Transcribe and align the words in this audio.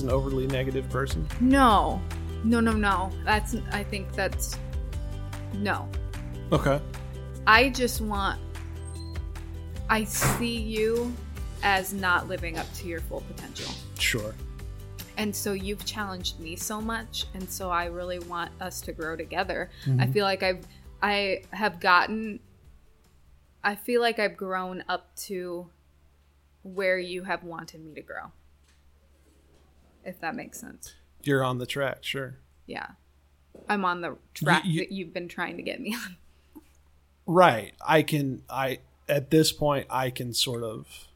an 0.00 0.10
overly 0.10 0.46
negative 0.46 0.88
person? 0.90 1.26
No, 1.40 2.00
no, 2.44 2.60
no, 2.60 2.72
no. 2.72 3.10
That's. 3.24 3.56
I 3.72 3.84
think 3.84 4.12
that's. 4.12 4.58
No. 5.54 5.88
Okay. 6.52 6.80
I 7.46 7.70
just 7.70 8.00
want. 8.00 8.40
I 9.90 10.04
see 10.04 10.56
you 10.56 11.12
as 11.62 11.92
not 11.92 12.28
living 12.28 12.58
up 12.58 12.72
to 12.74 12.86
your 12.86 13.00
full 13.00 13.22
potential. 13.22 13.72
Sure. 13.98 14.34
And 15.16 15.34
so 15.34 15.52
you've 15.52 15.84
challenged 15.84 16.38
me 16.38 16.54
so 16.54 16.80
much, 16.80 17.26
and 17.34 17.48
so 17.50 17.70
I 17.70 17.86
really 17.86 18.20
want 18.20 18.52
us 18.60 18.80
to 18.82 18.92
grow 18.92 19.16
together. 19.16 19.70
I 19.84 19.88
mm-hmm. 19.88 20.12
feel 20.12 20.24
like 20.24 20.42
I've 20.42 20.64
I 21.02 21.42
have 21.52 21.80
gotten 21.80 22.40
I 23.62 23.74
feel 23.74 24.00
like 24.00 24.18
I've 24.18 24.36
grown 24.36 24.84
up 24.88 25.14
to 25.26 25.68
where 26.62 26.98
you 26.98 27.24
have 27.24 27.42
wanted 27.42 27.84
me 27.84 27.94
to 27.94 28.02
grow. 28.02 28.32
If 30.04 30.20
that 30.20 30.34
makes 30.34 30.60
sense. 30.60 30.94
You're 31.22 31.44
on 31.44 31.58
the 31.58 31.66
track, 31.66 31.98
sure. 32.04 32.38
Yeah. 32.66 32.86
I'm 33.68 33.84
on 33.84 34.00
the 34.00 34.16
track 34.34 34.62
you- 34.64 34.80
that 34.80 34.92
you've 34.92 35.12
been 35.12 35.28
trying 35.28 35.56
to 35.56 35.62
get 35.62 35.80
me 35.80 35.94
on. 35.94 36.16
Right. 37.26 37.74
I 37.86 38.02
can 38.02 38.42
I 38.48 38.78
at 39.08 39.30
this 39.30 39.52
point 39.52 39.86
I 39.90 40.10
can 40.10 40.32
sort 40.32 40.62
of 40.62 41.08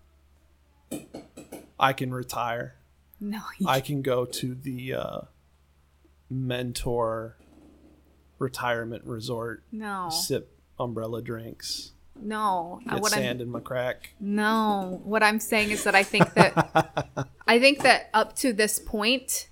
I 1.81 1.93
can 1.93 2.13
retire. 2.13 2.75
No, 3.21 3.41
I 3.67 3.81
can 3.81 4.03
go 4.03 4.25
to 4.27 4.55
the 4.55 4.95
uh 4.95 5.21
mentor 6.28 7.37
retirement 8.39 9.05
resort, 9.05 9.62
no, 9.71 10.09
sip 10.11 10.56
umbrella 10.78 11.23
drinks, 11.23 11.93
no. 12.21 12.81
Uh, 12.89 12.95
get 12.95 13.03
What 13.03 13.12
I'm 13.12 13.19
sand 13.19 13.41
in 13.41 13.49
my 13.49 13.61
crack. 13.61 14.15
No, 14.19 15.01
what 15.05 15.23
I'm 15.23 15.39
saying 15.39 15.71
is 15.71 15.84
that 15.84 15.95
I 15.95 16.03
think 16.03 16.34
that 16.34 17.27
I 17.53 17.58
think 17.58 17.83
that 17.83 18.08
up 18.14 18.34
to 18.36 18.55
this 18.55 18.78
point 18.78 19.50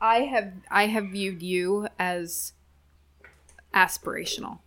I 0.00 0.22
have 0.22 0.54
I 0.68 0.86
have 0.86 1.04
viewed 1.04 1.40
you 1.40 1.86
as 2.00 2.52
aspirational. 3.72 4.58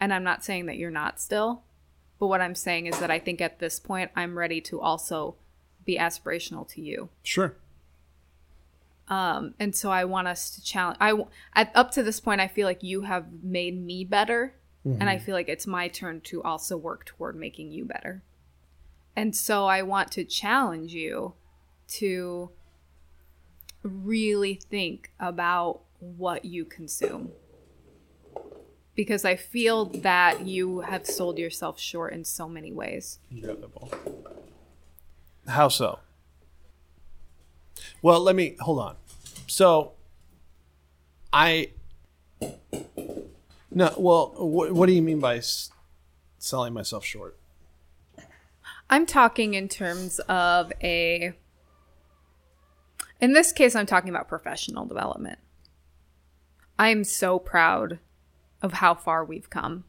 And 0.00 0.12
I'm 0.12 0.24
not 0.24 0.42
saying 0.42 0.66
that 0.66 0.78
you're 0.78 0.90
not 0.90 1.20
still, 1.20 1.62
but 2.18 2.26
what 2.26 2.40
I'm 2.40 2.56
saying 2.56 2.86
is 2.86 2.98
that 2.98 3.08
I 3.08 3.20
think 3.20 3.40
at 3.40 3.60
this 3.60 3.78
point 3.78 4.10
I'm 4.16 4.36
ready 4.36 4.60
to 4.62 4.80
also 4.80 5.36
be 5.84 5.96
aspirational 5.96 6.66
to 6.70 6.80
you. 6.80 7.08
Sure. 7.22 7.54
Um, 9.06 9.54
and 9.60 9.76
so 9.76 9.92
I 9.92 10.04
want 10.06 10.26
us 10.26 10.50
to 10.56 10.60
challenge. 10.60 10.98
I 11.00 11.12
at, 11.54 11.70
up 11.76 11.92
to 11.92 12.02
this 12.02 12.18
point, 12.18 12.40
I 12.40 12.48
feel 12.48 12.66
like 12.66 12.82
you 12.82 13.02
have 13.02 13.26
made 13.44 13.80
me 13.80 14.02
better, 14.02 14.56
and 14.84 15.08
I 15.08 15.18
feel 15.18 15.36
like 15.36 15.48
it's 15.48 15.68
my 15.68 15.86
turn 15.86 16.20
to 16.22 16.42
also 16.42 16.76
work 16.76 17.04
toward 17.04 17.36
making 17.36 17.70
you 17.70 17.84
better. 17.84 18.24
And 19.16 19.34
so 19.36 19.66
I 19.66 19.82
want 19.82 20.10
to 20.12 20.24
challenge 20.24 20.94
you 20.94 21.34
to 21.88 22.50
really 23.82 24.54
think 24.54 25.10
about 25.18 25.80
what 25.98 26.44
you 26.44 26.64
consume. 26.64 27.32
Because 28.94 29.24
I 29.24 29.36
feel 29.36 29.86
that 29.86 30.46
you 30.46 30.80
have 30.80 31.06
sold 31.06 31.38
yourself 31.38 31.80
short 31.80 32.12
in 32.12 32.24
so 32.24 32.48
many 32.48 32.72
ways. 32.72 33.18
Incredible. 33.30 33.90
How 35.46 35.68
so? 35.68 36.00
Well, 38.02 38.20
let 38.20 38.36
me 38.36 38.56
hold 38.60 38.78
on. 38.78 38.96
So, 39.46 39.92
I 41.32 41.70
no. 43.70 43.94
Well, 43.96 44.34
what, 44.36 44.72
what 44.72 44.86
do 44.86 44.92
you 44.92 45.02
mean 45.02 45.20
by 45.20 45.36
s- 45.38 45.70
selling 46.38 46.74
myself 46.74 47.04
short? 47.04 47.36
I'm 48.90 49.06
talking 49.06 49.54
in 49.54 49.68
terms 49.68 50.18
of 50.28 50.72
a. 50.82 51.32
In 53.20 53.32
this 53.32 53.52
case, 53.52 53.74
I'm 53.76 53.86
talking 53.86 54.10
about 54.10 54.28
professional 54.28 54.84
development. 54.84 55.38
I'm 56.78 57.04
so 57.04 57.38
proud 57.38 57.98
of 58.62 58.74
how 58.74 58.94
far 58.94 59.24
we've 59.24 59.48
come. 59.48 59.84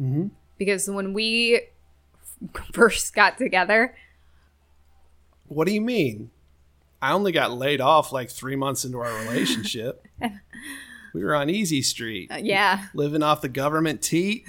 Mhm. 0.00 0.30
Because 0.56 0.88
when 0.88 1.12
we 1.12 1.62
first 2.72 3.14
got 3.14 3.36
together, 3.38 3.94
What 5.46 5.66
do 5.66 5.74
you 5.74 5.80
mean? 5.80 6.30
I 7.02 7.12
only 7.12 7.32
got 7.32 7.52
laid 7.52 7.80
off 7.82 8.12
like 8.12 8.30
three 8.30 8.56
months 8.56 8.84
into 8.84 8.98
our 8.98 9.12
relationship. 9.24 10.06
we 11.14 11.22
were 11.22 11.34
on 11.34 11.50
Easy 11.50 11.82
Street, 11.82 12.30
uh, 12.32 12.36
yeah, 12.36 12.86
living 12.94 13.22
off 13.22 13.40
the 13.42 13.48
government 13.48 14.00
teat, 14.00 14.44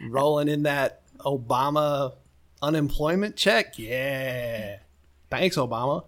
rolling 0.00 0.48
in 0.48 0.62
that 0.62 1.02
Obama 1.18 2.14
unemployment 2.64 3.36
check. 3.36 3.78
Yeah. 3.78 4.78
Thanks, 5.30 5.56
Obama. 5.56 6.04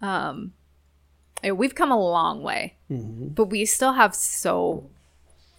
um, 0.00 0.52
eh, 1.42 1.50
we've 1.50 1.74
come 1.74 1.90
a 1.90 1.98
long 1.98 2.42
way, 2.42 2.74
but 2.88 3.46
we 3.46 3.64
still 3.64 3.92
have 3.94 4.14
so 4.14 4.88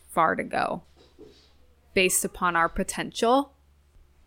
far 0.10 0.36
to 0.36 0.44
go 0.44 0.84
based 1.94 2.24
upon 2.26 2.56
our 2.56 2.70
potential 2.70 3.52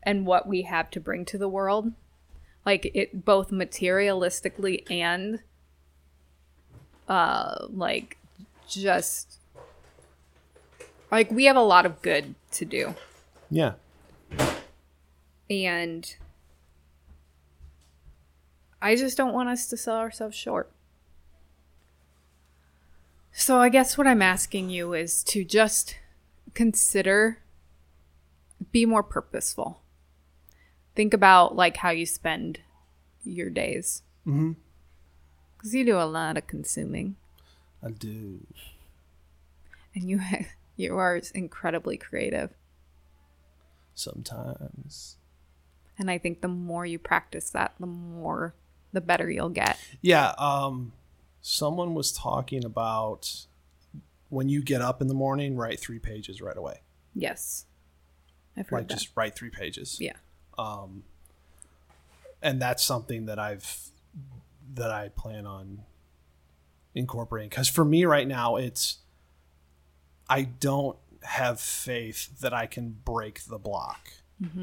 and 0.03 0.27
what 0.27 0.47
we 0.47 0.63
have 0.63 0.91
to 0.91 1.01
bring 1.01 1.25
to 1.27 1.39
the 1.39 1.49
world. 1.49 1.93
Like 2.65 2.91
it 2.95 3.25
both 3.25 3.51
materialistically 3.51 4.91
and 4.91 5.41
uh 7.09 7.67
like 7.71 8.19
just 8.69 9.39
like 11.11 11.31
we 11.31 11.47
have 11.47 11.57
a 11.57 11.63
lot 11.63 11.87
of 11.87 12.03
good 12.03 12.35
to 12.53 12.65
do. 12.67 12.95
Yeah. 13.51 13.73
And 15.51 16.15
I 18.83 18.95
just 18.97 19.17
don't 19.17 19.33
want 19.33 19.49
us 19.49 19.67
to 19.69 19.77
sell 19.77 19.97
ourselves 19.97 20.37
short. 20.37 20.71
So 23.33 23.59
I 23.59 23.69
guess 23.69 23.97
what 23.97 24.07
I'm 24.07 24.23
asking 24.23 24.71
you 24.71 24.95
is 24.95 25.23
to 25.25 25.45
just 25.45 25.97
consider 26.55 27.39
be 28.73 28.85
more 28.85 29.03
purposeful. 29.03 29.81
Think 30.95 31.15
about 31.15 31.55
like 31.55 31.77
how 31.79 31.91
you 31.91 32.05
spend 32.07 32.61
your 33.25 33.49
days. 33.51 34.03
Mhm. 34.27 34.57
Cuz 35.59 35.75
you 35.75 35.85
do 35.85 35.97
a 35.99 36.05
lot 36.05 36.37
of 36.37 36.47
consuming 36.47 37.17
I 37.83 37.91
do. 37.91 38.45
and 39.95 40.11
you 40.11 40.21
you 40.77 40.97
are 40.97 41.21
incredibly 41.35 41.97
creative. 41.97 42.53
Sometimes. 43.95 45.17
And 45.99 46.11
I 46.11 46.19
think 46.19 46.41
the 46.41 46.49
more 46.49 46.87
you 46.87 46.99
practice 46.99 47.51
that, 47.51 47.75
the 47.81 47.87
more 47.87 48.55
the 48.93 49.01
better 49.01 49.31
you'll 49.31 49.49
get. 49.51 49.79
Yeah. 50.01 50.29
Um, 50.39 50.93
someone 51.41 51.95
was 51.95 52.13
talking 52.13 52.65
about 52.65 53.47
when 54.29 54.49
you 54.49 54.63
get 54.63 54.81
up 54.81 55.01
in 55.03 55.09
the 55.09 55.15
morning, 55.15 55.57
write 55.57 55.81
three 55.81 55.99
pages 55.99 56.41
right 56.41 56.57
away. 56.57 56.81
Yes. 57.15 57.65
I've 58.57 58.69
heard 58.69 58.77
Like 58.79 58.89
that. 58.89 58.95
just 58.95 59.11
write 59.17 59.35
three 59.35 59.51
pages. 59.51 59.99
yeah. 60.01 60.13
Um, 60.59 61.05
and 62.43 62.61
that's 62.63 62.85
something 62.85 63.27
that 63.27 63.39
I've 63.39 63.91
that 64.75 64.91
I 64.91 65.09
plan 65.09 65.47
on 65.47 65.81
incorporating 66.95 67.49
because 67.49 67.69
for 67.69 67.85
me 67.85 68.05
right 68.05 68.27
now 68.29 68.57
it's 68.57 68.99
I 70.29 70.43
don't 70.43 70.97
have 71.23 71.61
faith 71.61 72.41
that 72.41 72.53
I 72.53 72.67
can 72.67 72.91
break 73.05 73.45
the 73.45 73.59
block. 73.59 74.11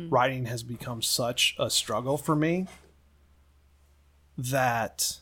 Writing 0.10 0.46
has 0.46 0.64
become 0.64 1.02
such 1.02 1.56
a 1.60 1.70
struggle 1.70 2.18
for 2.18 2.36
me 2.36 2.68
that 4.38 5.20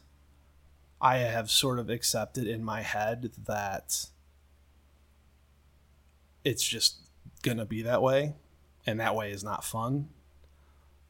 I 1.01 1.17
have 1.17 1.49
sort 1.49 1.79
of 1.79 1.89
accepted 1.89 2.47
in 2.47 2.63
my 2.63 2.81
head 2.81 3.31
that 3.45 4.07
it's 6.43 6.63
just 6.63 6.97
gonna 7.41 7.65
be 7.65 7.81
that 7.81 8.01
way, 8.01 8.35
and 8.85 8.99
that 8.99 9.15
way 9.15 9.31
is 9.31 9.43
not 9.43 9.63
fun. 9.63 10.09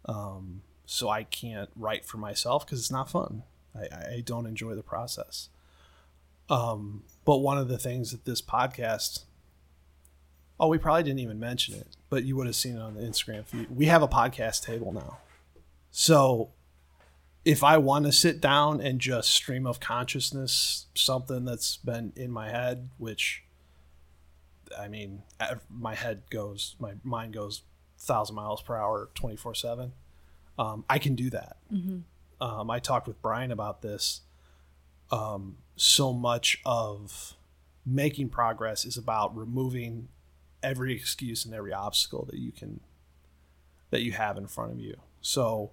Um, 0.06 0.62
so 0.86 1.10
I 1.10 1.24
can't 1.24 1.70
write 1.76 2.06
for 2.06 2.18
myself 2.18 2.66
because 2.66 2.80
it's 2.80 2.92
not 2.92 3.10
fun. 3.10 3.44
I, 3.76 4.16
I 4.16 4.24
don't 4.26 4.46
enjoy 4.46 4.76
the 4.76 4.84
process. 4.84 5.50
Um, 6.50 7.04
but 7.26 7.38
one 7.38 7.58
of 7.58 7.68
the 7.68 7.78
things 7.78 8.12
that 8.12 8.26
this 8.26 8.42
podcast, 8.42 9.24
oh, 10.64 10.68
we 10.70 10.78
probably 10.78 11.04
didn't 11.04 11.20
even 11.20 11.42
mention 11.42 11.76
it, 11.76 11.88
but 12.10 12.24
you 12.24 12.38
would 12.38 12.48
have 12.48 12.56
seen 12.56 12.78
it 12.78 12.82
on 12.82 12.94
the 12.94 13.02
Instagram 13.02 13.46
feed. 13.46 13.70
We 13.70 13.88
have 13.88 14.02
a 14.02 14.08
podcast 14.08 14.64
table 14.64 14.94
now. 14.94 15.18
So 15.92 16.52
if 17.44 17.66
I 17.66 17.78
want 17.78 18.06
to 18.06 18.14
sit 18.14 18.40
down 18.40 18.80
and 18.80 18.98
just 19.00 19.30
stream 19.32 19.68
of 19.68 19.82
consciousness 19.82 20.86
something 20.96 21.44
that's 21.44 21.76
been 21.76 22.14
in 22.16 22.32
my 22.32 22.50
head, 22.50 22.90
which 22.98 23.44
I 24.80 24.88
mean, 24.88 25.24
my 25.70 25.96
head 25.96 26.24
goes, 26.30 26.78
my 26.80 26.94
mind 27.04 27.34
goes 27.34 27.64
thousand 28.00 28.38
miles 28.38 28.62
per 28.62 28.78
hour, 28.78 29.10
twenty 29.16 29.36
four 29.36 29.54
seven. 29.54 29.92
Um, 30.58 30.86
I 30.90 30.98
can 30.98 31.16
do 31.16 31.30
that. 31.32 31.58
Um, 32.40 32.72
I 32.72 32.80
talked 32.80 33.08
with 33.08 33.22
Brian 33.22 33.52
about 33.52 33.82
this. 33.82 34.22
Um, 35.12 35.58
so 35.76 36.14
much 36.14 36.62
of 36.66 37.34
making 37.86 38.30
progress 38.30 38.86
is 38.86 38.96
about 38.96 39.36
removing 39.36 40.08
every 40.64 40.94
excuse 40.96 41.46
and 41.46 41.54
every 41.54 41.74
obstacle 41.74 42.26
that 42.32 42.40
you 42.40 42.52
can 42.52 42.80
that 43.92 44.02
you 44.02 44.14
have 44.14 44.38
in 44.38 44.48
front 44.48 44.72
of 44.72 44.80
you. 44.80 44.96
So 45.22 45.72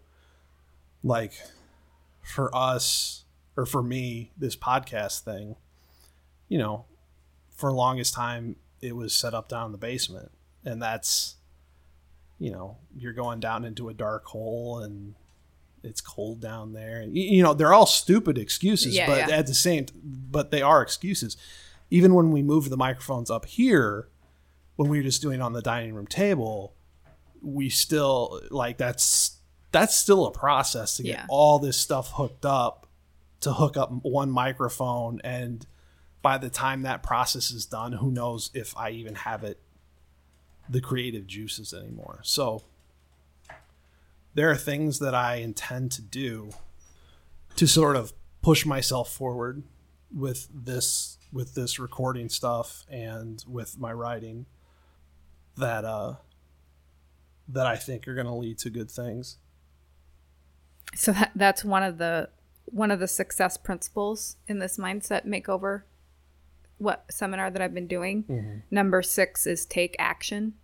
like 1.02 1.32
for 2.22 2.54
us 2.54 3.24
or 3.56 3.64
for 3.64 3.82
me, 3.82 4.32
this 4.36 4.56
podcast 4.56 5.20
thing, 5.20 5.56
you 6.48 6.58
know, 6.58 6.84
for 7.54 7.70
the 7.70 7.76
longest 7.76 8.14
time 8.14 8.56
it 8.82 8.96
was 8.96 9.14
set 9.14 9.32
up 9.32 9.48
down 9.48 9.66
in 9.66 9.72
the 9.72 9.78
basement. 9.78 10.30
And 10.64 10.82
that's 10.82 11.36
you 12.38 12.50
know, 12.50 12.78
you're 12.96 13.12
going 13.12 13.38
down 13.38 13.64
into 13.64 13.88
a 13.90 13.94
dark 13.94 14.24
hole 14.24 14.78
and 14.78 15.14
it's 15.82 16.00
cold 16.00 16.40
down 16.40 16.72
there. 16.72 16.98
And, 16.98 17.16
you 17.16 17.42
know, 17.42 17.54
they're 17.54 17.72
all 17.72 17.86
stupid 17.86 18.38
excuses, 18.38 18.94
Yeah, 18.94 19.06
but 19.06 19.28
yeah. 19.28 19.36
at 19.36 19.46
the 19.46 19.54
same, 19.54 19.86
but 20.02 20.50
they 20.50 20.62
are 20.62 20.82
excuses. 20.82 21.36
Even 21.90 22.14
when 22.14 22.30
we 22.30 22.42
moved 22.42 22.70
the 22.70 22.76
microphones 22.76 23.30
up 23.30 23.46
here, 23.46 24.08
when 24.80 24.88
we 24.88 24.96
were 24.96 25.02
just 25.02 25.20
doing 25.20 25.42
on 25.42 25.52
the 25.52 25.60
dining 25.60 25.92
room 25.92 26.06
table, 26.06 26.72
we 27.42 27.68
still 27.68 28.40
like 28.50 28.78
that's 28.78 29.36
that's 29.72 29.94
still 29.94 30.24
a 30.26 30.32
process 30.32 30.96
to 30.96 31.02
get 31.02 31.10
Yeah. 31.18 31.26
all 31.28 31.58
this 31.58 31.76
stuff 31.76 32.12
hooked 32.14 32.46
up 32.46 32.86
to 33.40 33.52
hook 33.52 33.76
up 33.76 33.90
one 34.02 34.30
microphone. 34.30 35.20
And 35.22 35.66
by 36.22 36.38
the 36.38 36.48
time 36.48 36.80
that 36.82 37.02
process 37.02 37.50
is 37.50 37.66
done 37.66 37.92
who 37.92 38.10
knows 38.10 38.50
if 38.54 38.74
i 38.74 38.88
even 38.88 39.14
have 39.16 39.44
it 39.44 39.60
the 40.66 40.80
creative 40.80 41.26
juices 41.26 41.74
anymore. 41.74 42.20
So 42.22 42.62
there 44.34 44.50
are 44.50 44.56
things 44.56 44.98
that 45.00 45.14
i 45.14 45.34
intend 45.36 45.92
to 45.92 46.00
do 46.02 46.50
to 47.56 47.66
sort 47.66 47.96
of 47.96 48.14
push 48.40 48.64
myself 48.64 49.12
forward 49.12 49.62
with 50.10 50.48
this 50.54 51.18
with 51.32 51.54
this 51.54 51.78
recording 51.78 52.30
stuff 52.30 52.84
and 52.90 53.44
with 53.46 53.78
my 53.78 53.92
writing 53.92 54.46
that 55.56 55.84
uh 55.84 56.14
that 57.48 57.66
i 57.66 57.76
think 57.76 58.06
are 58.06 58.14
going 58.14 58.26
to 58.26 58.32
lead 58.34 58.58
to 58.58 58.70
good 58.70 58.90
things 58.90 59.36
So 60.94 61.12
that, 61.12 61.30
that's 61.34 61.64
one 61.64 61.82
of 61.82 61.98
the 61.98 62.30
one 62.64 62.90
of 62.90 63.00
the 63.00 63.08
success 63.08 63.56
principles 63.56 64.36
in 64.46 64.58
this 64.60 64.78
mindset 64.78 65.26
makeover 65.26 65.82
what 66.80 67.04
seminar 67.10 67.50
that 67.50 67.60
I've 67.60 67.74
been 67.74 67.86
doing. 67.86 68.24
Number 68.70 69.02
6 69.02 69.46
is 69.46 69.66
take 69.66 69.94
action. 69.98 70.54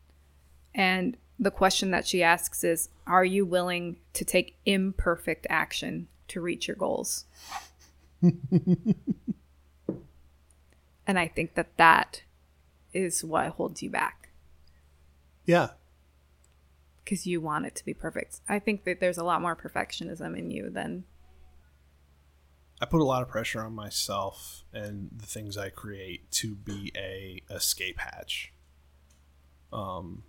And 0.74 1.18
the 1.38 1.50
question 1.50 1.90
that 1.90 2.06
she 2.06 2.22
asks 2.22 2.64
is 2.64 2.88
are 3.06 3.24
you 3.24 3.44
willing 3.44 3.98
to 4.14 4.24
take 4.24 4.56
imperfect 4.64 5.46
action 5.50 6.08
to 6.28 6.40
reach 6.40 6.68
your 6.68 6.76
goals? 6.76 7.26
and 8.22 8.94
I 11.06 11.28
think 11.28 11.54
that 11.54 11.76
that 11.76 12.22
is 12.94 13.22
what 13.22 13.48
holds 13.48 13.82
you 13.82 13.90
back 13.90 14.25
yeah 15.46 15.68
because 17.06 17.24
you 17.24 17.40
want 17.40 17.64
it 17.64 17.74
to 17.76 17.84
be 17.84 17.94
perfect. 17.94 18.40
I 18.48 18.58
think 18.58 18.82
that 18.84 18.98
there's 18.98 19.16
a 19.16 19.22
lot 19.22 19.40
more 19.40 19.54
perfectionism 19.54 20.36
in 20.36 20.50
you 20.50 20.68
than 20.68 21.04
I 22.80 22.84
put 22.84 23.00
a 23.00 23.04
lot 23.04 23.22
of 23.22 23.28
pressure 23.28 23.62
on 23.62 23.74
myself 23.74 24.64
and 24.74 25.08
the 25.16 25.24
things 25.24 25.56
I 25.56 25.70
create 25.70 26.30
to 26.32 26.56
be 26.56 26.92
a 26.96 27.40
escape 27.48 28.00
hatch. 28.00 28.52
Um, 29.72 30.24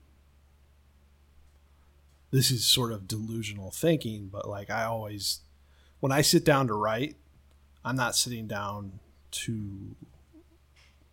this 2.30 2.52
is 2.52 2.66
sort 2.66 2.92
of 2.92 3.08
delusional 3.08 3.72
thinking, 3.72 4.30
but 4.32 4.48
like 4.48 4.70
I 4.70 4.84
always, 4.84 5.42
when 6.00 6.12
I 6.12 6.22
sit 6.22 6.46
down 6.46 6.68
to 6.68 6.74
write, 6.74 7.16
I'm 7.84 7.96
not 7.96 8.16
sitting 8.16 8.48
down 8.48 9.00
to 9.32 9.96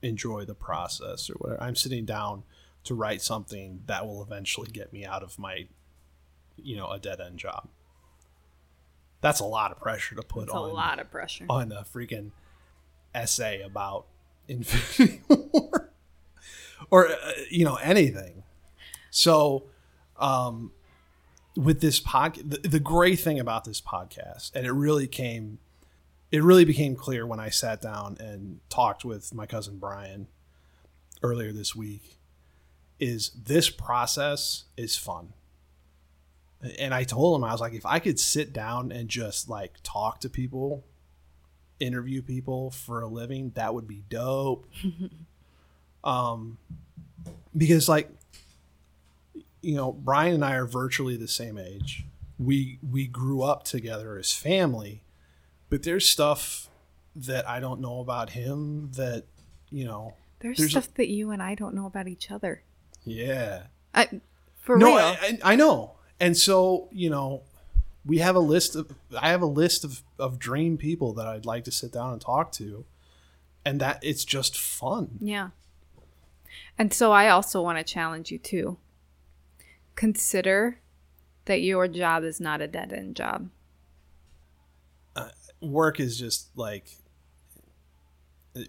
enjoy 0.03 0.45
the 0.45 0.55
process 0.55 1.31
or 1.31 1.35
whatever. 1.35 1.63
I'm 1.63 1.77
sitting 1.77 2.05
down 2.05 2.43
to 2.85 2.95
write 2.95 3.23
something 3.23 3.83
that 3.87 4.07
will 4.07 4.23
eventually 4.23 4.71
get 4.71 4.93
me 4.93 5.05
out 5.05 5.23
of 5.23 5.39
my, 5.39 5.67
you 6.57 6.77
know, 6.77 6.91
a 6.91 6.99
dead 6.99 7.21
end 7.21 7.39
job. 7.39 7.69
That's 9.21 9.41
a 9.41 9.45
lot 9.45 9.73
of 9.73 9.81
pressure 9.81 10.15
to 10.17 10.23
put 10.23 10.51
on 10.51 10.71
a 10.71 10.73
lot 10.73 10.99
of 10.99 11.11
pressure. 11.11 11.47
on 11.49 11.73
a 11.73 11.83
freaking 11.83 12.31
essay 13.15 13.63
about 13.63 14.07
Infinity 14.49 15.23
War 15.29 15.93
or 16.91 17.09
uh, 17.09 17.33
you 17.51 17.65
know 17.65 17.77
anything. 17.77 18.43
So, 19.11 19.65
um, 20.19 20.73
with 21.57 21.81
this 21.81 22.01
podcast, 22.01 22.51
the, 22.51 22.69
the 22.69 22.81
great 22.81 23.21
thing 23.21 23.39
about 23.39 23.65
this 23.65 23.81
podcast, 23.81 24.55
and 24.55 24.67
it 24.67 24.73
really 24.73 25.07
came, 25.07 25.59
it 26.31 26.43
really 26.43 26.65
became 26.65 26.97
clear 26.97 27.27
when 27.27 27.41
I 27.41 27.49
sat 27.49 27.81
down 27.81 28.17
and 28.21 28.61
talked 28.69 29.05
with 29.05 29.33
my 29.33 29.47
cousin 29.47 29.79
Brian 29.79 30.29
earlier 31.23 31.53
this 31.53 31.75
week, 31.75 32.14
is 32.99 33.31
this 33.31 33.71
process 33.71 34.65
is 34.77 34.97
fun. 34.97 35.33
And 36.79 36.95
I 36.95 37.05
told 37.05 37.39
him 37.39 37.45
I 37.45 37.53
was 37.53 37.61
like, 37.61 37.75
if 37.75 37.85
I 37.85 37.99
could 37.99 38.19
sit 38.19 38.53
down 38.53 38.91
and 38.91 39.09
just 39.09 39.49
like 39.49 39.75
talk 39.83 40.21
to 40.21 40.31
people 40.31 40.85
interview 41.81 42.23
people 42.23 42.71
for 42.71 43.01
a 43.01 43.09
living, 43.09 43.51
that 43.55 43.75
would 43.75 43.87
be 43.87 44.05
dope. 44.09 44.67
um, 46.05 46.59
because 47.57 47.89
like, 47.89 48.11
you 49.61 49.75
know, 49.75 49.93
Brian 49.93 50.35
and 50.35 50.45
I 50.45 50.55
are 50.55 50.67
virtually 50.67 51.17
the 51.17 51.29
same 51.29 51.59
age. 51.59 52.05
We 52.39 52.79
we 52.89 53.07
grew 53.07 53.43
up 53.43 53.65
together 53.65 54.19
as 54.19 54.33
family, 54.33 55.05
but 55.71 55.85
there's 55.85 56.09
stuff 56.09 56.69
that 57.15 57.49
I 57.49 57.61
don't 57.61 57.81
know 57.81 58.01
about 58.01 58.31
him 58.31 58.91
that 58.93 59.25
you 59.71 59.85
know. 59.85 60.15
There's, 60.41 60.59
there's 60.59 60.69
a- 60.69 60.83
stuff 60.83 60.95
that 60.95 61.09
you 61.09 61.31
and 61.31 61.43
I 61.43 61.55
don't 61.55 61.75
know 61.75 61.87
about 61.87 62.09
each 62.09 62.31
other. 62.31 62.63
Yeah. 63.05 63.65
I, 63.95 64.21
for 64.61 64.77
no, 64.77 64.97
real. 64.97 64.97
I, 64.99 65.39
I 65.45 65.53
I 65.53 65.57
know, 65.57 65.93
and 66.19 66.37
so 66.37 66.89
you 66.91 67.11
know, 67.11 67.43
we 68.05 68.19
have 68.19 68.35
a 68.35 68.41
list 68.41 68.75
of. 68.75 68.95
I 69.21 69.29
have 69.31 69.43
a 69.43 69.47
list 69.47 69.85
of 69.85 70.03
of 70.19 70.39
dream 70.39 70.77
people 70.79 71.13
that 71.15 71.27
I'd 71.27 71.47
like 71.47 71.65
to 71.65 71.71
sit 71.71 71.93
down 71.93 72.13
and 72.13 72.21
talk 72.21 72.51
to, 72.53 72.85
and 73.65 73.81
that 73.81 73.99
it's 74.03 74.25
just 74.25 74.59
fun. 74.59 75.19
yeah. 75.21 75.51
And 76.79 76.93
so 76.93 77.13
I 77.13 77.29
also 77.29 77.63
want 77.63 77.79
to 77.79 77.85
challenge 77.85 78.31
you 78.33 78.39
too. 78.39 78.79
Consider 79.95 80.81
that 81.45 81.61
your 81.61 81.87
job 81.87 82.25
is 82.25 82.41
not 82.41 82.61
a 82.61 82.67
dead 82.67 82.93
end 82.93 83.17
job. 83.17 83.51
Uh, 85.15 85.29
work 85.61 86.01
is 86.01 86.19
just 86.19 86.49
like 86.57 86.87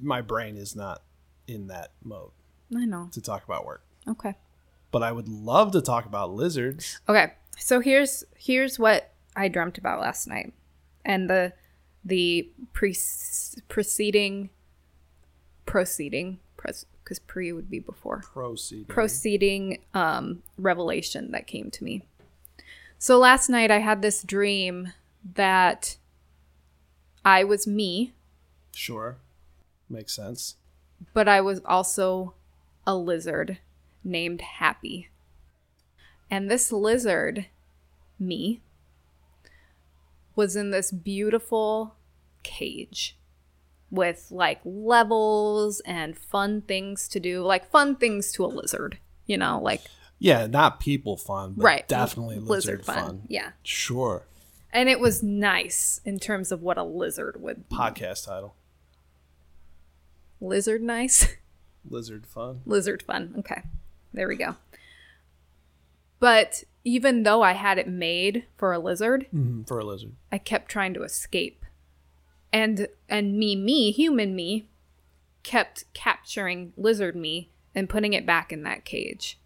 my 0.01 0.21
brain 0.21 0.57
is 0.57 0.75
not 0.75 1.01
in 1.47 1.67
that 1.67 1.91
mode 2.03 2.31
I 2.75 2.85
know. 2.85 3.09
to 3.11 3.21
talk 3.21 3.43
about 3.43 3.65
work, 3.65 3.83
Okay. 4.07 4.35
but 4.91 5.01
I 5.03 5.11
would 5.11 5.27
love 5.27 5.71
to 5.71 5.81
talk 5.81 6.05
about 6.05 6.31
lizards. 6.33 6.99
Okay. 7.09 7.33
So 7.57 7.79
here's 7.79 8.23
here's 8.37 8.77
what 8.79 9.11
I 9.35 9.47
dreamt 9.47 9.77
about 9.77 9.99
last 9.99 10.27
night. 10.27 10.53
And 11.03 11.29
the 11.29 11.53
the 12.03 12.49
pre- 12.73 12.95
preceding 13.67 14.49
proceeding 15.65 16.39
because 16.55 17.19
pre 17.27 17.51
would 17.51 17.69
be 17.69 17.79
before. 17.79 18.21
Proceed. 18.33 18.87
proceeding 18.87 19.83
um, 19.93 20.41
revelation 20.57 21.31
that 21.31 21.47
came 21.47 21.69
to 21.71 21.83
me. 21.83 22.03
So 22.97 23.17
last 23.19 23.49
night 23.49 23.69
I 23.71 23.79
had 23.79 24.01
this 24.01 24.23
dream 24.23 24.93
that 25.35 25.97
I 27.23 27.43
was 27.43 27.65
me, 27.67 28.13
Sure, 28.73 29.17
makes 29.89 30.13
sense. 30.15 30.55
but 31.13 31.27
I 31.27 31.41
was 31.41 31.61
also 31.65 32.33
a 32.87 32.95
lizard 32.95 33.57
named 34.05 34.39
Happy. 34.41 35.09
And 36.31 36.49
this 36.49 36.71
lizard, 36.71 37.47
me, 38.17 38.61
was 40.35 40.55
in 40.55 40.71
this 40.71 40.91
beautiful 40.91 41.95
cage 42.43 43.17
with 43.91 44.27
like 44.31 44.59
levels 44.65 45.81
and 45.85 46.17
fun 46.17 46.61
things 46.61 47.07
to 47.09 47.19
do, 47.19 47.41
like 47.43 47.69
fun 47.69 47.95
things 47.95 48.31
to 48.33 48.45
a 48.45 48.47
lizard, 48.47 48.97
you 49.25 49.37
know, 49.37 49.59
like 49.61 49.81
Yeah, 50.19 50.47
not 50.47 50.79
people 50.79 51.17
fun, 51.17 51.53
but 51.57 51.63
right 51.63 51.87
definitely 51.87 52.39
lizard, 52.39 52.85
fun. 52.85 53.23
yeah 53.27 53.51
Sure. 53.63 54.25
and 54.73 54.89
it 54.89 54.99
was 54.99 55.21
nice 55.23 56.01
in 56.05 56.19
terms 56.19 56.51
of 56.51 56.61
what 56.61 56.77
a 56.77 56.83
lizard 56.83 57.41
would 57.41 57.69
Podcast 57.69 58.25
title: 58.25 58.55
lizard 60.41 60.81
nice 60.81 61.35
Lizard 61.89 62.25
fun. 62.25 62.61
lizard 62.65 63.03
fun 63.03 63.35
okay 63.37 63.61
there 64.15 64.27
we 64.27 64.35
go. 64.35 64.55
But 66.19 66.63
even 66.83 67.23
though 67.23 67.41
i 67.41 67.53
had 67.53 67.77
it 67.77 67.87
made 67.87 68.45
for 68.57 68.71
a 68.71 68.79
lizard 68.79 69.27
Mhm, 69.33 69.67
for 69.67 69.79
a 69.79 69.83
lizard. 69.85 70.13
i 70.31 70.37
kept 70.37 70.69
trying 70.69 70.93
to 70.93 71.03
escape. 71.03 71.65
And 72.53 72.87
and 73.09 73.37
me 73.37 73.55
me 73.55 73.91
human 73.91 74.35
me 74.35 74.67
kept 75.43 75.85
capturing 75.93 76.73
lizard 76.77 77.15
me 77.15 77.49
and 77.75 77.89
putting 77.89 78.13
it 78.13 78.25
back 78.25 78.51
in 78.53 78.63
that 78.63 78.85
cage 78.85 79.39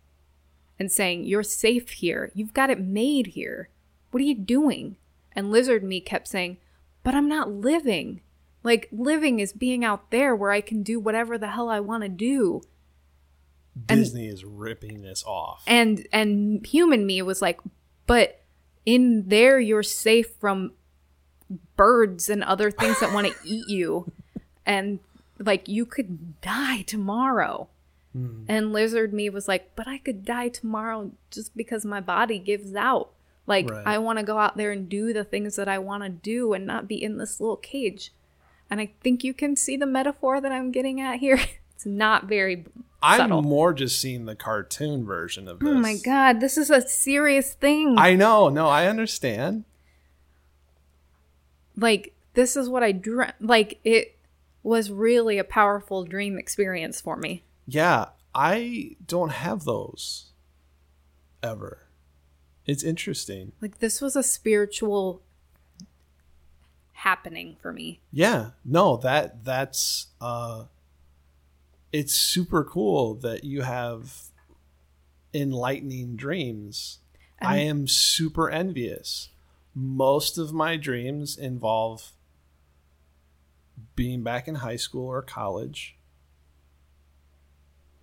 and 0.77 0.91
saying 0.91 1.25
you're 1.25 1.43
safe 1.43 1.89
here. 1.89 2.31
You've 2.35 2.53
got 2.53 2.69
it 2.69 2.79
made 2.79 3.27
here. 3.27 3.69
What 4.11 4.21
are 4.21 4.25
you 4.25 4.35
doing? 4.35 4.95
And 5.33 5.51
lizard 5.51 5.83
me 5.83 5.99
kept 6.01 6.27
saying 6.27 6.57
but 7.03 7.15
i'm 7.15 7.27
not 7.29 7.49
living. 7.51 8.21
Like 8.63 8.89
living 8.91 9.39
is 9.39 9.53
being 9.53 9.85
out 9.85 10.11
there 10.11 10.35
where 10.35 10.51
i 10.51 10.59
can 10.61 10.83
do 10.83 10.99
whatever 10.99 11.37
the 11.37 11.51
hell 11.51 11.69
i 11.69 11.79
want 11.79 12.03
to 12.03 12.09
do 12.09 12.61
And- 13.87 13.99
Disney 14.03 14.27
is 14.27 14.43
ripping 14.45 15.01
this 15.01 15.23
off. 15.25 15.63
and 15.67 16.07
and 16.11 16.65
human 16.65 17.05
me 17.05 17.21
was 17.21 17.41
like 17.41 17.59
but 18.07 18.41
in 18.85 19.27
there 19.29 19.59
you're 19.59 19.83
safe 19.83 20.31
from 20.39 20.73
birds 21.75 22.29
and 22.29 22.43
other 22.43 22.71
things 22.71 22.99
that 22.99 23.13
want 23.13 23.27
to 23.27 23.33
eat 23.45 23.67
you 23.67 24.11
and 24.65 24.99
like 25.39 25.67
you 25.67 25.85
could 25.85 26.39
die 26.41 26.81
tomorrow 26.83 27.67
Hmm. 28.11 28.43
and 28.47 28.73
lizard 28.73 29.13
me 29.13 29.29
was 29.29 29.47
like 29.47 29.75
but 29.75 29.87
i 29.87 29.99
could 29.99 30.25
die 30.25 30.49
tomorrow 30.49 31.11
just 31.29 31.55
because 31.55 31.85
my 31.85 32.01
body 32.01 32.39
gives 32.39 32.73
out 32.73 33.11
like 33.45 33.69
Right. 33.69 33.85
i 33.85 33.99
want 33.99 34.17
to 34.17 34.25
go 34.25 34.39
out 34.39 34.57
there 34.57 34.71
and 34.71 34.89
do 34.89 35.13
the 35.13 35.23
things 35.23 35.55
that 35.57 35.67
i 35.67 35.77
want 35.77 36.01
to 36.01 36.09
do 36.09 36.53
and 36.53 36.65
not 36.65 36.87
be 36.87 37.01
in 37.03 37.17
this 37.19 37.39
little 37.39 37.55
cage 37.55 38.11
and 38.67 38.81
i 38.81 38.89
think 39.01 39.23
you 39.23 39.31
can 39.35 39.55
see 39.55 39.77
the 39.77 39.85
metaphor 39.85 40.41
that 40.41 40.51
i'm 40.51 40.71
getting 40.71 40.99
at 40.99 41.19
here 41.19 41.39
it's 41.75 41.85
not 41.85 42.25
very 42.25 42.65
I'm 43.01 43.17
subtle. 43.19 43.41
more 43.41 43.73
just 43.73 43.99
seeing 43.99 44.25
the 44.25 44.35
cartoon 44.35 45.05
version 45.05 45.47
of 45.47 45.59
this. 45.59 45.69
oh 45.69 45.73
my 45.73 45.97
god 45.97 46.39
this 46.41 46.57
is 46.57 46.69
a 46.69 46.81
serious 46.87 47.53
thing 47.53 47.95
I 47.97 48.15
know, 48.15 48.49
no, 48.49 48.67
I 48.67 48.87
understand. 48.87 49.63
like 51.77 52.13
this 52.33 52.55
is 52.55 52.69
what 52.69 52.83
I 52.83 52.91
dreamt. 52.91 53.35
Like 53.39 53.79
it 53.83 54.17
was 54.63 54.91
really 54.91 55.37
a 55.37 55.43
powerful 55.43 56.03
dream 56.03 56.37
experience 56.37 57.01
for 57.01 57.15
me. 57.15 57.43
Yeah, 57.65 58.07
I 58.35 58.95
don't 59.05 59.31
have 59.31 59.63
those 59.63 60.31
ever. 61.41 61.87
It's 62.65 62.83
interesting. 62.83 63.53
Like 63.61 63.79
this 63.79 64.01
was 64.01 64.15
a 64.15 64.23
spiritual 64.23 65.21
happening 66.93 67.55
for 67.61 67.71
me. 67.73 67.99
Yeah, 68.11 68.51
no, 68.63 68.97
that 68.97 69.43
that's 69.43 70.07
uh 70.21 70.65
it's 71.91 72.13
super 72.13 72.63
cool 72.63 73.15
that 73.15 73.43
you 73.43 73.61
have 73.63 74.29
enlightening 75.33 76.15
dreams. 76.15 76.99
I 77.41 77.57
am 77.59 77.87
super 77.87 78.49
envious. 78.49 79.29
Most 79.73 80.37
of 80.37 80.51
my 80.51 80.75
dreams 80.75 81.37
involve 81.37 82.11
being 83.95 84.23
back 84.23 84.47
in 84.47 84.55
high 84.55 84.75
school 84.75 85.07
or 85.07 85.21
college. 85.21 85.95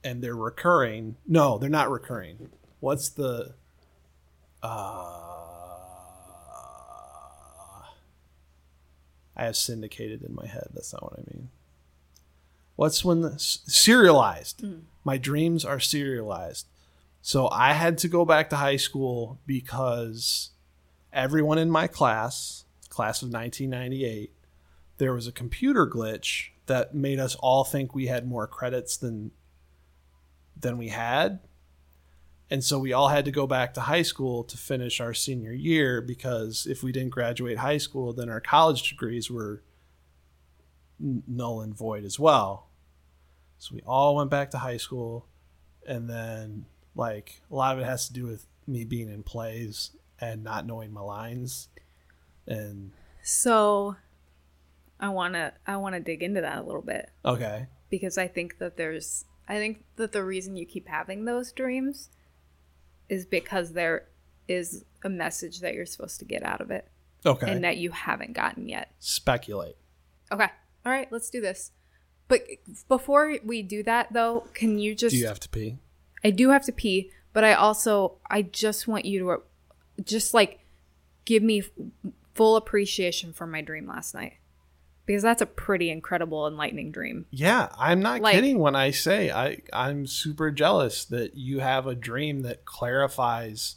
And 0.02 0.22
they're 0.22 0.36
recurring. 0.36 1.16
No, 1.26 1.58
they're 1.58 1.68
not 1.68 1.90
recurring. 1.90 2.50
What's 2.80 3.08
the 3.10 3.54
uh 4.62 5.26
I 9.38 9.44
have 9.44 9.56
syndicated 9.56 10.22
in 10.22 10.34
my 10.34 10.46
head. 10.46 10.68
That's 10.72 10.94
not 10.94 11.02
what 11.02 11.18
I 11.18 11.22
mean. 11.34 11.50
What's 12.76 13.04
when 13.04 13.22
the 13.22 13.34
serialized? 13.38 14.62
Mm. 14.62 14.82
My 15.02 15.18
dreams 15.18 15.64
are 15.64 15.80
serialized. 15.80 16.66
So 17.22 17.48
I 17.48 17.72
had 17.72 17.98
to 17.98 18.08
go 18.08 18.24
back 18.24 18.50
to 18.50 18.56
high 18.56 18.76
school 18.76 19.40
because 19.46 20.50
everyone 21.12 21.58
in 21.58 21.70
my 21.70 21.86
class, 21.86 22.64
class 22.88 23.22
of 23.22 23.32
1998, 23.32 24.32
there 24.98 25.12
was 25.12 25.26
a 25.26 25.32
computer 25.32 25.86
glitch 25.86 26.50
that 26.66 26.94
made 26.94 27.18
us 27.18 27.34
all 27.36 27.64
think 27.64 27.94
we 27.94 28.06
had 28.06 28.26
more 28.26 28.46
credits 28.46 28.96
than 28.96 29.32
than 30.58 30.78
we 30.78 30.88
had. 30.88 31.40
And 32.48 32.62
so 32.62 32.78
we 32.78 32.92
all 32.92 33.08
had 33.08 33.24
to 33.24 33.32
go 33.32 33.46
back 33.46 33.74
to 33.74 33.82
high 33.82 34.02
school 34.02 34.44
to 34.44 34.56
finish 34.56 35.00
our 35.00 35.12
senior 35.12 35.52
year 35.52 36.00
because 36.00 36.66
if 36.70 36.82
we 36.82 36.92
didn't 36.92 37.10
graduate 37.10 37.58
high 37.58 37.78
school, 37.78 38.12
then 38.12 38.30
our 38.30 38.40
college 38.40 38.88
degrees 38.88 39.30
were 39.30 39.62
null 40.98 41.60
and 41.60 41.76
void 41.76 42.04
as 42.04 42.18
well. 42.18 42.68
So 43.58 43.74
we 43.74 43.82
all 43.86 44.16
went 44.16 44.30
back 44.30 44.50
to 44.50 44.58
high 44.58 44.76
school, 44.76 45.26
and 45.86 46.08
then 46.08 46.66
like 46.94 47.40
a 47.50 47.54
lot 47.54 47.74
of 47.74 47.82
it 47.82 47.86
has 47.86 48.06
to 48.08 48.12
do 48.12 48.26
with 48.26 48.46
me 48.66 48.84
being 48.84 49.08
in 49.08 49.22
plays 49.22 49.90
and 50.20 50.42
not 50.42 50.66
knowing 50.66 50.92
my 50.92 51.00
lines, 51.00 51.68
and 52.46 52.92
So 53.22 53.96
I 54.98 55.08
want 55.08 55.34
to 55.34 55.52
I 55.66 55.76
want 55.76 55.94
to 55.94 56.00
dig 56.00 56.22
into 56.22 56.40
that 56.40 56.58
a 56.58 56.62
little 56.62 56.82
bit 56.82 57.10
okay, 57.24 57.66
because 57.90 58.18
I 58.18 58.28
think 58.28 58.58
that 58.58 58.76
there's 58.76 59.24
I 59.48 59.56
think 59.56 59.84
that 59.96 60.12
the 60.12 60.24
reason 60.24 60.56
you 60.56 60.66
keep 60.66 60.88
having 60.88 61.24
those 61.24 61.52
dreams 61.52 62.10
is 63.08 63.24
because 63.24 63.72
there 63.72 64.08
is 64.48 64.84
a 65.04 65.08
message 65.08 65.60
that 65.60 65.74
you're 65.74 65.86
supposed 65.86 66.18
to 66.18 66.24
get 66.24 66.42
out 66.42 66.60
of 66.60 66.70
it 66.70 66.88
okay, 67.24 67.50
and 67.50 67.62
that 67.64 67.76
you 67.76 67.90
haven't 67.90 68.32
gotten 68.32 68.68
yet. 68.68 68.92
speculate. 68.98 69.76
Okay. 70.32 70.48
All 70.86 70.92
right, 70.92 71.10
let's 71.10 71.28
do 71.30 71.40
this. 71.40 71.72
But 72.28 72.42
before 72.88 73.36
we 73.44 73.62
do 73.62 73.82
that 73.82 74.12
though, 74.12 74.46
can 74.54 74.78
you 74.78 74.94
just 74.94 75.12
Do 75.12 75.18
you 75.18 75.26
have 75.26 75.40
to 75.40 75.48
pee? 75.48 75.78
I 76.24 76.30
do 76.30 76.50
have 76.50 76.64
to 76.66 76.72
pee, 76.72 77.10
but 77.32 77.42
I 77.44 77.54
also 77.54 78.18
I 78.30 78.42
just 78.42 78.86
want 78.88 79.04
you 79.04 79.18
to 79.98 80.02
just 80.02 80.32
like 80.32 80.60
give 81.24 81.42
me 81.42 81.64
full 82.34 82.56
appreciation 82.56 83.32
for 83.32 83.46
my 83.46 83.60
dream 83.62 83.86
last 83.88 84.14
night. 84.14 84.34
Because 85.06 85.22
that's 85.22 85.42
a 85.42 85.46
pretty 85.46 85.88
incredible 85.90 86.48
enlightening 86.48 86.90
dream. 86.90 87.26
Yeah, 87.30 87.68
I'm 87.78 88.00
not 88.00 88.20
Like- 88.20 88.34
kidding 88.34 88.58
when 88.58 88.74
I 88.76 88.90
say 88.92 89.30
I 89.30 89.58
I'm 89.72 90.06
super 90.06 90.50
jealous 90.50 91.04
that 91.06 91.36
you 91.36 91.60
have 91.60 91.86
a 91.86 91.94
dream 91.94 92.40
that 92.42 92.64
clarifies 92.64 93.76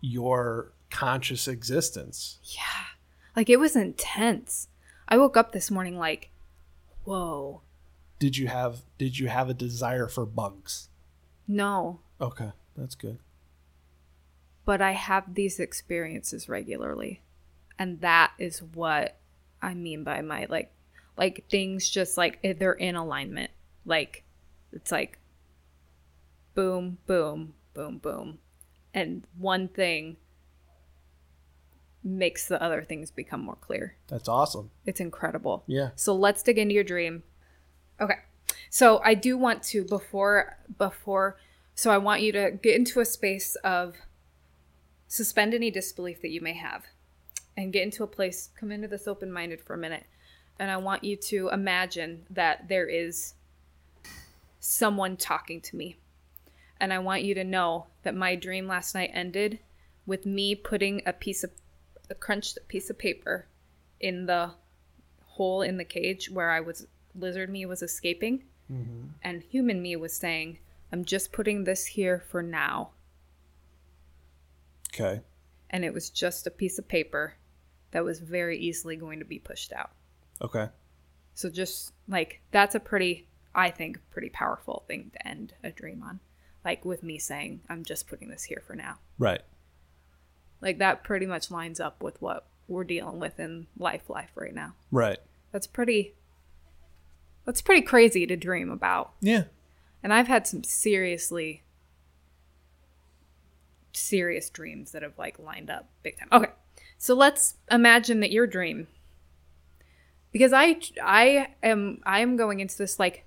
your 0.00 0.72
conscious 0.90 1.46
existence. 1.46 2.38
Yeah. 2.42 2.86
Like 3.36 3.48
it 3.48 3.58
was 3.58 3.76
intense. 3.76 4.66
I 5.10 5.18
woke 5.18 5.36
up 5.36 5.52
this 5.52 5.70
morning 5.70 5.98
like, 5.98 6.30
whoa. 7.04 7.62
Did 8.18 8.36
you 8.36 8.48
have 8.48 8.82
did 8.98 9.18
you 9.18 9.28
have 9.28 9.48
a 9.48 9.54
desire 9.54 10.06
for 10.06 10.24
bugs? 10.24 10.88
No. 11.48 12.00
Okay, 12.20 12.52
that's 12.76 12.94
good. 12.94 13.18
But 14.64 14.80
I 14.80 14.92
have 14.92 15.34
these 15.34 15.58
experiences 15.58 16.48
regularly. 16.48 17.22
And 17.78 18.00
that 18.02 18.32
is 18.38 18.62
what 18.62 19.16
I 19.60 19.74
mean 19.74 20.04
by 20.04 20.20
my 20.20 20.46
like 20.48 20.72
like 21.16 21.44
things 21.50 21.88
just 21.88 22.16
like 22.16 22.38
eh, 22.44 22.52
they're 22.56 22.72
in 22.72 22.94
alignment. 22.94 23.50
Like 23.84 24.22
it's 24.72 24.92
like 24.92 25.18
boom, 26.54 26.98
boom, 27.06 27.54
boom, 27.74 27.98
boom. 27.98 28.38
And 28.92 29.26
one 29.36 29.68
thing 29.68 30.18
makes 32.02 32.48
the 32.48 32.62
other 32.62 32.82
things 32.82 33.10
become 33.10 33.40
more 33.42 33.56
clear. 33.56 33.96
That's 34.08 34.28
awesome. 34.28 34.70
It's 34.86 35.00
incredible. 35.00 35.64
Yeah. 35.66 35.90
So 35.96 36.14
let's 36.14 36.42
dig 36.42 36.58
into 36.58 36.74
your 36.74 36.84
dream. 36.84 37.22
Okay. 38.00 38.14
So 38.70 39.00
I 39.04 39.14
do 39.14 39.36
want 39.36 39.62
to 39.64 39.84
before 39.84 40.56
before 40.78 41.36
so 41.74 41.90
I 41.90 41.98
want 41.98 42.22
you 42.22 42.32
to 42.32 42.50
get 42.50 42.76
into 42.76 43.00
a 43.00 43.04
space 43.04 43.54
of 43.56 43.96
suspend 45.08 45.54
any 45.54 45.70
disbelief 45.70 46.20
that 46.22 46.30
you 46.30 46.40
may 46.40 46.54
have 46.54 46.84
and 47.56 47.72
get 47.72 47.82
into 47.82 48.02
a 48.02 48.06
place 48.06 48.50
come 48.58 48.70
into 48.70 48.88
this 48.88 49.08
open-minded 49.08 49.60
for 49.60 49.74
a 49.74 49.78
minute. 49.78 50.04
And 50.58 50.70
I 50.70 50.76
want 50.76 51.04
you 51.04 51.16
to 51.16 51.48
imagine 51.48 52.26
that 52.28 52.68
there 52.68 52.86
is 52.86 53.34
someone 54.58 55.16
talking 55.16 55.60
to 55.62 55.76
me. 55.76 55.96
And 56.78 56.92
I 56.92 56.98
want 56.98 57.22
you 57.22 57.34
to 57.34 57.44
know 57.44 57.86
that 58.02 58.14
my 58.14 58.36
dream 58.36 58.66
last 58.66 58.94
night 58.94 59.10
ended 59.12 59.58
with 60.06 60.26
me 60.26 60.54
putting 60.54 61.02
a 61.06 61.12
piece 61.12 61.42
of 61.42 61.50
a 62.10 62.14
crunched 62.14 62.58
piece 62.68 62.90
of 62.90 62.98
paper 62.98 63.46
in 64.00 64.26
the 64.26 64.52
hole 65.24 65.62
in 65.62 65.76
the 65.76 65.84
cage 65.84 66.30
where 66.30 66.50
I 66.50 66.60
was 66.60 66.86
lizard 67.14 67.50
me 67.50 67.64
was 67.66 67.82
escaping, 67.82 68.44
mm-hmm. 68.70 69.08
and 69.22 69.42
human 69.42 69.80
me 69.80 69.96
was 69.96 70.12
saying, 70.12 70.58
"I'm 70.92 71.04
just 71.04 71.32
putting 71.32 71.64
this 71.64 71.86
here 71.86 72.22
for 72.28 72.42
now." 72.42 72.90
Okay. 74.92 75.22
And 75.70 75.84
it 75.84 75.94
was 75.94 76.10
just 76.10 76.46
a 76.46 76.50
piece 76.50 76.78
of 76.78 76.88
paper 76.88 77.34
that 77.92 78.04
was 78.04 78.18
very 78.18 78.58
easily 78.58 78.96
going 78.96 79.20
to 79.20 79.24
be 79.24 79.38
pushed 79.38 79.72
out. 79.72 79.92
Okay. 80.42 80.68
So 81.34 81.48
just 81.48 81.92
like 82.08 82.40
that's 82.50 82.74
a 82.74 82.80
pretty, 82.80 83.26
I 83.54 83.70
think, 83.70 83.98
pretty 84.10 84.30
powerful 84.30 84.84
thing 84.88 85.10
to 85.12 85.28
end 85.28 85.54
a 85.62 85.70
dream 85.70 86.02
on. 86.02 86.20
Like 86.64 86.84
with 86.84 87.02
me 87.02 87.18
saying, 87.18 87.60
"I'm 87.68 87.84
just 87.84 88.08
putting 88.08 88.28
this 88.28 88.44
here 88.44 88.62
for 88.66 88.74
now." 88.74 88.98
Right. 89.18 89.42
Like 90.60 90.78
that 90.78 91.04
pretty 91.04 91.26
much 91.26 91.50
lines 91.50 91.80
up 91.80 92.02
with 92.02 92.20
what 92.20 92.46
we're 92.68 92.84
dealing 92.84 93.18
with 93.18 93.40
in 93.40 93.66
life, 93.78 94.08
life 94.08 94.30
right 94.34 94.54
now. 94.54 94.74
Right. 94.90 95.18
That's 95.52 95.66
pretty. 95.66 96.14
That's 97.46 97.62
pretty 97.62 97.82
crazy 97.82 98.26
to 98.26 98.36
dream 98.36 98.70
about. 98.70 99.12
Yeah. 99.20 99.44
And 100.02 100.12
I've 100.12 100.28
had 100.28 100.46
some 100.46 100.62
seriously 100.62 101.62
serious 103.92 104.48
dreams 104.50 104.92
that 104.92 105.02
have 105.02 105.18
like 105.18 105.38
lined 105.38 105.70
up 105.70 105.88
big 106.02 106.18
time. 106.18 106.28
Okay. 106.32 106.52
So 106.98 107.14
let's 107.14 107.56
imagine 107.70 108.20
that 108.20 108.30
your 108.30 108.46
dream 108.46 108.86
because 110.32 110.52
I 110.52 110.80
I 111.02 111.54
am 111.62 112.00
I 112.04 112.20
am 112.20 112.36
going 112.36 112.60
into 112.60 112.76
this 112.76 112.98
like 112.98 113.24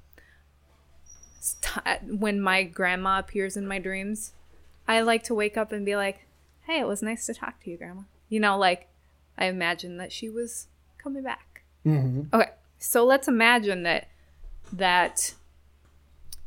st- 1.39 2.19
when 2.19 2.39
my 2.39 2.63
grandma 2.63 3.19
appears 3.19 3.57
in 3.57 3.67
my 3.67 3.79
dreams, 3.79 4.33
I 4.87 5.01
like 5.01 5.23
to 5.23 5.33
wake 5.33 5.57
up 5.57 5.71
and 5.71 5.85
be 5.85 5.95
like, 5.95 6.25
"Hey, 6.65 6.79
it 6.79 6.87
was 6.87 7.01
nice 7.01 7.25
to 7.27 7.33
talk 7.33 7.61
to 7.63 7.69
you, 7.69 7.77
grandma." 7.77 8.01
You 8.29 8.39
know, 8.39 8.57
like 8.57 8.89
I 9.37 9.45
imagine 9.45 9.97
that 9.97 10.11
she 10.11 10.29
was 10.29 10.67
coming 10.97 11.23
back. 11.23 11.63
Mm-hmm. 11.85 12.35
Okay, 12.35 12.51
so 12.79 13.05
let's 13.05 13.27
imagine 13.27 13.83
that 13.83 14.07
that 14.71 15.33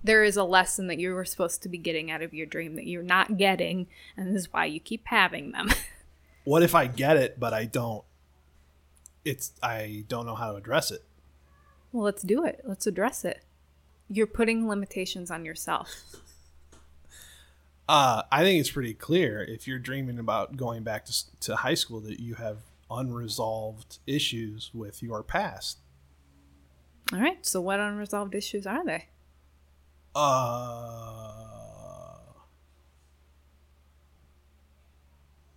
there 0.02 0.22
is 0.22 0.36
a 0.36 0.44
lesson 0.44 0.86
that 0.86 0.98
you 0.98 1.12
were 1.12 1.24
supposed 1.24 1.62
to 1.62 1.68
be 1.68 1.78
getting 1.78 2.10
out 2.10 2.22
of 2.22 2.32
your 2.32 2.46
dream 2.46 2.76
that 2.76 2.86
you're 2.86 3.02
not 3.02 3.36
getting, 3.36 3.88
and 4.16 4.34
this 4.34 4.42
is 4.42 4.52
why 4.52 4.64
you 4.64 4.80
keep 4.80 5.02
having 5.06 5.52
them. 5.52 5.70
what 6.44 6.62
if 6.62 6.74
I 6.74 6.86
get 6.86 7.16
it, 7.16 7.38
but 7.38 7.52
I 7.52 7.64
don't? 7.64 8.04
It's 9.24 9.52
I 9.62 10.04
don't 10.08 10.26
know 10.26 10.36
how 10.36 10.52
to 10.52 10.58
address 10.58 10.90
it. 10.90 11.04
Well, 11.92 12.04
let's 12.04 12.22
do 12.22 12.44
it. 12.44 12.60
Let's 12.64 12.86
address 12.86 13.24
it. 13.24 13.42
You're 14.08 14.26
putting 14.26 14.68
limitations 14.68 15.30
on 15.30 15.44
yourself. 15.44 16.04
Uh, 17.88 18.22
I 18.32 18.42
think 18.42 18.60
it's 18.60 18.70
pretty 18.70 18.94
clear 18.94 19.42
if 19.42 19.68
you're 19.68 19.78
dreaming 19.78 20.18
about 20.18 20.56
going 20.56 20.82
back 20.82 21.04
to, 21.04 21.38
to 21.40 21.56
high 21.56 21.74
school 21.74 22.00
that 22.00 22.18
you 22.18 22.34
have 22.34 22.58
unresolved 22.90 23.98
issues 24.06 24.70
with 24.74 25.02
your 25.02 25.22
past. 25.22 25.78
All 27.12 27.20
right. 27.20 27.44
So, 27.46 27.60
what 27.60 27.78
unresolved 27.78 28.34
issues 28.34 28.66
are 28.66 28.84
they? 28.84 29.06
Uh, 30.14 32.16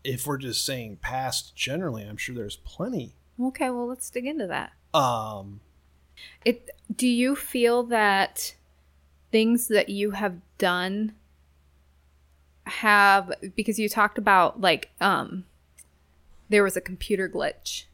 if 0.04 0.28
we're 0.28 0.38
just 0.38 0.64
saying 0.64 1.00
past 1.02 1.56
generally, 1.56 2.04
I'm 2.04 2.18
sure 2.18 2.36
there's 2.36 2.58
plenty. 2.58 3.16
Okay. 3.42 3.72
Well, 3.72 3.88
let's 3.88 4.10
dig 4.10 4.28
into 4.28 4.46
that. 4.48 4.74
Um, 4.94 5.62
It. 6.46 6.70
Do 6.96 7.08
you 7.08 7.36
feel 7.36 7.84
that 7.84 8.56
things 9.32 9.68
that 9.70 9.90
you 9.90 10.12
have 10.12 10.38
done 10.58 11.14
have 12.70 13.32
because 13.56 13.80
you 13.80 13.90
talked 13.90 14.18
about 14.18 14.62
like 14.62 14.90
um 15.02 15.46
there 16.50 16.64
was 16.64 16.76
a 16.76 16.82
computer 16.82 17.30
glitch. 17.30 17.86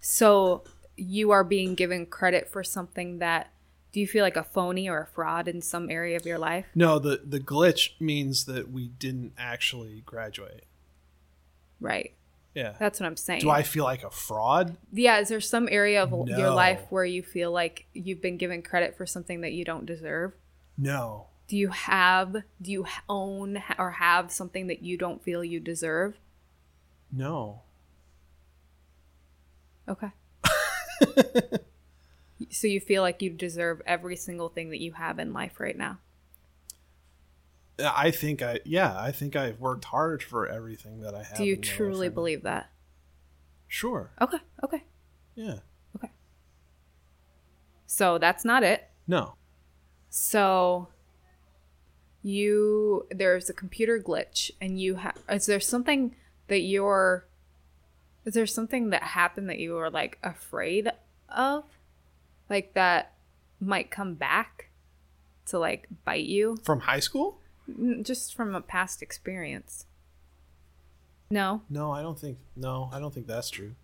So 0.00 0.64
you 0.96 1.30
are 1.30 1.44
being 1.44 1.74
given 1.74 2.06
credit 2.06 2.48
for 2.48 2.64
something 2.64 3.18
that 3.18 3.50
do 3.92 4.00
you 4.00 4.06
feel 4.06 4.22
like 4.22 4.36
a 4.36 4.44
phony 4.44 4.88
or 4.88 5.00
a 5.00 5.06
fraud 5.06 5.48
in 5.48 5.62
some 5.62 5.88
area 5.88 6.16
of 6.16 6.26
your 6.26 6.38
life? 6.38 6.66
no, 6.74 6.98
the 6.98 7.22
the 7.24 7.40
glitch 7.40 7.92
means 8.00 8.44
that 8.44 8.70
we 8.70 8.88
didn't 8.88 9.32
actually 9.38 10.02
graduate. 10.04 10.64
Right. 11.80 12.12
Yeah. 12.54 12.72
That's 12.78 13.00
what 13.00 13.06
I'm 13.06 13.18
saying. 13.18 13.40
Do 13.40 13.50
I 13.50 13.62
feel 13.62 13.84
like 13.84 14.02
a 14.02 14.10
fraud? 14.10 14.78
yeah, 14.90 15.18
is 15.18 15.28
there 15.28 15.42
some 15.42 15.68
area 15.70 16.02
of 16.02 16.28
your 16.28 16.50
life 16.50 16.80
where 16.88 17.04
you 17.04 17.22
feel 17.22 17.52
like 17.52 17.86
you've 17.92 18.22
been 18.22 18.38
given 18.38 18.62
credit 18.62 18.96
for 18.96 19.04
something 19.04 19.42
that 19.42 19.52
you 19.52 19.62
don't 19.64 19.84
deserve? 19.84 20.32
No. 20.78 21.26
Do 21.48 21.56
you 21.56 21.68
have 21.68 22.42
do 22.60 22.72
you 22.72 22.86
own 23.08 23.62
or 23.78 23.92
have 23.92 24.32
something 24.32 24.66
that 24.66 24.82
you 24.82 24.98
don't 24.98 25.22
feel 25.22 25.44
you 25.44 25.60
deserve? 25.60 26.18
No. 27.12 27.62
Okay. 29.88 30.10
so 32.50 32.66
you 32.66 32.80
feel 32.80 33.02
like 33.02 33.22
you 33.22 33.30
deserve 33.30 33.80
every 33.86 34.16
single 34.16 34.48
thing 34.48 34.70
that 34.70 34.80
you 34.80 34.92
have 34.92 35.18
in 35.18 35.32
life 35.32 35.60
right 35.60 35.76
now. 35.76 35.98
I 37.78 38.10
think 38.10 38.42
I 38.42 38.60
yeah, 38.64 38.98
I 38.98 39.12
think 39.12 39.36
I've 39.36 39.60
worked 39.60 39.84
hard 39.84 40.22
for 40.22 40.48
everything 40.48 41.02
that 41.02 41.14
I 41.14 41.22
have. 41.22 41.36
Do 41.36 41.44
you 41.44 41.54
in 41.54 41.60
my 41.60 41.66
life 41.66 41.76
truly 41.76 42.08
believe 42.08 42.42
that? 42.42 42.70
Sure. 43.68 44.10
Okay. 44.20 44.38
Okay. 44.64 44.82
Yeah. 45.34 45.58
Okay. 45.96 46.10
So 47.86 48.18
that's 48.18 48.44
not 48.44 48.62
it. 48.62 48.88
No. 49.06 49.34
So 50.08 50.88
you 52.26 53.06
there's 53.08 53.48
a 53.48 53.52
computer 53.52 54.00
glitch 54.00 54.50
and 54.60 54.80
you 54.80 54.96
have 54.96 55.16
is 55.28 55.46
there 55.46 55.60
something 55.60 56.12
that 56.48 56.58
you're 56.58 57.24
is 58.24 58.34
there 58.34 58.48
something 58.48 58.90
that 58.90 59.04
happened 59.04 59.48
that 59.48 59.60
you 59.60 59.74
were 59.74 59.88
like 59.88 60.18
afraid 60.24 60.90
of? 61.28 61.62
Like 62.50 62.74
that 62.74 63.12
might 63.60 63.92
come 63.92 64.14
back 64.14 64.70
to 65.46 65.58
like 65.60 65.86
bite 66.04 66.24
you 66.24 66.58
From 66.64 66.80
high 66.80 66.98
school? 66.98 67.38
Just 68.02 68.34
from 68.34 68.56
a 68.56 68.60
past 68.60 69.02
experience. 69.02 69.86
No. 71.30 71.62
No, 71.70 71.92
I 71.92 72.02
don't 72.02 72.18
think 72.18 72.38
no, 72.56 72.90
I 72.92 72.98
don't 72.98 73.14
think 73.14 73.28
that's 73.28 73.50
true. 73.50 73.76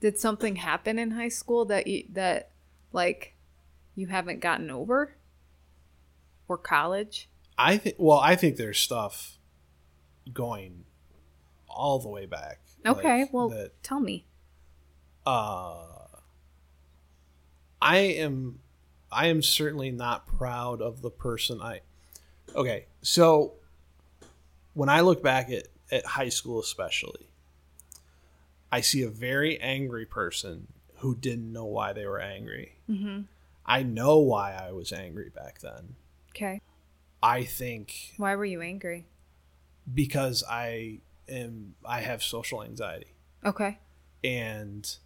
Did 0.00 0.18
something 0.18 0.56
happen 0.56 0.98
in 0.98 1.12
high 1.12 1.30
school 1.30 1.64
that 1.64 1.86
you 1.86 2.04
that 2.12 2.50
like 2.92 3.32
you 3.94 4.08
haven't 4.08 4.40
gotten 4.40 4.70
over? 4.70 5.14
Or 6.48 6.56
college? 6.56 7.28
I 7.58 7.76
think 7.76 7.96
well, 7.98 8.18
I 8.18 8.36
think 8.36 8.56
there's 8.56 8.78
stuff 8.78 9.38
going 10.32 10.84
all 11.68 11.98
the 11.98 12.08
way 12.08 12.26
back. 12.26 12.60
Okay, 12.84 13.22
like, 13.22 13.32
well, 13.32 13.48
that 13.48 13.82
tell 13.82 14.00
me. 14.00 14.26
uh 15.24 15.74
I 17.80 17.96
am 17.98 18.60
I 19.10 19.26
am 19.26 19.42
certainly 19.42 19.90
not 19.90 20.26
proud 20.26 20.80
of 20.82 21.02
the 21.02 21.10
person 21.10 21.60
I 21.60 21.80
Okay, 22.54 22.86
so 23.02 23.54
when 24.74 24.88
I 24.88 25.00
look 25.00 25.22
back 25.22 25.50
at, 25.50 25.68
at 25.90 26.06
high 26.06 26.28
school 26.28 26.60
especially, 26.60 27.28
I 28.70 28.80
see 28.80 29.02
a 29.02 29.08
very 29.08 29.60
angry 29.60 30.06
person 30.06 30.68
who 30.98 31.14
didn't 31.14 31.52
know 31.52 31.64
why 31.64 31.92
they 31.92 32.06
were 32.06 32.20
angry. 32.20 32.76
Mm-hmm. 32.88 33.22
I 33.64 33.82
know 33.82 34.18
why 34.18 34.52
I 34.52 34.72
was 34.72 34.92
angry 34.92 35.30
back 35.34 35.60
then. 35.60 35.96
Okay. 36.36 36.60
I 37.22 37.44
think 37.44 38.12
Why 38.18 38.36
were 38.36 38.44
you 38.44 38.60
angry? 38.60 39.06
because 39.92 40.44
I 40.48 40.98
am 41.28 41.74
I 41.84 42.00
have 42.00 42.22
social 42.22 42.62
anxiety 42.62 43.14
Okay. 43.44 43.78
and 44.22 44.96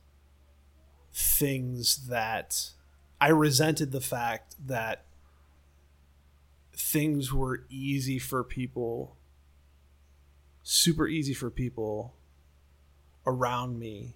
things 1.12 2.08
that 2.08 2.70
I 3.20 3.28
resented 3.28 3.92
the 3.92 4.00
fact 4.00 4.56
that 4.66 5.04
things 6.74 7.32
were 7.32 7.64
easy 7.68 8.18
for 8.18 8.42
people 8.42 9.16
super 10.62 11.06
easy 11.06 11.34
for 11.34 11.50
people 11.50 12.14
around 13.26 13.78
me 13.78 14.14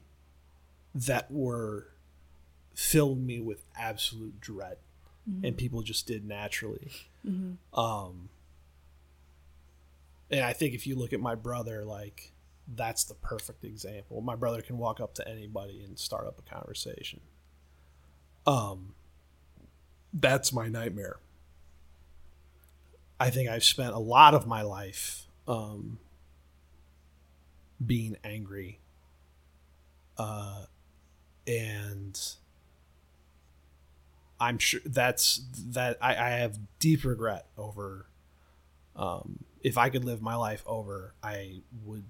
that 0.95 1.31
were 1.31 1.89
filled 2.75 3.21
me 3.21 3.39
with 3.41 3.65
absolute 3.77 4.41
dread 4.41 4.79
and 5.43 5.57
people 5.57 5.83
just 5.83 6.07
did 6.07 6.25
naturally. 6.27 6.91
Um 7.73 8.29
and 10.31 10.43
i 10.45 10.53
think 10.53 10.75
if 10.75 10.87
you 10.87 10.97
look 10.97 11.13
at 11.13 11.21
my 11.21 11.35
brother 11.35 11.85
like 11.85 12.33
that's 12.67 13.05
the 13.05 13.15
perfect 13.15 13.63
example. 13.65 14.23
My 14.23 14.37
brother 14.37 14.63
can 14.63 14.79
walk 14.79 14.99
up 14.99 15.15
to 15.17 15.29
anybody 15.29 15.83
and 15.85 15.99
start 15.99 16.27
up 16.27 16.39
a 16.39 16.55
conversation. 16.55 17.21
Um 18.47 18.95
that's 20.15 20.53
my 20.53 20.69
nightmare. 20.69 21.17
I 23.21 23.31
think 23.31 23.49
i've 23.49 23.65
spent 23.65 23.93
a 23.95 23.99
lot 23.99 24.35
of 24.35 24.47
my 24.47 24.63
life 24.63 25.27
um 25.47 25.99
being 27.85 28.17
angry 28.25 28.81
uh 30.17 30.65
and 31.47 32.19
i'm 34.41 34.59
sure 34.59 34.81
that's 34.85 35.43
that 35.55 35.97
i, 36.01 36.15
I 36.15 36.31
have 36.31 36.59
deep 36.79 37.05
regret 37.05 37.47
over 37.57 38.07
um 38.97 39.45
if 39.63 39.79
i 39.79 39.89
could 39.89 40.05
live 40.05 40.21
my 40.21 40.35
life 40.35 40.63
over 40.67 41.15
i 41.23 41.63
would 41.85 42.05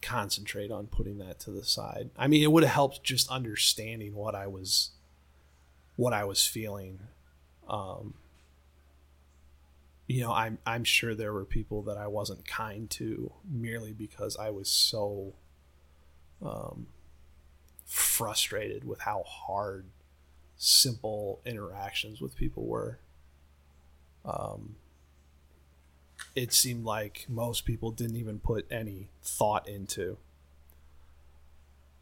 concentrate 0.00 0.70
on 0.70 0.86
putting 0.86 1.18
that 1.18 1.40
to 1.40 1.50
the 1.50 1.64
side. 1.64 2.10
I 2.16 2.28
mean 2.28 2.42
it 2.42 2.52
would 2.52 2.62
have 2.62 2.72
helped 2.72 3.02
just 3.02 3.28
understanding 3.30 4.14
what 4.14 4.34
i 4.34 4.46
was 4.46 4.90
what 5.96 6.12
i 6.12 6.24
was 6.24 6.46
feeling. 6.46 7.00
Um 7.68 8.14
you 10.06 10.22
know 10.22 10.32
i'm 10.32 10.58
i'm 10.64 10.84
sure 10.84 11.14
there 11.14 11.34
were 11.34 11.44
people 11.44 11.82
that 11.82 11.98
i 11.98 12.06
wasn't 12.06 12.46
kind 12.46 12.88
to 12.88 13.30
merely 13.46 13.92
because 13.92 14.38
i 14.38 14.48
was 14.48 14.70
so 14.70 15.34
um 16.40 16.86
frustrated 17.84 18.84
with 18.84 19.00
how 19.00 19.22
hard 19.26 19.84
simple 20.58 21.40
interactions 21.46 22.20
with 22.20 22.36
people 22.36 22.66
were. 22.66 22.98
Um 24.24 24.76
it 26.34 26.52
seemed 26.52 26.84
like 26.84 27.24
most 27.28 27.64
people 27.64 27.90
didn't 27.92 28.16
even 28.16 28.40
put 28.40 28.66
any 28.70 29.08
thought 29.22 29.68
into. 29.68 30.18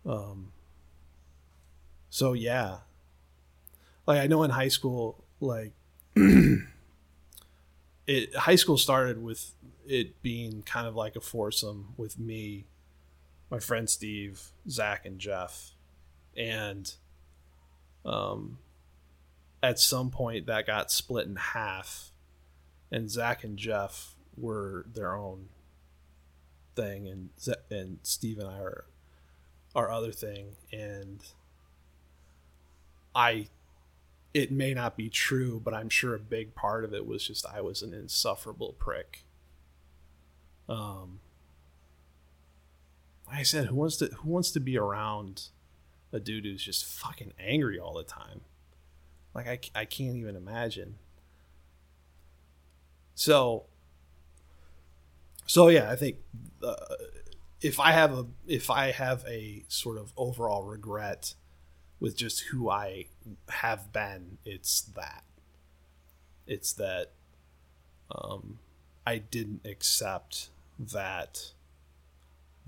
Um 0.05 0.53
so 2.11 2.33
yeah. 2.33 2.79
Like 4.07 4.21
i 4.21 4.27
know 4.27 4.43
in 4.43 4.51
high 4.51 4.69
school 4.69 5.23
like 5.41 5.73
it 8.07 8.35
high 8.37 8.57
school 8.57 8.79
started 8.79 9.23
with 9.23 9.53
it 9.87 10.21
being 10.23 10.63
kind 10.63 10.87
of 10.87 10.97
like 10.97 11.17
a 11.17 11.21
foursome 11.21 11.89
with 11.97 12.19
me 12.19 12.65
my 13.51 13.59
friend 13.59 13.89
steve 13.91 14.51
zach 14.69 15.05
and 15.05 15.19
jeff. 15.19 15.73
And 16.37 16.93
um 18.07 18.59
at 19.63 19.79
some 19.79 20.11
point 20.11 20.47
that 20.47 20.67
got 20.67 20.91
split 20.91 21.27
in 21.27 21.37
half 21.37 22.11
and 22.91 23.11
zach 23.11 23.45
and 23.45 23.59
jeff 23.59 24.15
were 24.37 24.87
their 24.93 25.15
own 25.15 25.49
thing 26.75 27.07
and 27.09 27.31
and 27.71 27.99
steve 28.03 28.39
and 28.39 28.49
i 28.49 28.59
are 28.59 28.85
our 29.75 29.91
other 29.91 30.13
thing 30.13 30.57
and 30.73 31.21
i 33.15 33.47
it 34.37 34.53
may 34.53 34.75
not 34.75 34.99
be 34.99 35.09
true, 35.09 35.59
but 35.65 35.73
I'm 35.73 35.89
sure 35.89 36.15
a 36.15 36.19
big 36.19 36.55
part 36.55 36.85
of 36.85 36.93
it 36.93 37.07
was 37.07 37.27
just 37.27 37.47
I 37.47 37.63
was 37.63 37.81
an 37.81 37.95
insufferable 37.95 38.75
prick. 38.79 39.25
Um, 40.69 41.21
I 43.27 43.45
said, 43.45 43.69
who 43.69 43.77
wants 43.77 43.97
to 43.97 44.09
who 44.09 44.29
wants 44.29 44.51
to 44.51 44.61
be 44.61 44.77
around 44.77 45.45
a 46.13 46.21
dude 46.21 46.45
who's 46.45 46.65
just 46.65 46.85
fucking 46.85 47.33
angry 47.39 47.79
all 47.79 47.95
the 47.95 48.05
time? 48.05 48.43
Like 49.35 49.47
I, 49.47 49.81
I 49.81 49.85
can't 49.85 50.17
even 50.17 50.37
imagine. 50.37 50.97
So 53.15 53.67
so 55.47 55.69
yeah, 55.69 55.91
I 55.91 55.97
think 55.97 56.17
uh, 56.63 56.75
if 57.61 57.79
I 57.81 57.93
have 57.93 58.13
a 58.13 58.27
if 58.47 58.71
I 58.71 58.91
have 58.93 59.25
a 59.27 59.65
sort 59.69 59.97
of 59.99 60.13
overall 60.17 60.65
regret 60.65 61.35
with 62.01 62.17
just 62.17 62.45
who 62.51 62.69
I 62.69 63.07
have 63.49 63.93
been, 63.93 64.39
it's 64.45 64.81
that. 64.81 65.25
It's 66.47 66.73
that 66.75 67.13
um, 68.11 68.59
I 69.07 69.19
didn't 69.19 69.63
accept 69.65 70.51
that 70.79 71.53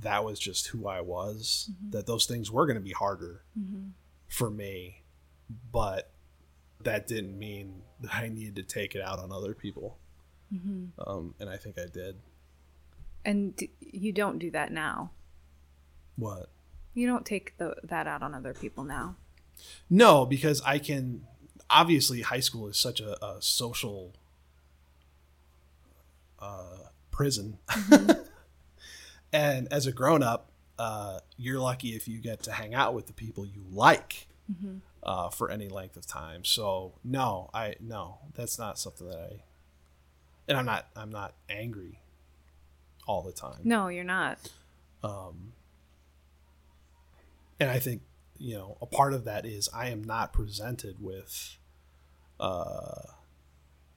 that 0.01 0.25
was 0.25 0.39
just 0.39 0.69
who 0.69 0.87
I 0.87 1.01
was. 1.01 1.71
Mm-hmm. 1.71 1.91
That 1.91 2.07
those 2.07 2.27
things 2.27 2.51
were 2.51 2.67
going 2.67 2.77
to 2.77 2.83
be 2.83 2.93
harder 2.93 3.43
mm-hmm. 3.59 3.89
for 4.29 4.51
me, 4.51 5.03
but 5.73 6.11
that 6.83 7.07
didn't 7.07 7.39
mean 7.39 7.83
that 8.01 8.15
I 8.15 8.29
needed 8.29 8.57
to 8.57 8.63
take 8.63 8.95
it 8.95 9.03
out 9.03 9.19
on 9.19 9.33
other 9.33 9.55
people. 9.55 9.99
Mm-hmm. 10.55 11.01
Um, 11.09 11.35
and 11.41 11.51
I 11.51 11.57
think 11.57 11.79
I 11.79 11.87
did. 11.93 12.17
And 13.25 13.57
d- 13.57 13.71
you 13.81 14.13
don't 14.13 14.39
do 14.39 14.51
that 14.53 14.73
now. 14.73 15.11
What? 16.17 16.49
You 16.95 17.07
don't 17.07 17.27
take 17.27 17.57
the, 17.59 17.77
that 17.83 18.07
out 18.07 18.23
on 18.23 18.35
other 18.35 18.55
people 18.55 18.85
now. 18.85 19.17
No, 19.91 20.25
because 20.25 20.63
I 20.63 20.79
can. 20.79 21.25
Obviously, 21.71 22.23
high 22.23 22.41
school 22.41 22.69
is 22.69 22.79
such 22.79 22.99
a, 23.01 23.23
a 23.23 23.43
social 23.43 24.15
uh, 26.39 26.89
prison. 27.11 27.59
Mm-hmm. 27.69 28.23
and 29.33 29.69
as 29.73 29.87
a 29.87 29.93
grown 29.93 30.23
up, 30.23 30.51
uh, 30.79 31.21
you're 31.37 31.61
lucky 31.61 31.95
if 31.95 32.09
you 32.09 32.19
get 32.19 32.43
to 32.45 32.53
hang 32.53 32.75
out 32.75 32.95
with 32.95 33.07
the 33.07 33.13
people 33.13 33.45
you 33.45 33.65
like 33.71 34.29
mm-hmm. 34.51 34.79
uh, 35.03 35.29
for 35.29 35.51
any 35.51 35.69
length 35.69 35.97
of 35.97 36.07
time. 36.07 36.45
So 36.45 36.95
no, 37.05 37.51
I 37.53 37.75
no, 37.81 38.19
that's 38.35 38.59
not 38.59 38.79
something 38.79 39.09
that 39.09 39.19
I. 39.19 39.43
And 40.47 40.57
I'm 40.57 40.65
not. 40.65 40.87
I'm 40.97 41.11
not 41.11 41.35
angry 41.51 42.01
all 43.07 43.23
the 43.23 43.33
time. 43.33 43.61
No, 43.65 43.89
you're 43.89 44.03
not. 44.05 44.39
Um, 45.03 45.53
and 47.61 47.71
I 47.71 47.79
think 47.79 48.03
you 48.39 48.55
know 48.55 48.79
a 48.81 48.87
part 48.87 49.13
of 49.13 49.25
that 49.25 49.45
is 49.45 49.69
I 49.75 49.89
am 49.89 50.03
not 50.03 50.33
presented 50.33 51.03
with 51.03 51.59
uh, 52.41 53.03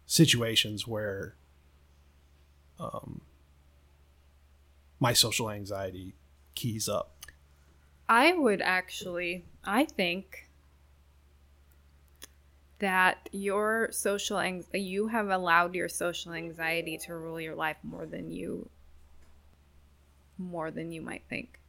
situations 0.05 0.85
where 0.85 1.35
um, 2.79 3.21
my 5.01 5.11
social 5.11 5.49
anxiety 5.49 6.13
keys 6.55 6.87
up. 6.87 7.25
I 8.07 8.31
would 8.33 8.61
actually, 8.61 9.43
I 9.65 9.83
think 9.83 10.47
that 12.79 13.27
your 13.31 13.89
social 13.91 14.37
ang- 14.39 14.65
you 14.73 15.07
have 15.07 15.29
allowed 15.29 15.75
your 15.75 15.89
social 15.89 16.33
anxiety 16.33 16.97
to 16.97 17.15
rule 17.15 17.41
your 17.41 17.55
life 17.55 17.77
more 17.83 18.05
than 18.05 18.31
you 18.31 18.69
more 20.37 20.71
than 20.71 20.91
you 20.91 21.01
might 21.01 21.23
think. 21.29 21.59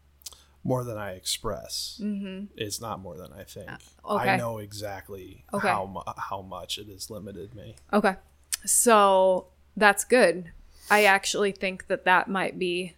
More 0.64 0.85
than 0.85 0.97
I 0.97 1.12
express. 1.12 2.01
Mm-hmm. 2.03 2.47
It's 2.57 2.81
not 2.81 3.01
more 3.01 3.16
than 3.16 3.33
I 3.33 3.42
think. 3.42 3.71
Uh, 3.71 4.14
okay. 4.14 4.31
I 4.31 4.37
know 4.37 4.59
exactly 4.59 5.45
okay. 5.53 5.68
how 5.68 5.87
mu- 5.87 6.12
how 6.16 6.42
much 6.42 6.79
it 6.79 6.88
has 6.88 7.11
limited 7.11 7.55
me. 7.55 7.77
Okay, 7.92 8.16
so 8.64 9.49
that's 9.77 10.05
good. 10.05 10.53
I 10.90 11.05
actually 11.05 11.53
think 11.53 11.87
that 11.88 12.05
that 12.05 12.29
might 12.29 12.59
be. 12.59 12.95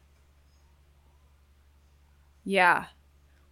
Yeah, 2.44 2.86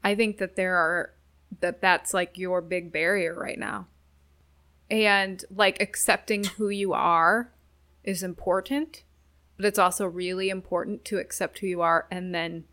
I 0.05 0.15
think 0.15 0.39
that 0.39 0.57
there 0.57 0.77
are 0.77 1.13
that 1.61 1.81
that's 1.81 2.15
like 2.15 2.39
your 2.39 2.61
big 2.61 2.93
barrier 2.93 3.35
right 3.35 3.59
now. 3.59 3.87
And 4.91 5.45
like 5.55 5.81
accepting 5.81 6.45
who 6.45 6.69
you 6.69 6.93
are 6.93 7.51
is 8.05 8.23
important 8.23 9.05
but 9.63 9.69
it's 9.69 9.79
also 9.79 10.07
really 10.07 10.51
important 10.51 11.05
to 11.05 11.19
accept 11.19 11.61
who 11.61 11.69
you 11.69 11.83
are 11.83 12.09
and 12.11 12.35
then 12.35 12.65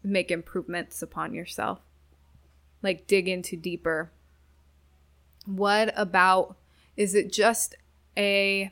make 0.00 0.30
improvements 0.30 1.02
upon 1.02 1.34
yourself. 1.34 1.80
Like 2.82 3.08
dig 3.08 3.26
into 3.26 3.56
deeper. 3.56 4.12
What 5.44 5.92
about 5.96 6.56
is 6.96 7.16
it 7.16 7.32
just 7.32 7.74
a 8.16 8.70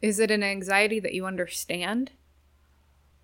is 0.00 0.18
it 0.18 0.30
an 0.30 0.42
anxiety 0.42 0.98
that 0.98 1.12
you 1.12 1.26
understand? 1.26 2.12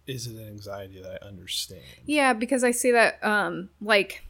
Is 0.06 0.26
it 0.26 0.36
an 0.36 0.46
anxiety 0.46 1.00
that 1.02 1.20
I 1.22 1.26
understand? 1.26 1.82
Yeah, 2.04 2.32
because 2.32 2.64
I 2.64 2.70
see 2.70 2.92
that 2.92 3.22
um 3.24 3.70
like 3.80 4.24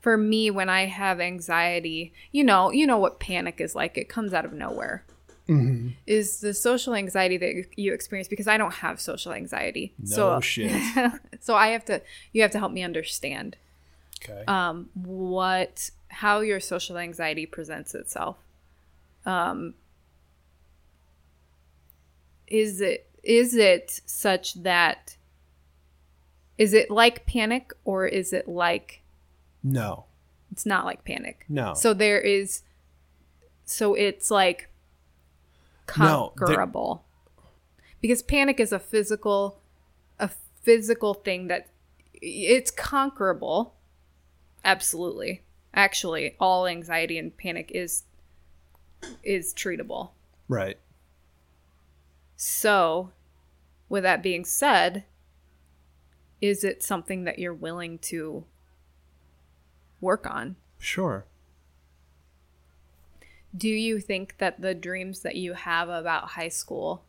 for 0.00 0.16
me 0.16 0.50
when 0.50 0.68
I 0.68 0.86
have 0.86 1.20
anxiety, 1.20 2.12
you 2.32 2.44
know, 2.44 2.70
you 2.70 2.86
know 2.86 2.98
what 2.98 3.20
panic 3.20 3.60
is 3.60 3.74
like. 3.74 3.96
It 3.96 4.08
comes 4.08 4.32
out 4.34 4.44
of 4.44 4.52
nowhere 4.52 5.04
mm-hmm. 5.48 5.88
is 6.06 6.40
the 6.40 6.54
social 6.54 6.94
anxiety 6.94 7.36
that 7.36 7.66
you 7.76 7.92
experience 7.92 8.28
because 8.28 8.48
I 8.48 8.56
don't 8.56 8.74
have 8.74 9.00
social 9.00 9.32
anxiety. 9.32 9.94
No 9.98 10.16
so, 10.16 10.40
shit. 10.40 10.72
so 11.40 11.54
I 11.54 11.68
have 11.68 11.84
to 11.86 12.02
you 12.32 12.42
have 12.42 12.50
to 12.52 12.58
help 12.58 12.72
me 12.72 12.82
understand 12.82 13.56
okay. 14.22 14.44
um, 14.46 14.90
what 14.94 15.90
how 16.08 16.40
your 16.40 16.60
social 16.60 16.98
anxiety 16.98 17.46
presents 17.46 17.94
itself. 17.94 18.36
Um, 19.24 19.74
is 22.46 22.80
it 22.80 23.08
is 23.22 23.54
it 23.54 24.00
such 24.04 24.54
that 24.62 25.16
is 26.58 26.72
it 26.72 26.90
like 26.90 27.26
panic 27.26 27.72
or 27.84 28.06
is 28.06 28.32
it 28.32 28.48
like 28.48 29.02
no 29.62 30.04
it's 30.50 30.66
not 30.66 30.84
like 30.84 31.04
panic 31.04 31.44
no 31.48 31.74
so 31.74 31.94
there 31.94 32.20
is 32.20 32.62
so 33.64 33.94
it's 33.94 34.30
like 34.30 34.68
conquerable. 35.86 37.04
No, 37.36 37.42
because 38.00 38.22
panic 38.22 38.60
is 38.60 38.72
a 38.72 38.78
physical 38.78 39.60
a 40.18 40.30
physical 40.62 41.14
thing 41.14 41.48
that 41.48 41.68
it's 42.14 42.70
conquerable. 42.70 43.74
Absolutely. 44.64 45.42
Actually, 45.74 46.36
all 46.38 46.66
anxiety 46.66 47.18
and 47.18 47.36
panic 47.36 47.70
is 47.74 48.04
is 49.22 49.52
treatable. 49.54 50.10
Right. 50.48 50.78
So, 52.44 53.10
with 53.88 54.02
that 54.02 54.22
being 54.22 54.44
said, 54.44 55.04
is 56.40 56.64
it 56.64 56.82
something 56.82 57.24
that 57.24 57.38
you're 57.38 57.54
willing 57.54 57.98
to 58.00 58.44
work 60.00 60.26
on? 60.26 60.56
Sure 60.78 61.24
do 63.56 63.68
you 63.68 64.00
think 64.00 64.38
that 64.38 64.60
the 64.60 64.74
dreams 64.74 65.20
that 65.20 65.36
you 65.36 65.52
have 65.52 65.88
about 65.88 66.30
high 66.30 66.48
school 66.48 67.04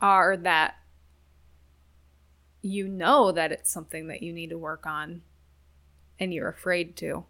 are 0.00 0.36
that 0.36 0.76
you 2.62 2.86
know 2.88 3.32
that 3.32 3.52
it's 3.52 3.70
something 3.70 4.06
that 4.06 4.22
you 4.22 4.32
need 4.32 4.50
to 4.50 4.58
work 4.58 4.86
on 4.86 5.22
and 6.20 6.32
you're 6.32 6.48
afraid 6.48 6.96
to? 6.96 7.24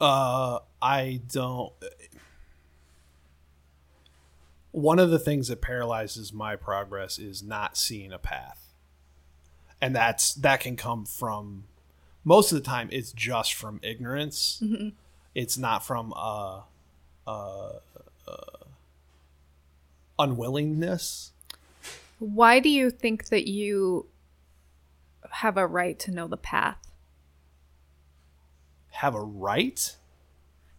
Uh, 0.00 0.58
I 0.82 1.20
don't. 1.32 1.72
One 4.76 4.98
of 4.98 5.10
the 5.10 5.18
things 5.18 5.48
that 5.48 5.62
paralyzes 5.62 6.32
my 6.32 6.54
progress 6.54 7.18
is 7.18 7.42
not 7.42 7.76
seeing 7.76 8.12
a 8.12 8.18
path. 8.18 8.74
And 9.80 9.96
that's 9.96 10.34
that 10.34 10.60
can 10.60 10.76
come 10.76 11.04
from 11.04 11.64
most 12.24 12.52
of 12.52 12.58
the 12.58 12.64
time 12.64 12.88
it's 12.92 13.12
just 13.12 13.54
from 13.54 13.80
ignorance. 13.82 14.60
Mm-hmm 14.62 14.88
it's 15.36 15.58
not 15.58 15.84
from 15.84 16.14
uh, 16.16 16.62
uh, 17.26 17.72
uh, 18.26 18.64
unwillingness. 20.18 21.32
Why 22.18 22.58
do 22.58 22.70
you 22.70 22.90
think 22.90 23.26
that 23.26 23.46
you 23.46 24.06
have 25.30 25.58
a 25.58 25.66
right 25.66 25.98
to 25.98 26.10
know 26.10 26.26
the 26.26 26.38
path? 26.38 26.78
Have 28.92 29.14
a 29.14 29.20
right? 29.20 29.94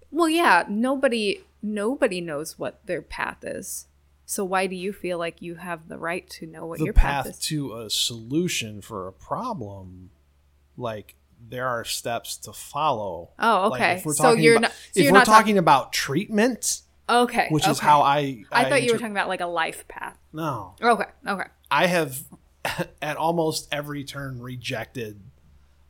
Well, 0.10 0.28
yeah, 0.28 0.64
nobody 0.68 1.44
nobody 1.62 2.20
knows 2.20 2.58
what 2.58 2.84
their 2.88 3.04
path 3.04 3.44
is. 3.44 3.86
So 4.30 4.44
why 4.44 4.68
do 4.68 4.76
you 4.76 4.92
feel 4.92 5.18
like 5.18 5.42
you 5.42 5.56
have 5.56 5.88
the 5.88 5.98
right 5.98 6.30
to 6.32 6.46
know 6.46 6.66
what 6.66 6.80
the 6.80 6.86
your 6.86 6.94
path, 6.94 7.26
path 7.26 7.34
is? 7.36 7.40
to 7.46 7.78
a 7.78 7.90
solution 7.90 8.82
for 8.82 9.08
a 9.08 9.13
problem 9.13 10.10
like 10.76 11.16
there 11.50 11.66
are 11.66 11.86
steps 11.86 12.36
to 12.40 12.52
follow. 12.52 13.30
Oh, 13.40 13.72
okay. 13.72 13.92
Like 13.92 13.98
if 14.00 14.06
we're 14.06 14.13
so 14.13 14.34
you're 14.34 14.58
about, 14.58 14.62
not. 14.63 14.72
So 14.72 14.78
if 14.96 15.04
you're 15.06 15.13
we're 15.13 15.20
not 15.20 15.26
talking 15.26 15.56
talk- 15.56 15.62
about 15.62 15.94
treatment, 15.94 16.82
okay, 17.10 17.48
which 17.52 17.63
okay. 17.63 17.72
is 17.72 17.80
how 17.80 18.02
I. 18.02 18.44
I, 18.52 18.66
I 18.66 18.70
thought 18.70 18.84
you 18.84 18.92
were 18.92 18.98
talking 18.98 19.13
about 19.13 19.30
like 19.30 19.40
a 19.40 19.48
life 19.48 19.88
path. 19.88 20.18
No. 20.34 20.76
Okay. 20.82 21.06
Okay. 21.26 21.48
I 21.72 21.86
have, 21.86 22.20
at 23.02 23.16
almost 23.16 23.70
every 23.72 24.04
turn, 24.04 24.42
rejected 24.42 25.22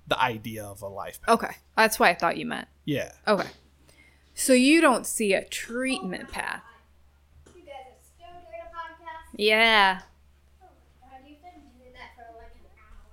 the 0.05 0.21
idea 0.21 0.63
of 0.63 0.83
a 0.83 0.87
life 0.87 1.19
path. 1.23 1.41
Okay, 1.41 1.55
that's 1.75 1.99
why 1.99 2.11
I 2.11 2.13
thought 2.13 2.37
you 2.37 2.45
meant. 2.45 2.67
Yeah. 2.85 3.13
Okay. 3.27 3.49
So 4.35 4.53
you 4.53 4.79
don't 4.79 5.07
see 5.07 5.33
a 5.33 5.43
treatment 5.43 6.29
path. 6.29 6.61
Yeah. 9.37 10.01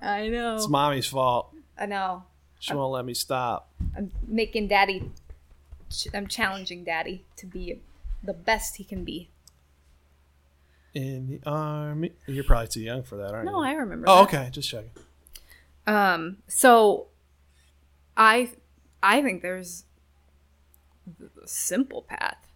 I 0.01 0.29
know. 0.29 0.57
It's 0.57 0.69
mommy's 0.69 1.07
fault. 1.07 1.55
I 1.79 1.87
know. 1.87 2.25
She 2.59 2.75
won't 2.75 2.93
let 2.93 3.05
me 3.05 3.15
stop. 3.15 3.71
I'm 3.97 4.11
making 4.27 4.69
daddy. 4.69 5.11
I'm 6.13 6.27
challenging 6.27 6.85
daddy 6.85 7.25
to 7.37 7.47
be 7.47 7.81
the 8.23 8.35
best 8.35 8.77
he 8.77 8.85
can 8.85 9.05
be. 9.05 9.31
In 10.95 11.27
the 11.29 11.41
army. 11.51 12.13
You're 12.27 12.45
probably 12.45 12.69
too 12.69 12.81
young 12.81 13.03
for 13.03 13.17
that, 13.17 13.33
aren't 13.33 13.47
No, 13.47 13.53
you? 13.53 13.57
No, 13.57 13.63
I 13.65 13.73
remember. 13.75 14.07
Oh, 14.09 14.17
that. 14.25 14.35
okay. 14.35 14.49
Just 14.51 14.69
checking. 14.71 14.91
Um. 15.87 16.39
So, 16.49 17.09
I, 18.17 18.51
I 19.03 19.21
think 19.23 19.43
there's 19.43 19.85
a 21.43 21.47
simple 21.47 22.03
path. 22.03 22.47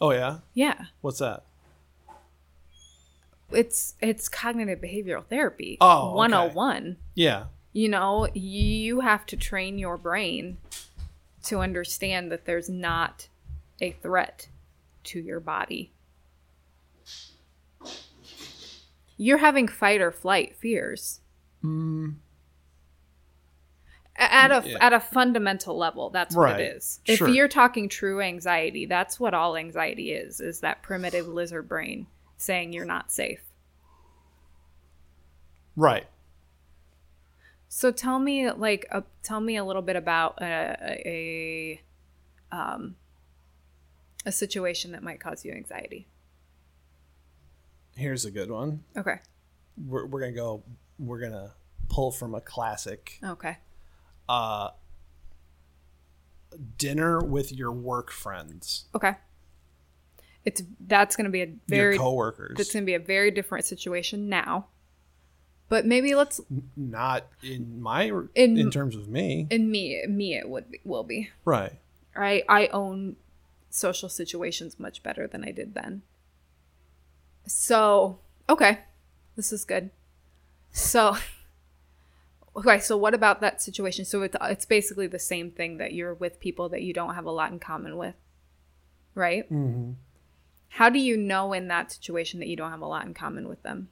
Oh 0.00 0.12
yeah. 0.12 0.38
Yeah. 0.54 0.86
What's 1.00 1.18
that? 1.18 1.44
It's 3.52 3.94
it's 4.00 4.28
cognitive 4.28 4.80
behavioral 4.80 5.24
therapy. 5.24 5.76
Oh, 5.80 6.08
okay. 6.10 6.16
101. 6.16 6.96
Yeah. 7.14 7.44
You 7.72 7.88
know, 7.88 8.28
you 8.34 9.00
have 9.00 9.26
to 9.26 9.36
train 9.36 9.78
your 9.78 9.96
brain 9.96 10.58
to 11.44 11.58
understand 11.60 12.30
that 12.32 12.44
there's 12.44 12.68
not 12.68 13.28
a 13.80 13.92
threat 13.92 14.48
to 15.04 15.20
your 15.20 15.40
body. 15.40 15.92
You're 19.16 19.38
having 19.38 19.68
fight 19.68 20.00
or 20.00 20.10
flight 20.10 20.56
fears. 20.56 21.20
Mm. 21.62 22.16
A- 24.16 24.32
At 24.34 24.50
a 24.50 24.68
Yeah. 24.68 24.76
at 24.80 24.92
a 24.92 25.00
fundamental 25.00 25.76
level, 25.76 26.10
that's 26.10 26.34
what 26.34 26.44
Right. 26.44 26.60
it 26.60 26.76
is. 26.76 27.00
If 27.06 27.18
Sure. 27.18 27.28
you're 27.28 27.48
talking 27.48 27.88
true 27.88 28.20
anxiety, 28.20 28.86
that's 28.86 29.20
what 29.20 29.34
all 29.34 29.56
anxiety 29.56 30.12
is, 30.12 30.40
is 30.40 30.60
that 30.60 30.82
primitive 30.82 31.26
lizard 31.28 31.68
brain 31.68 32.06
saying 32.40 32.72
you're 32.72 32.84
not 32.84 33.12
safe. 33.12 33.40
Right. 35.76 36.06
So 37.68 37.92
tell 37.92 38.18
me, 38.18 38.50
like, 38.50 38.86
uh, 38.90 39.02
tell 39.22 39.40
me 39.40 39.56
a 39.56 39.64
little 39.64 39.82
bit 39.82 39.96
about 39.96 40.40
a, 40.42 40.76
a, 41.06 41.80
um, 42.50 42.96
a 44.26 44.32
situation 44.32 44.92
that 44.92 45.02
might 45.02 45.20
cause 45.20 45.44
you 45.44 45.52
anxiety. 45.52 46.08
Here's 47.94 48.24
a 48.24 48.30
good 48.30 48.50
one. 48.50 48.82
Okay. 48.96 49.20
We're, 49.76 50.06
we're 50.06 50.20
gonna 50.20 50.32
go. 50.32 50.62
We're 50.98 51.20
gonna 51.20 51.52
pull 51.88 52.10
from 52.10 52.34
a 52.34 52.40
classic. 52.40 53.18
Okay. 53.22 53.58
Uh, 54.28 54.70
dinner 56.76 57.20
with 57.20 57.52
your 57.52 57.72
work 57.72 58.10
friends, 58.10 58.86
Okay. 58.94 59.16
It's 60.44 60.62
that's 60.86 61.16
going 61.16 61.24
to 61.26 61.30
be 61.30 61.42
a 61.42 61.52
very 61.68 61.94
your 61.94 62.02
coworkers. 62.02 62.56
that's 62.56 62.72
going 62.72 62.82
to 62.82 62.86
be 62.86 62.94
a 62.94 62.98
very 62.98 63.30
different 63.30 63.64
situation 63.66 64.28
now. 64.28 64.66
But 65.68 65.86
maybe 65.86 66.14
let's 66.14 66.40
Not 66.76 67.26
in 67.42 67.80
my 67.80 68.04
In- 68.34 68.58
in, 68.58 68.70
terms 68.70 68.96
of 68.96 69.08
me. 69.08 69.46
in 69.50 69.70
me 69.70 70.04
me 70.08 70.34
it 70.34 70.48
would 70.48 70.70
be, 70.70 70.80
will 70.84 71.04
be. 71.04 71.30
right. 71.44 71.78
Right. 72.16 72.44
I 72.48 72.66
own 72.68 73.16
social 73.70 74.08
situations 74.08 74.80
much 74.80 75.02
better 75.02 75.28
than 75.28 75.44
I 75.44 75.52
did 75.52 75.74
then. 75.74 76.02
So, 77.46 78.18
okay. 78.48 78.80
This 79.36 79.52
is 79.52 79.64
good. 79.64 79.90
So, 80.72 81.16
okay, 82.56 82.80
so 82.80 82.96
what 82.96 83.14
about 83.14 83.40
that 83.40 83.62
situation? 83.62 84.04
So 84.04 84.22
it's 84.22 84.36
it's 84.42 84.64
basically 84.66 85.06
the 85.06 85.18
same 85.20 85.50
thing 85.50 85.78
that 85.78 85.92
you're 85.92 86.14
with 86.14 86.40
people 86.40 86.68
that 86.70 86.82
you 86.82 86.92
don't 86.92 87.14
have 87.14 87.24
a 87.26 87.30
lot 87.30 87.52
in 87.52 87.58
common 87.60 87.96
with. 87.96 88.14
Right? 89.14 89.46
hmm 89.46 89.92
How 90.70 90.88
do 90.88 90.98
you 90.98 91.16
know 91.16 91.52
in 91.52 91.68
that 91.68 91.92
situation 91.92 92.40
that 92.40 92.48
you 92.48 92.56
don't 92.56 92.70
have 92.70 92.80
a 92.80 92.86
lot 92.86 93.04
in 93.06 93.12
common 93.14 93.48
with 93.48 93.62
them? 93.62 93.88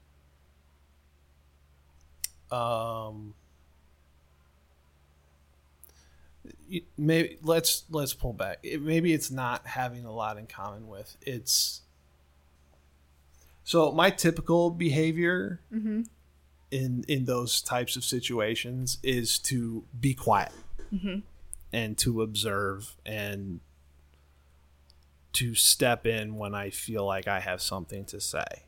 Um. 2.50 3.34
Maybe 6.98 7.38
let's 7.42 7.84
let's 7.90 8.12
pull 8.12 8.34
back. 8.34 8.58
It, 8.62 8.82
maybe 8.82 9.12
it's 9.14 9.30
not 9.30 9.66
having 9.66 10.04
a 10.04 10.12
lot 10.12 10.36
in 10.36 10.46
common 10.46 10.86
with. 10.86 11.16
It's 11.22 11.80
so 13.64 13.90
my 13.92 14.10
typical 14.10 14.70
behavior 14.70 15.60
Mm-hmm. 15.72 16.02
in 16.70 17.04
in 17.08 17.24
those 17.24 17.62
types 17.62 17.96
of 17.96 18.04
situations 18.04 18.98
is 19.02 19.38
to 19.40 19.84
be 19.98 20.12
quiet 20.14 20.52
Mm-hmm. 20.92 21.20
and 21.72 21.96
to 21.98 22.20
observe 22.22 22.96
and 23.04 23.60
to 25.38 25.54
step 25.54 26.04
in 26.04 26.34
when 26.34 26.52
I 26.52 26.70
feel 26.70 27.06
like 27.06 27.28
I 27.28 27.38
have 27.38 27.62
something 27.62 28.04
to 28.06 28.20
say. 28.20 28.64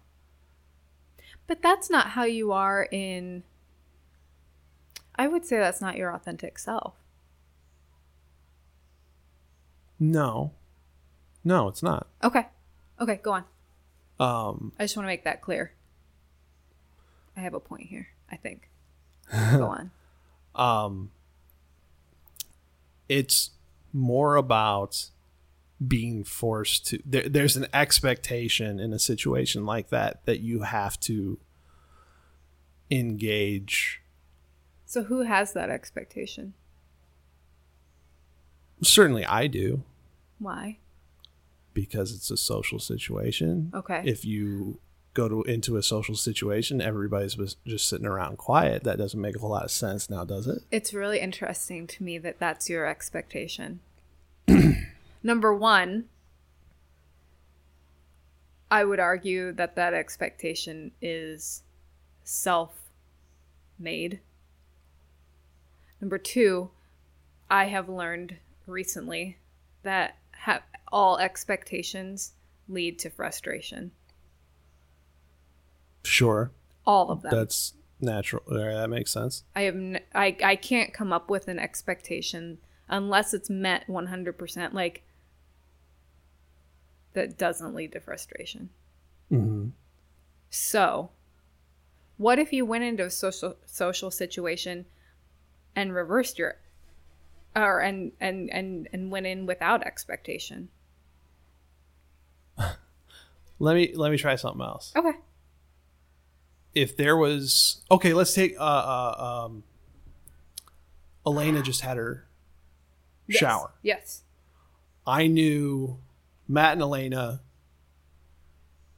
But 1.49 1.63
that's 1.63 1.91
not 1.91 2.11
how 2.11 2.23
you 2.23 2.53
are 2.53 2.87
in 2.93 3.43
I 5.17 5.27
would 5.27 5.45
say 5.45 5.59
that's 5.59 5.81
not 5.81 5.97
your 5.97 6.15
authentic 6.15 6.59
self. 6.59 6.95
No, 9.99 10.53
no, 11.45 11.67
it's 11.69 11.83
not. 11.83 12.07
Okay. 12.23 12.47
Okay, 13.01 13.21
go 13.23 13.33
on. 13.33 13.45
Um, 14.21 14.73
I 14.79 14.85
just 14.85 14.97
want 14.97 15.05
to 15.05 15.09
make 15.09 15.25
that 15.25 15.41
clear. 15.41 15.73
I 17.37 17.41
have 17.41 17.53
a 17.53 17.61
point 17.61 17.89
here, 17.89 18.09
I 18.31 18.37
think. 18.37 18.71
Go 19.31 19.67
on. 19.67 19.91
um, 20.55 21.11
it's 23.09 23.51
more 23.93 24.37
about 24.37 25.11
being 25.87 26.25
forced 26.25 26.87
to. 26.89 27.03
There, 27.05 27.29
there's 27.29 27.57
an 27.57 27.67
expectation 27.73 28.79
in 28.79 28.93
a 28.93 28.99
situation 28.99 29.65
like 29.65 29.89
that 29.91 30.25
that 30.27 30.41
you 30.41 30.63
have 30.63 31.01
to 31.01 31.39
engage. 32.91 34.03
So 34.85 35.05
who 35.05 35.23
has 35.23 35.53
that 35.53 35.71
expectation? 35.71 36.55
Certainly, 38.83 39.25
I 39.27 39.47
do 39.47 39.83
Why? 40.39 40.79
because 41.73 42.13
it's 42.15 42.31
a 42.31 42.37
social 42.37 42.79
situation. 42.79 43.71
Okay. 43.75 44.03
If 44.05 44.25
you 44.25 44.81
go 45.15 45.29
to 45.29 45.43
into 45.43 45.77
a 45.77 45.83
social 45.83 46.15
situation, 46.15 46.81
everybody's 46.81 47.37
was 47.37 47.57
just 47.67 47.89
sitting 47.89 48.07
around 48.07 48.39
quiet. 48.39 48.85
That 48.85 48.99
doesn't 48.99 49.21
make 49.21 49.37
a 49.37 49.39
whole 49.39 49.51
lot 49.51 49.65
of 49.65 49.71
sense 49.71 50.09
now, 50.11 50.25
does 50.25 50.47
it? 50.47 50.63
It's 50.71 50.93
really 50.95 51.21
interesting 51.21 51.87
to 51.89 52.03
me 52.03 52.19
that 52.19 52.39
that's 52.39 52.69
your 52.69 52.87
expectation. 52.87 53.81
Number 55.23 55.55
1, 55.55 56.05
I 58.71 58.85
would 58.85 59.01
argue 59.01 59.53
that 59.53 59.77
that 59.77 59.95
expectation 59.95 60.93
is 61.03 61.63
self-made. 62.25 64.21
Number 66.01 66.19
2, 66.19 66.71
I 67.51 67.65
have 67.67 67.89
learned 67.89 68.37
recently 68.67 69.39
that 69.83 70.17
ha- 70.35 70.63
all 70.93 71.19
expectations 71.19 72.33
lead 72.69 72.99
to 73.01 73.11
frustration. 73.11 73.91
Sure, 76.05 76.51
All 76.87 77.11
of 77.11 77.23
them. 77.23 77.31
that's 77.35 77.75
natural. 78.01 78.43
That 78.49 78.89
makes 78.89 79.11
sense. 79.13 79.45
I 79.55 79.63
have 79.63 79.75
n- 79.75 80.01
I 80.15 80.35
I 80.43 80.57
can't 80.57 80.95
come 80.95 81.13
up 81.13 81.29
with 81.29 81.47
an 81.49 81.59
expectation 81.59 82.57
unless 82.89 83.35
it's 83.35 83.51
met 83.51 83.87
100% 83.87 84.73
like 84.73 85.03
that 87.13 87.37
doesn't 87.39 87.75
lead 87.75 87.93
to 87.93 88.01
frustration. 88.01 88.71
hmm 89.29 89.69
So, 90.51 91.11
what 92.17 92.39
if 92.39 92.53
you 92.53 92.65
went 92.67 92.85
into 92.85 93.05
a 93.05 93.11
social 93.11 93.57
social 93.67 94.11
situation 94.11 94.87
and 95.75 95.95
reversed 95.95 96.39
your 96.39 96.57
or 97.57 97.81
and 97.81 98.13
and 98.21 98.51
and 98.51 98.89
and 98.93 99.11
went 99.11 99.27
in 99.27 99.47
without 99.47 99.83
expectation? 99.87 100.69
Let 103.59 103.75
me 103.75 103.93
let 103.95 104.11
me 104.11 104.17
try 104.19 104.37
something 104.37 104.63
else. 104.63 104.93
Okay. 104.97 105.13
if 106.75 106.97
there 106.97 107.17
was 107.17 107.83
okay 107.91 108.15
let's 108.15 108.33
take 108.33 108.55
uh, 108.59 108.63
uh 108.63 109.45
um 109.47 109.65
elena 111.27 111.61
just 111.63 111.81
had 111.81 111.97
her 111.97 112.27
Yes. 113.27 113.39
shower 113.41 113.71
Yes. 113.83 114.23
i 115.07 115.27
knew 115.27 115.99
matt 116.51 116.73
and 116.73 116.83
elena 116.83 117.41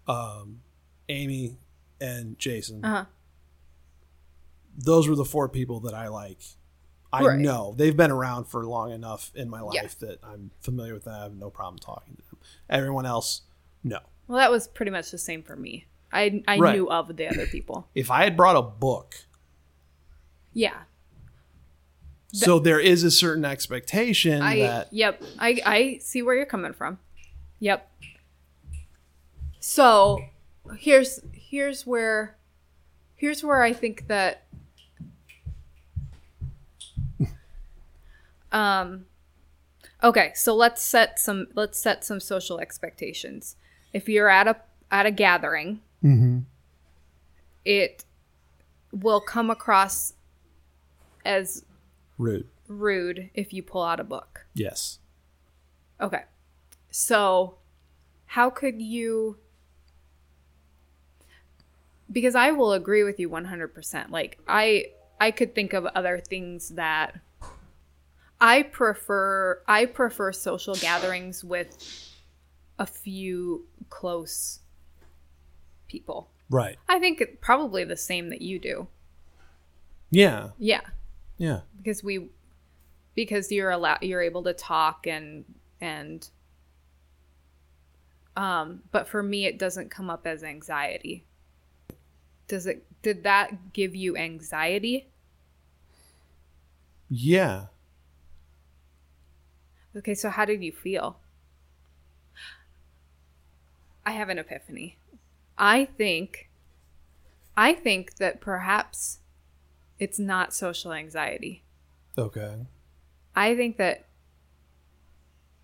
um 0.08 0.60
amy 1.08 1.58
and 2.00 2.38
jason 2.38 2.84
Uh-huh. 2.84 3.04
those 4.76 5.06
were 5.08 5.14
the 5.16 5.24
four 5.24 5.48
people 5.48 5.80
that 5.80 5.94
i 5.94 6.08
like 6.08 6.40
i 7.12 7.22
Right. 7.22 7.38
know 7.38 7.74
they've 7.76 7.96
been 7.96 8.10
around 8.10 8.44
for 8.46 8.64
long 8.64 8.90
enough 8.92 9.30
in 9.34 9.48
my 9.48 9.60
life 9.60 9.74
Yeah. 10.00 10.08
that 10.08 10.18
i'm 10.24 10.50
familiar 10.60 10.94
with 10.94 11.04
them 11.04 11.14
i 11.14 11.22
have 11.24 11.34
no 11.36 11.50
problem 11.50 11.78
talking 11.78 12.16
to 12.16 12.22
them 12.30 12.38
everyone 12.68 13.06
else 13.06 13.42
no 13.84 13.98
Well, 14.28 14.38
that 14.38 14.50
was 14.50 14.66
pretty 14.68 14.90
much 14.90 15.10
the 15.10 15.18
same 15.18 15.42
for 15.42 15.56
me. 15.56 15.86
I 16.12 16.42
I 16.48 16.58
Right. 16.58 16.74
knew 16.76 16.88
of 16.90 17.16
the 17.16 17.26
other 17.28 17.46
people. 17.46 17.88
if 17.94 18.10
i 18.10 18.24
had 18.24 18.36
brought 18.36 18.56
a 18.56 18.62
book 18.62 19.14
Yeah. 20.52 20.82
so 22.32 22.58
there 22.58 22.80
is 22.80 23.02
a 23.04 23.10
certain 23.10 23.44
expectation 23.44 24.40
I 24.42 24.58
that 24.60 24.92
yep. 24.92 25.22
I 25.38 25.60
I 25.66 25.98
see 26.00 26.22
where 26.22 26.34
you're 26.34 26.46
coming 26.46 26.72
from. 26.72 26.98
Yep. 27.62 27.88
So 29.61 30.18
here's 30.77 31.20
here's 31.33 31.87
where 31.87 32.37
here's 33.14 33.44
where 33.44 33.62
I 33.62 33.72
think 33.72 34.09
that 34.09 34.48
um 38.53 39.05
okay, 40.03 40.33
so 40.35 40.57
let's 40.57 40.83
set 40.83 41.20
some 41.20 41.46
let's 41.55 41.79
set 41.79 42.05
some 42.05 42.18
social 42.18 42.59
expectations. 42.59 43.55
If 43.92 44.09
you're 44.09 44.29
at 44.29 44.48
a 44.48 44.57
at 44.90 45.07
a 45.07 45.12
gathering, 45.12 45.83
mm-hmm. 46.03 46.40
it 47.64 48.05
will 48.90 49.20
come 49.20 49.51
across 49.51 50.14
as 51.25 51.64
rude. 52.18 52.48
Rude 52.66 53.31
if 53.35 53.53
you 53.53 53.62
pull 53.62 53.85
out 53.85 54.01
a 54.01 54.05
book. 54.05 54.46
Yes. 54.53 54.98
Okay. 56.01 56.22
So, 56.92 57.57
how 58.26 58.50
could 58.50 58.81
you 58.81 59.38
Because 62.11 62.35
I 62.35 62.50
will 62.52 62.74
agree 62.74 63.02
with 63.02 63.18
you 63.18 63.28
100%. 63.31 64.11
Like 64.11 64.38
I 64.46 64.87
I 65.18 65.31
could 65.31 65.55
think 65.55 65.72
of 65.72 65.87
other 65.87 66.20
things 66.20 66.70
that 66.70 67.18
I 68.40 68.62
prefer 68.64 69.62
I 69.66 69.87
prefer 69.87 70.33
social 70.33 70.74
gatherings 70.74 71.42
with 71.42 72.12
a 72.78 72.85
few 72.85 73.66
close 73.88 74.61
people. 75.88 76.28
Right. 76.50 76.76
I 76.88 76.98
think 76.98 77.20
it, 77.22 77.40
probably 77.40 77.85
the 77.85 77.96
same 77.96 78.28
that 78.28 78.42
you 78.42 78.59
do. 78.59 78.88
Yeah. 80.11 80.50
Yeah, 80.59 80.83
Yeah. 81.38 81.61
because 81.78 82.05
we 82.05 82.28
because 83.14 83.50
you're 83.50 83.70
allowed 83.70 84.02
you're 84.02 84.20
able 84.20 84.42
to 84.42 84.52
talk 84.52 85.07
and 85.07 85.46
and 85.81 86.28
um 88.36 88.82
but 88.90 89.06
for 89.06 89.22
me 89.22 89.46
it 89.46 89.58
doesn't 89.58 89.90
come 89.90 90.10
up 90.10 90.26
as 90.26 90.42
anxiety. 90.42 91.24
Does 92.48 92.66
it 92.66 92.84
did 93.02 93.24
that 93.24 93.72
give 93.72 93.94
you 93.94 94.16
anxiety? 94.16 95.08
Yeah. 97.08 97.66
Okay, 99.94 100.14
so 100.14 100.30
how 100.30 100.44
did 100.44 100.62
you 100.62 100.72
feel? 100.72 101.18
I 104.06 104.12
have 104.12 104.28
an 104.28 104.38
epiphany. 104.38 104.96
I 105.58 105.84
think 105.84 106.48
I 107.56 107.74
think 107.74 108.16
that 108.16 108.40
perhaps 108.40 109.18
it's 109.98 110.18
not 110.18 110.54
social 110.54 110.92
anxiety. 110.92 111.62
Okay. 112.16 112.66
I 113.36 113.54
think 113.54 113.76
that 113.76 114.06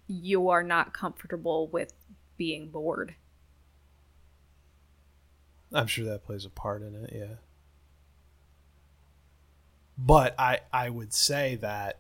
you 0.07 0.49
are 0.49 0.63
not 0.63 0.93
comfortable 0.93 1.67
with 1.67 1.93
being 2.39 2.71
bored. 2.71 3.15
I'm 5.73 5.87
sure 5.87 6.07
that 6.07 6.25
plays 6.25 6.47
a 6.47 6.51
part 6.51 6.83
in 6.83 6.95
it, 6.95 7.13
yeah. 7.15 7.35
But 9.99 10.35
I 10.39 10.61
I 10.73 10.89
would 10.89 11.13
say 11.13 11.57
that 11.57 11.99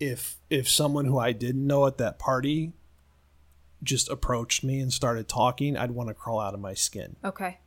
if 0.00 0.36
if 0.50 0.68
someone 0.68 1.06
who 1.06 1.18
I 1.18 1.32
didn't 1.32 1.66
know 1.66 1.86
at 1.86 1.98
that 1.98 2.18
party 2.18 2.72
just 3.82 4.08
approached 4.08 4.64
me 4.64 4.80
and 4.80 4.92
started 4.92 5.28
talking, 5.28 5.76
I'd 5.76 5.92
want 5.92 6.08
to 6.08 6.14
crawl 6.14 6.40
out 6.40 6.52
of 6.54 6.60
my 6.60 6.74
skin. 6.74 7.16
Okay. 7.24 7.58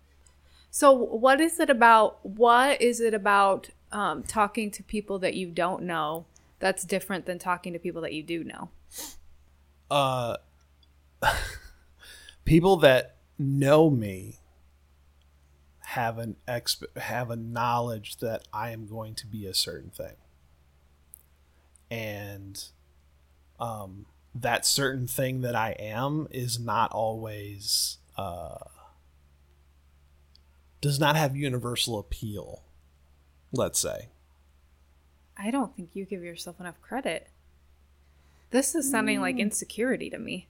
So 0.69 0.91
what 0.91 1.41
is 1.41 1.59
it 1.59 1.69
about 1.69 2.25
what 2.25 2.81
is 2.81 2.99
it 2.99 3.13
about 3.13 3.69
um, 3.91 4.23
talking 4.23 4.71
to 4.71 4.83
people 4.83 5.19
that 5.19 5.33
you 5.33 5.47
don't 5.47 5.83
know 5.83 6.25
that's 6.59 6.83
different 6.83 7.25
than 7.25 7.39
talking 7.39 7.73
to 7.73 7.79
people 7.79 8.01
that 8.01 8.13
you 8.13 8.23
do 8.23 8.43
know? 8.43 8.69
Uh 9.91 10.37
people 12.45 12.77
that 12.77 13.17
know 13.37 13.89
me 13.89 14.39
have 15.79 16.17
an 16.17 16.37
exp- 16.47 16.97
have 16.97 17.29
a 17.29 17.35
knowledge 17.35 18.17
that 18.17 18.47
I 18.53 18.69
am 18.69 18.87
going 18.87 19.13
to 19.15 19.27
be 19.27 19.45
a 19.45 19.53
certain 19.53 19.89
thing. 19.89 20.15
And 21.91 22.63
um 23.59 24.05
that 24.33 24.65
certain 24.65 25.07
thing 25.07 25.41
that 25.41 25.55
I 25.55 25.71
am 25.71 26.29
is 26.31 26.57
not 26.57 26.93
always 26.93 27.97
uh 28.17 28.55
does 30.79 30.97
not 31.01 31.17
have 31.17 31.35
universal 31.35 31.99
appeal. 31.99 32.63
Let's 33.51 33.79
say. 33.79 34.07
I 35.35 35.51
don't 35.51 35.75
think 35.75 35.89
you 35.93 36.05
give 36.05 36.23
yourself 36.23 36.61
enough 36.61 36.79
credit. 36.81 37.27
This 38.51 38.75
is 38.75 38.89
sounding 38.91 39.21
like 39.21 39.37
mm. 39.37 39.39
insecurity 39.39 40.09
to 40.09 40.19
me. 40.19 40.47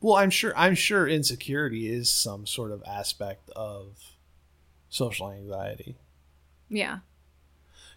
Well, 0.00 0.16
I'm 0.16 0.30
sure 0.30 0.52
I'm 0.54 0.74
sure 0.74 1.08
insecurity 1.08 1.88
is 1.88 2.10
some 2.10 2.46
sort 2.46 2.72
of 2.72 2.82
aspect 2.86 3.48
of 3.56 3.98
social 4.90 5.30
anxiety. 5.30 5.96
Yeah. 6.68 6.98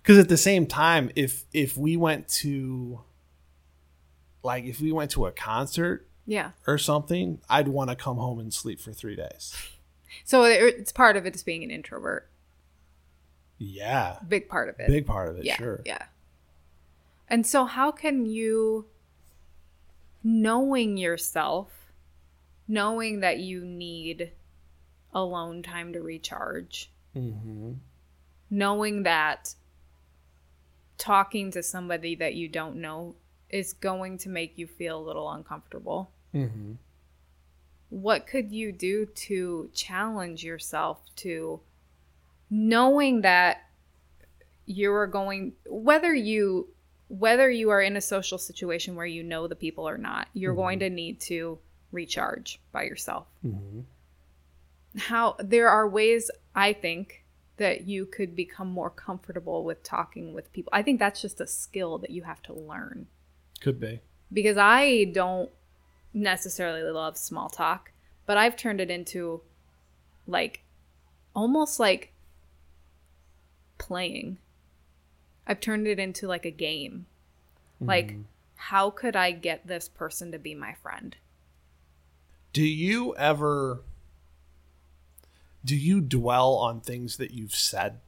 Cuz 0.03 0.17
at 0.17 0.29
the 0.29 0.37
same 0.37 0.65
time 0.65 1.11
if 1.15 1.45
if 1.51 1.75
we 1.75 1.97
went 1.97 2.29
to 2.29 3.01
like 4.41 4.63
if 4.63 4.79
we 4.79 4.91
went 4.93 5.11
to 5.11 5.25
a 5.25 5.31
concert 5.31 6.07
Yeah. 6.25 6.51
or 6.65 6.77
something, 6.77 7.41
I'd 7.49 7.67
want 7.67 7.89
to 7.89 7.95
come 7.95 8.17
home 8.17 8.39
and 8.39 8.53
sleep 8.53 8.79
for 8.79 8.93
3 8.93 9.15
days. 9.15 9.53
So 10.23 10.43
it's 10.45 10.93
part 10.93 11.17
of 11.17 11.25
it 11.25 11.35
is 11.35 11.43
being 11.43 11.63
an 11.63 11.71
introvert. 11.71 12.29
Yeah. 13.57 14.19
Big 14.25 14.47
part 14.47 14.69
of 14.69 14.79
it. 14.79 14.87
Big 14.87 15.05
part 15.05 15.29
of 15.29 15.37
it, 15.37 15.43
yeah. 15.43 15.57
sure. 15.57 15.81
Yeah. 15.85 16.05
And 17.27 17.45
so 17.45 17.65
how 17.65 17.91
can 17.91 18.25
you 18.25 18.87
knowing 20.23 20.97
yourself, 20.97 21.91
knowing 22.67 23.19
that 23.21 23.39
you 23.39 23.63
need 23.63 24.31
alone 25.13 25.63
time 25.63 25.93
to 25.93 26.01
recharge, 26.01 26.91
Mhm. 27.15 27.77
knowing 28.49 29.03
that 29.03 29.55
talking 30.97 31.51
to 31.51 31.61
somebody 31.61 32.15
that 32.15 32.35
you 32.35 32.47
don't 32.47 32.75
know 32.75 33.15
is 33.49 33.73
going 33.73 34.17
to 34.17 34.29
make 34.29 34.57
you 34.57 34.67
feel 34.67 34.99
a 34.99 35.05
little 35.05 35.31
uncomfortable. 35.31 36.11
Mhm. 36.33 36.77
What 37.89 38.27
could 38.27 38.51
you 38.51 38.71
do 38.71 39.05
to 39.05 39.69
challenge 39.73 40.43
yourself 40.43 40.99
to 41.17 41.61
knowing 42.49 43.21
that 43.21 43.69
you 44.65 44.91
are 44.91 45.07
going 45.07 45.55
whether 45.65 46.13
you 46.13 46.73
whether 47.09 47.49
you 47.49 47.69
are 47.69 47.81
in 47.81 47.95
a 47.95 48.01
social 48.01 48.37
situation 48.37 48.95
where 48.95 49.05
you 49.05 49.23
know 49.23 49.47
the 49.47 49.55
people 49.55 49.87
or 49.87 49.97
not, 49.97 50.27
you're 50.33 50.53
going 50.55 50.79
to 50.79 50.89
need 50.89 51.19
to 51.21 51.57
recharge 51.91 52.59
by 52.71 52.83
yourself. 52.83 53.27
Mhm. 53.45 53.85
how 54.97 55.35
there 55.39 55.69
are 55.69 55.87
ways 55.87 56.31
I 56.55 56.73
think 56.73 57.23
that 57.57 57.87
you 57.87 58.05
could 58.07 58.35
become 58.35 58.67
more 58.67 58.89
comfortable 58.89 59.63
with 59.63 59.83
talking 59.83 60.33
with 60.33 60.51
people. 60.53 60.71
I 60.73 60.81
think 60.81 60.99
that's 60.99 61.21
just 61.21 61.39
a 61.39 61.45
skill 61.47 61.97
that 61.99 62.09
you 62.09 62.23
have 62.23 62.41
to 62.43 62.53
learn 62.53 63.07
Could 63.61 63.79
be. 63.79 64.01
because 64.33 64.57
I 64.57 65.03
don't 65.05 65.51
necessarily 66.13 66.81
love 66.81 67.15
small 67.17 67.47
talk, 67.47 67.91
but 68.25 68.37
I've 68.37 68.55
turned 68.57 68.81
it 68.81 68.89
into 68.89 69.41
like 70.25 70.63
almost 71.35 71.79
like 71.79 72.11
playing. 73.77 74.39
I've 75.47 75.61
turned 75.61 75.87
it 75.87 75.97
into 75.97 76.27
like 76.27 76.45
a 76.45 76.51
game. 76.51 77.07
Like 77.79 78.15
how 78.57 78.89
could 78.89 79.15
I 79.15 79.31
get 79.31 79.67
this 79.67 79.87
person 79.87 80.31
to 80.31 80.39
be 80.39 80.53
my 80.53 80.73
friend? 80.73 81.15
Do 82.53 82.63
you 82.63 83.15
ever 83.15 83.83
do 85.63 85.75
you 85.75 86.01
dwell 86.01 86.53
on 86.55 86.81
things 86.81 87.17
that 87.17 87.31
you've 87.31 87.55
said 87.55 87.99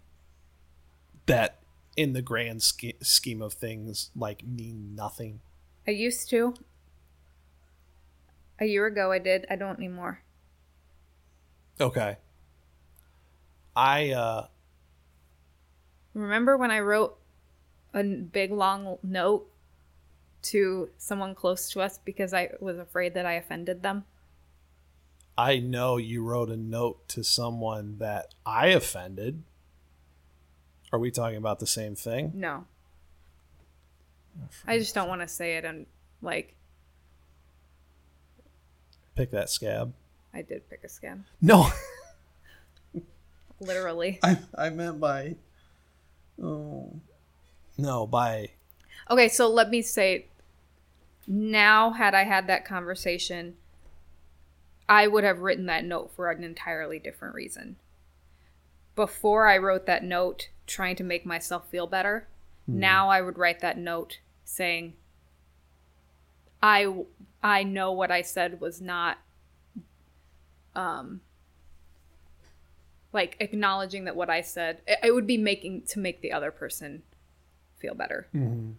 that 1.26 1.60
in 1.96 2.14
the 2.14 2.22
grand 2.22 2.64
sch- 2.64 2.94
scheme 3.02 3.42
of 3.42 3.54
things 3.54 4.10
like 4.16 4.46
mean 4.46 4.96
nothing? 4.96 5.42
I 5.88 5.92
used 5.92 6.30
to. 6.32 6.56
A 8.60 8.66
year 8.66 8.88
ago 8.88 9.12
I 9.12 9.20
did. 9.20 9.46
I 9.50 9.56
don't 9.56 9.78
anymore. 9.78 10.24
Okay. 11.80 12.18
I 13.76 14.10
uh 14.12 14.48
Remember 16.16 16.58
when 16.58 16.72
I 16.72 16.80
wrote 16.80 17.19
a 17.94 18.00
n- 18.00 18.30
big 18.32 18.52
long 18.52 18.98
note 19.04 19.48
to 20.42 20.90
someone 20.98 21.36
close 21.36 21.70
to 21.72 21.82
us 21.82 22.00
because 22.04 22.34
I 22.34 22.52
was 22.60 22.78
afraid 22.78 23.14
that 23.16 23.26
I 23.26 23.34
offended 23.34 23.84
them? 23.84 24.06
I 25.38 25.60
know 25.60 25.98
you 25.98 26.24
wrote 26.24 26.50
a 26.50 26.58
note 26.58 27.08
to 27.10 27.24
someone 27.24 27.98
that 28.00 28.34
I 28.46 28.68
offended. 28.68 29.44
Are 30.92 31.00
we 31.00 31.12
talking 31.12 31.38
about 31.38 31.60
the 31.60 31.68
same 31.68 31.96
thing? 31.96 32.32
No. 32.36 32.66
Oh, 34.42 34.48
I 34.68 34.80
just 34.80 34.96
don't 34.96 35.08
want 35.08 35.22
to 35.22 35.28
say 35.28 35.58
it 35.58 35.66
and 35.66 35.86
like 36.22 36.56
Pick 39.16 39.32
that 39.32 39.50
scab. 39.50 39.94
I 40.34 40.44
did 40.44 40.70
pick 40.70 40.82
a 40.86 40.88
scam. 40.88 41.24
No. 41.42 41.70
Literally. 43.60 44.18
I 44.24 44.40
I 44.58 44.70
meant 44.70 45.00
by 45.02 45.36
oh 46.42 46.94
no, 47.80 48.06
by 48.06 48.52
Okay, 49.10 49.28
so 49.28 49.48
let 49.50 49.70
me 49.70 49.82
say 49.82 50.28
now 51.28 51.92
had 51.92 52.14
I 52.14 52.24
had 52.24 52.48
that 52.48 52.66
conversation, 52.66 53.56
I 54.88 55.08
would 55.08 55.24
have 55.24 55.40
written 55.40 55.66
that 55.68 55.86
note 55.86 56.12
for 56.16 56.30
an 56.30 56.44
entirely 56.44 57.00
different 57.00 57.36
reason. 57.36 57.78
Before 58.96 59.48
I 59.48 59.58
wrote 59.58 59.86
that 59.86 60.04
note 60.04 60.50
trying 60.68 60.96
to 60.98 61.04
make 61.04 61.26
myself 61.26 61.70
feel 61.70 61.88
better. 61.88 62.28
Now 62.68 63.10
I 63.10 63.22
would 63.22 63.38
write 63.38 63.62
that 63.62 63.78
note 63.78 64.20
saying 64.44 64.94
I 66.62 66.94
I 67.42 67.64
know 67.64 67.92
what 67.92 68.12
I 68.12 68.22
said 68.22 68.62
was 68.62 68.82
not 68.82 69.18
um 70.76 71.22
like 73.12 73.38
acknowledging 73.40 74.06
that 74.06 74.16
what 74.16 74.30
I 74.30 74.42
said 74.42 74.82
it, 74.86 75.00
it 75.04 75.12
would 75.14 75.26
be 75.26 75.38
making 75.38 75.84
to 75.88 76.00
make 76.00 76.22
the 76.22 76.32
other 76.32 76.52
person 76.52 77.02
feel 77.80 77.96
better. 77.96 78.28
Mm-hmm. 78.34 78.72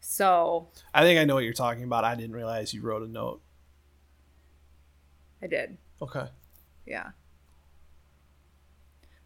So 0.00 0.68
I 0.92 1.02
think 1.02 1.20
I 1.20 1.24
know 1.24 1.34
what 1.34 1.44
you're 1.44 1.52
talking 1.52 1.84
about. 1.84 2.04
I 2.04 2.14
didn't 2.14 2.34
realize 2.34 2.74
you 2.74 2.82
wrote 2.82 3.02
a 3.02 3.08
note. 3.08 3.40
I 5.42 5.46
did. 5.46 5.76
Okay. 6.00 6.26
Yeah. 6.86 7.10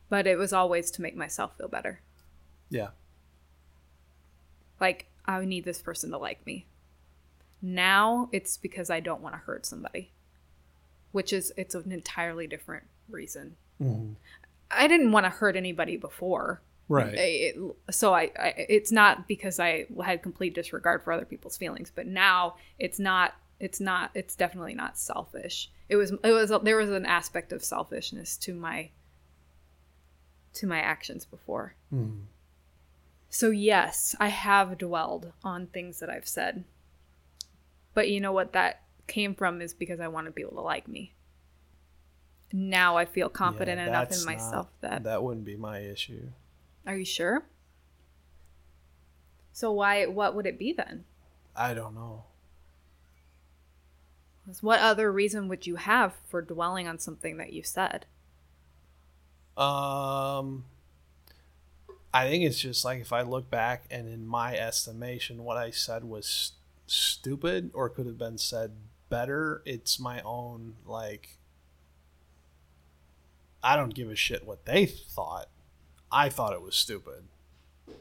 But 0.08 0.26
it 0.26 0.36
was 0.36 0.52
always 0.52 0.90
to 0.92 1.02
make 1.02 1.16
myself 1.16 1.56
feel 1.56 1.68
better. 1.68 2.00
Yeah. 2.70 2.88
Like, 4.80 5.06
I 5.24 5.44
need 5.44 5.64
this 5.64 5.82
person 5.82 6.10
to 6.10 6.18
like 6.18 6.46
me. 6.46 6.66
Now 7.62 8.28
it's 8.32 8.56
because 8.56 8.90
I 8.90 9.00
don't 9.00 9.22
want 9.22 9.34
to 9.34 9.40
hurt 9.40 9.66
somebody, 9.66 10.10
which 11.12 11.32
is, 11.32 11.52
it's 11.56 11.74
an 11.74 11.90
entirely 11.90 12.46
different 12.46 12.84
reason. 13.08 13.56
Mm-hmm. 13.82 14.12
I 14.70 14.86
didn't 14.86 15.12
want 15.12 15.24
to 15.24 15.30
hurt 15.30 15.56
anybody 15.56 15.96
before. 15.96 16.60
Right. 16.88 17.14
It, 17.14 17.56
so 17.90 18.14
I, 18.14 18.30
I, 18.38 18.54
it's 18.68 18.92
not 18.92 19.26
because 19.26 19.58
I 19.58 19.86
had 20.04 20.22
complete 20.22 20.54
disregard 20.54 21.02
for 21.02 21.12
other 21.12 21.24
people's 21.24 21.56
feelings, 21.56 21.90
but 21.94 22.06
now 22.06 22.56
it's 22.78 22.98
not, 23.00 23.34
it's 23.58 23.80
not, 23.80 24.10
it's 24.14 24.36
definitely 24.36 24.74
not 24.74 24.96
selfish. 24.96 25.70
It 25.88 25.96
was, 25.96 26.12
it 26.22 26.30
was, 26.32 26.52
there 26.62 26.76
was 26.76 26.90
an 26.90 27.06
aspect 27.06 27.52
of 27.52 27.64
selfishness 27.64 28.36
to 28.38 28.54
my, 28.54 28.90
to 30.54 30.66
my 30.66 30.78
actions 30.78 31.24
before. 31.24 31.74
Hmm. 31.90 32.10
So, 33.28 33.50
yes, 33.50 34.14
I 34.20 34.28
have 34.28 34.78
dwelled 34.78 35.32
on 35.42 35.66
things 35.66 35.98
that 35.98 36.08
I've 36.08 36.28
said. 36.28 36.64
But 37.94 38.08
you 38.08 38.20
know 38.20 38.32
what 38.32 38.52
that 38.52 38.82
came 39.06 39.34
from 39.34 39.60
is 39.60 39.74
because 39.74 40.00
I 40.00 40.08
wanted 40.08 40.34
people 40.34 40.54
to 40.54 40.60
like 40.60 40.86
me. 40.86 41.14
Now 42.52 42.96
I 42.96 43.04
feel 43.04 43.28
confident 43.28 43.78
Yeah, 43.80 43.88
enough 43.88 44.12
in 44.12 44.24
myself 44.24 44.68
not- 44.82 44.90
that. 44.90 45.04
that 45.04 45.22
wouldn't 45.22 45.44
be 45.44 45.56
my 45.56 45.80
issue. 45.80 46.28
Are 46.86 46.96
you 46.96 47.04
sure? 47.04 47.44
So, 49.52 49.72
why, 49.72 50.06
what 50.06 50.34
would 50.34 50.46
it 50.46 50.58
be 50.58 50.72
then? 50.72 51.04
I 51.54 51.74
don't 51.74 51.94
know. 51.94 52.24
What 54.60 54.80
other 54.80 55.10
reason 55.10 55.48
would 55.48 55.66
you 55.66 55.76
have 55.76 56.14
for 56.28 56.40
dwelling 56.40 56.86
on 56.86 56.98
something 56.98 57.36
that 57.38 57.52
you 57.52 57.62
said? 57.64 58.06
Um, 59.56 60.64
I 62.14 62.28
think 62.28 62.44
it's 62.44 62.60
just 62.60 62.84
like 62.84 63.00
if 63.00 63.12
I 63.12 63.22
look 63.22 63.50
back 63.50 63.86
and 63.90 64.06
in 64.06 64.26
my 64.26 64.56
estimation, 64.56 65.42
what 65.42 65.56
I 65.56 65.70
said 65.70 66.04
was 66.04 66.26
s- 66.26 66.52
stupid 66.86 67.70
or 67.74 67.88
could 67.88 68.06
have 68.06 68.18
been 68.18 68.38
said 68.38 68.72
better. 69.08 69.62
It's 69.64 69.98
my 69.98 70.20
own 70.22 70.76
like. 70.84 71.38
I 73.62 73.74
don't 73.74 73.94
give 73.94 74.10
a 74.10 74.14
shit 74.14 74.46
what 74.46 74.64
they 74.64 74.86
thought. 74.86 75.48
I 76.10 76.28
thought 76.28 76.52
it 76.52 76.62
was 76.62 76.74
stupid. 76.74 77.24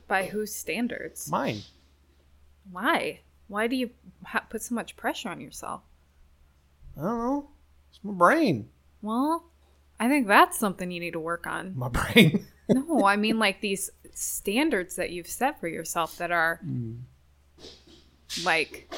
By 0.07 0.25
whose 0.25 0.53
standards? 0.53 1.29
Mine. 1.29 1.61
Why? 2.71 3.21
Why 3.47 3.67
do 3.67 3.75
you 3.75 3.91
ha- 4.23 4.45
put 4.49 4.61
so 4.61 4.75
much 4.75 4.95
pressure 4.95 5.29
on 5.29 5.41
yourself? 5.41 5.81
I 6.97 7.01
don't 7.01 7.17
know. 7.17 7.49
It's 7.89 7.99
my 8.03 8.13
brain. 8.13 8.69
Well, 9.01 9.45
I 9.99 10.07
think 10.07 10.27
that's 10.27 10.57
something 10.57 10.91
you 10.91 10.99
need 10.99 11.13
to 11.13 11.19
work 11.19 11.47
on. 11.47 11.73
My 11.75 11.89
brain. 11.89 12.47
No, 12.67 13.05
I 13.05 13.15
mean 13.15 13.37
like 13.37 13.61
these 13.61 13.91
standards 14.15 14.95
that 14.95 15.11
you've 15.11 15.27
set 15.27 15.59
for 15.59 15.67
yourself 15.67 16.17
that 16.17 16.31
are 16.31 16.59
hmm. 16.63 16.95
like 18.43 18.91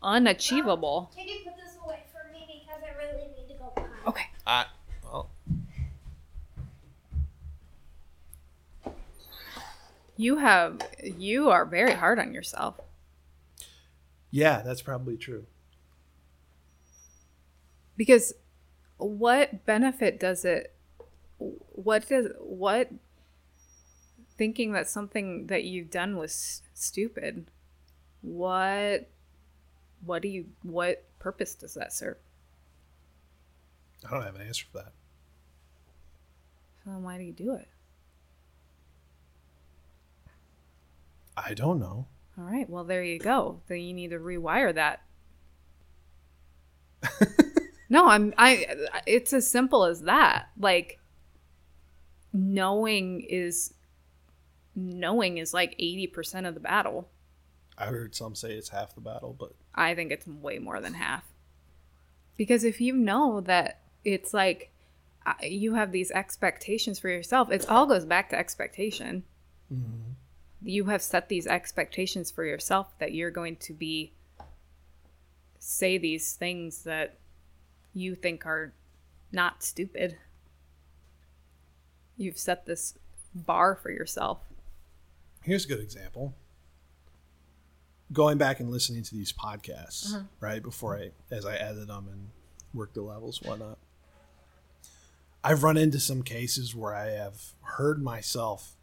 unachievable. 0.00 1.10
Can 1.16 1.26
you 1.26 1.38
put 1.44 1.56
this 1.56 1.76
away 1.84 2.04
for 2.12 2.32
me 2.32 2.62
because 2.64 2.80
I 2.80 2.96
really 2.96 3.26
need 3.36 3.48
to 3.48 3.58
go 3.58 3.72
potty? 3.74 3.88
Okay. 4.06 4.26
I. 4.46 4.66
Well, 5.02 5.30
You 10.16 10.36
have 10.38 10.80
you 11.02 11.50
are 11.50 11.64
very 11.64 11.92
hard 11.92 12.18
on 12.18 12.32
yourself. 12.32 12.80
yeah, 14.30 14.62
that's 14.62 14.82
probably 14.82 15.16
true. 15.16 15.46
Because 17.96 18.32
what 18.98 19.64
benefit 19.66 20.18
does 20.18 20.44
it 20.44 20.72
what 21.38 22.08
does 22.08 22.28
what 22.40 22.90
thinking 24.38 24.72
that 24.72 24.88
something 24.88 25.46
that 25.48 25.64
you've 25.64 25.90
done 25.90 26.16
was 26.16 26.62
stupid 26.74 27.46
what 28.22 29.08
what 30.04 30.22
do 30.22 30.28
you 30.28 30.46
what 30.62 31.04
purpose 31.18 31.54
does 31.54 31.74
that 31.74 31.92
serve 31.92 32.16
I 34.06 34.10
don't 34.10 34.22
have 34.22 34.36
an 34.36 34.46
answer 34.46 34.64
for 34.70 34.78
that. 34.78 34.92
so 36.84 36.90
then 36.90 37.02
why 37.02 37.18
do 37.18 37.24
you 37.24 37.32
do 37.32 37.52
it 37.52 37.68
I 41.36 41.54
don't 41.54 41.78
know. 41.78 42.06
all 42.38 42.44
right 42.44 42.68
well 42.68 42.84
there 42.84 43.02
you 43.02 43.18
go 43.18 43.60
then 43.68 43.80
you 43.80 43.92
need 43.94 44.10
to 44.10 44.18
rewire 44.18 44.74
that 44.74 45.02
no 47.88 48.06
i'm 48.08 48.34
i 48.38 48.66
it's 49.06 49.32
as 49.32 49.48
simple 49.48 49.84
as 49.84 50.02
that 50.02 50.48
like 50.58 50.98
knowing 52.32 53.20
is 53.22 53.72
knowing 54.74 55.38
is 55.38 55.54
like 55.54 55.76
80% 55.78 56.46
of 56.46 56.54
the 56.54 56.60
battle 56.60 57.08
I 57.78 57.86
heard 57.86 58.14
some 58.14 58.34
say 58.34 58.54
it's 58.54 58.70
half 58.70 58.94
the 58.94 59.02
battle, 59.02 59.36
but 59.38 59.52
I 59.74 59.94
think 59.94 60.10
it's 60.10 60.26
way 60.26 60.58
more 60.58 60.80
than 60.80 60.94
half. 60.94 61.24
Because 62.38 62.64
if 62.64 62.80
you 62.80 62.94
know 62.94 63.42
that 63.42 63.80
it's 64.02 64.32
like 64.32 64.70
uh, 65.26 65.34
you 65.42 65.74
have 65.74 65.92
these 65.92 66.10
expectations 66.10 66.98
for 66.98 67.10
yourself, 67.10 67.50
it 67.50 67.68
all 67.68 67.84
goes 67.84 68.06
back 68.06 68.30
to 68.30 68.38
expectation. 68.38 69.24
You 70.66 70.86
have 70.86 71.00
set 71.00 71.28
these 71.28 71.46
expectations 71.46 72.32
for 72.32 72.44
yourself 72.44 72.98
that 72.98 73.12
you're 73.14 73.30
going 73.30 73.54
to 73.56 73.72
be 73.72 74.12
say 75.60 75.96
these 75.96 76.32
things 76.32 76.82
that 76.82 77.18
you 77.94 78.16
think 78.16 78.44
are 78.46 78.72
not 79.30 79.62
stupid. 79.62 80.16
You've 82.16 82.36
set 82.36 82.66
this 82.66 82.94
bar 83.32 83.76
for 83.76 83.90
yourself. 83.90 84.40
here's 85.44 85.64
a 85.64 85.68
good 85.68 85.80
example. 85.80 86.34
Going 88.12 88.36
back 88.36 88.58
and 88.58 88.68
listening 88.68 89.04
to 89.04 89.14
these 89.14 89.32
podcasts, 89.32 90.14
uh-huh. 90.14 90.24
right 90.40 90.62
before 90.62 90.96
I, 90.96 91.10
as 91.30 91.46
I 91.46 91.54
edit 91.56 91.86
them 91.86 92.08
and 92.10 92.30
work 92.74 92.92
the 92.92 93.02
levels, 93.02 93.40
whatnot. 93.40 93.78
I've 95.44 95.62
run 95.62 95.76
into 95.76 96.00
some 96.00 96.22
cases 96.22 96.74
where 96.74 96.92
I 96.92 97.10
have 97.10 97.52
heard 97.62 98.02
myself 98.02 98.75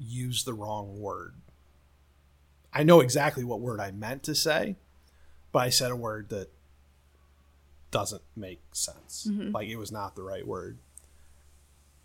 use 0.00 0.44
the 0.44 0.54
wrong 0.54 0.98
word. 0.98 1.34
I 2.72 2.82
know 2.82 3.00
exactly 3.00 3.44
what 3.44 3.60
word 3.60 3.80
I 3.80 3.90
meant 3.90 4.22
to 4.24 4.34
say, 4.34 4.76
but 5.52 5.60
I 5.60 5.70
said 5.70 5.90
a 5.90 5.96
word 5.96 6.30
that 6.30 6.50
doesn't 7.90 8.22
make 8.36 8.60
sense. 8.72 9.26
Mm-hmm. 9.28 9.52
Like 9.52 9.68
it 9.68 9.76
was 9.76 9.92
not 9.92 10.16
the 10.16 10.22
right 10.22 10.46
word. 10.46 10.78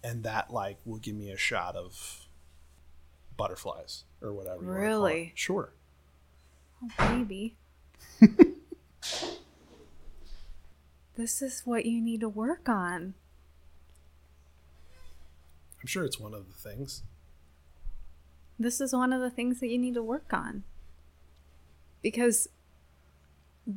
And 0.03 0.23
that 0.23 0.51
like 0.51 0.77
will 0.85 0.97
give 0.97 1.15
me 1.15 1.31
a 1.31 1.37
shot 1.37 1.75
of 1.75 2.27
butterflies 3.37 4.03
or 4.21 4.33
whatever. 4.33 4.63
you 4.63 4.67
wanna 4.67 4.79
call 4.79 4.85
it. 5.05 5.09
Really? 5.11 5.31
Sure. 5.35 5.69
Oh, 6.83 7.15
Maybe. 7.17 7.55
this 11.15 11.41
is 11.41 11.61
what 11.65 11.85
you 11.85 12.01
need 12.01 12.19
to 12.21 12.29
work 12.29 12.67
on. 12.67 13.13
I'm 15.81 15.87
sure 15.87 16.03
it's 16.03 16.19
one 16.19 16.33
of 16.33 16.47
the 16.47 16.53
things. 16.53 17.03
This 18.57 18.79
is 18.79 18.93
one 18.93 19.11
of 19.11 19.21
the 19.21 19.29
things 19.29 19.59
that 19.59 19.67
you 19.67 19.77
need 19.77 19.95
to 19.95 20.03
work 20.03 20.31
on. 20.33 20.63
Because 22.01 22.47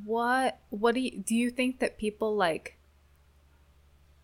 what 0.04 0.60
what 0.68 0.94
do 0.94 1.00
you 1.00 1.18
do 1.18 1.34
you 1.34 1.50
think 1.50 1.80
that 1.80 1.96
people 1.96 2.36
like 2.36 2.78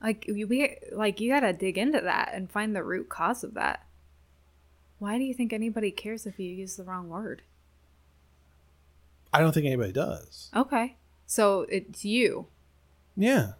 like 0.02 0.26
you 0.28 0.46
we 0.46 0.76
like 0.92 1.20
you 1.20 1.32
got 1.32 1.40
to 1.40 1.52
dig 1.52 1.78
into 1.78 2.00
that 2.00 2.32
and 2.34 2.50
find 2.50 2.76
the 2.76 2.84
root 2.84 3.08
cause 3.08 3.42
of 3.42 3.54
that. 3.54 3.86
Why 4.98 5.18
do 5.18 5.24
you 5.24 5.34
think 5.34 5.52
anybody 5.52 5.90
cares 5.90 6.26
if 6.26 6.38
you 6.38 6.50
use 6.50 6.76
the 6.76 6.84
wrong 6.84 7.08
word? 7.08 7.42
I 9.32 9.40
don't 9.40 9.52
think 9.52 9.66
anybody 9.66 9.92
does. 9.92 10.50
Okay. 10.54 10.96
So 11.26 11.62
it's 11.68 12.04
you. 12.04 12.46
Yeah. 13.16 13.52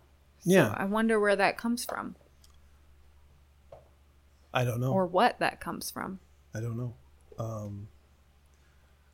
Yeah. 0.45 0.68
So 0.68 0.74
I 0.76 0.84
wonder 0.84 1.18
where 1.18 1.34
that 1.36 1.57
comes 1.57 1.84
from 1.84 2.16
I 4.53 4.64
don't 4.64 4.80
know. 4.80 4.92
or 4.92 5.07
what 5.07 5.38
that 5.40 5.61
comes 5.61 5.90
from. 5.90 6.20
I 6.55 6.61
don't 6.61 6.76
know. 6.76 6.94
Um, 7.38 7.88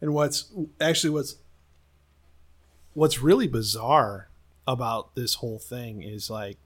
and 0.00 0.12
what's 0.12 0.52
actually 0.80 1.10
what's 1.10 1.36
what's 2.94 3.20
really 3.20 3.46
bizarre 3.46 4.28
about 4.66 5.14
this 5.14 5.34
whole 5.34 5.58
thing 5.58 6.02
is 6.02 6.30
like 6.30 6.58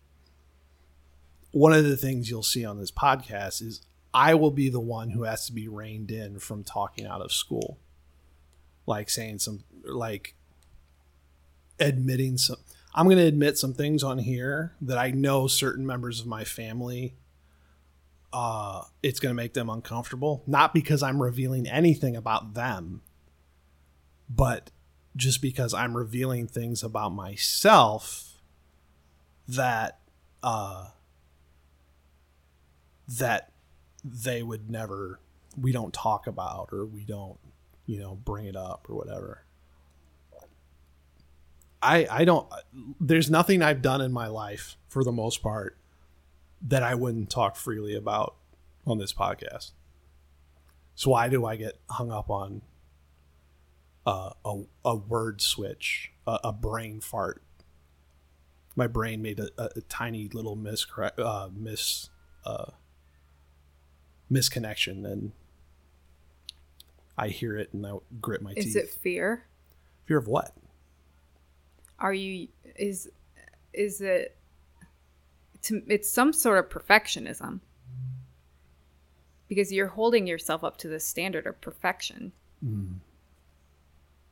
one 1.53 1.72
of 1.72 1.85
the 1.85 1.97
things 1.97 2.29
you'll 2.29 2.43
see 2.43 2.64
on 2.64 2.79
this 2.79 2.91
podcast 2.91 3.62
is 3.62 3.81
I 4.12 4.35
will 4.35 4.51
be 4.51 4.68
the 4.68 4.81
one 4.81 5.11
who 5.11 5.25
has 5.25 5.47
to 5.47 5.53
be 5.53 5.68
reined 5.68 6.11
in 6.11 6.39
from 6.39 6.62
talking 6.62 7.07
out 7.07 7.20
of 7.20 7.33
school. 7.33 7.79
Like 8.87 9.09
saying 9.09 9.39
some, 9.39 9.64
like 9.85 10.35
admitting 11.81 12.39
some. 12.39 12.57
I'm 12.95 13.07
going 13.07 13.18
to 13.18 13.25
admit 13.25 13.59
some 13.59 13.72
things 13.72 14.05
on 14.05 14.18
here 14.18 14.75
that 14.81 14.99
I 14.99 15.11
know 15.11 15.49
certain 15.49 15.85
members 15.85 16.20
of 16.20 16.27
my 16.27 16.45
family, 16.45 17.14
uh, 18.35 18.82
it's 19.01 19.20
going 19.20 19.30
to 19.30 19.41
make 19.41 19.55
them 19.55 19.70
uncomfortable. 19.70 20.43
Not 20.45 20.74
because 20.74 21.05
I'm 21.05 21.22
revealing 21.22 21.68
anything 21.68 22.16
about 22.16 22.55
them, 22.55 23.03
but 24.28 24.72
just 25.14 25.41
because 25.41 25.72
I'm 25.72 25.97
revealing 25.97 26.49
things 26.49 26.82
about 26.82 27.11
myself 27.11 28.41
that, 29.47 30.01
uh, 30.43 30.89
that 33.07 33.53
they 34.03 34.43
would 34.43 34.68
never 34.68 35.20
we 35.57 35.70
don't 35.70 35.95
talk 35.95 36.26
about 36.26 36.70
or 36.72 36.85
we 36.85 37.05
don't 37.05 37.39
you 37.87 38.01
know 38.01 38.16
bring 38.16 38.45
it 38.47 38.57
up 38.57 38.87
or 38.89 38.97
whatever 38.97 39.45
i 41.80 42.07
i 42.11 42.24
don't 42.24 42.47
there's 43.01 43.30
nothing 43.30 43.62
i've 43.62 43.80
done 43.80 44.01
in 44.01 44.12
my 44.12 44.26
life 44.26 44.76
for 44.89 45.05
the 45.05 45.12
most 45.12 45.43
part 45.43 45.78
that 46.63 46.83
i 46.83 46.95
wouldn't 46.95 47.31
talk 47.31 47.57
freely 47.57 47.95
about 47.95 48.37
on 48.87 48.99
this 48.99 49.13
podcast 49.13 49.73
so 50.95 51.11
why 51.11 51.29
do 51.29 51.45
i 51.45 51.57
get 51.57 51.79
hung 51.91 52.11
up 52.11 52.31
on 52.31 52.63
uh, 54.07 54.31
a, 54.45 54.63
a 54.85 54.95
word 54.95 55.41
switch 55.41 56.13
a, 56.27 56.39
a 56.45 56.53
brain 56.53 57.01
fart 57.01 57.43
my 58.77 58.87
brain 58.87 59.23
made 59.23 59.39
a, 59.39 59.49
a, 59.57 59.71
a 59.77 59.81
tiny 59.83 60.29
little 60.33 60.57
miscorrect 60.57 61.19
uh, 61.19 61.49
miss 61.55 62.11
uh, 62.45 62.71
misconnection 64.31 65.11
and 65.11 65.33
I 67.17 67.29
hear 67.29 67.57
it 67.57 67.73
and 67.73 67.87
I 67.87 67.93
grit 68.21 68.43
my 68.43 68.53
Is 68.57 68.65
teeth. 68.65 68.77
Is 68.77 68.77
it 68.77 68.89
fear? 68.91 69.47
Fear 70.07 70.19
of 70.19 70.29
what? 70.29 70.55
Are 71.99 72.13
you 72.13 72.49
is 72.77 73.09
is 73.73 74.01
it 74.01 74.37
to, 75.65 75.83
it's 75.87 76.11
some 76.11 76.33
sort 76.33 76.59
of 76.59 76.71
perfectionism. 76.71 77.61
Because 79.49 79.73
you're 79.73 79.89
holding 79.89 80.27
yourself 80.27 80.65
up 80.65 80.79
to 80.79 80.89
the 80.89 80.99
standard 80.99 81.47
of 81.47 81.61
perfection. 81.61 82.33
Mm. 82.65 82.95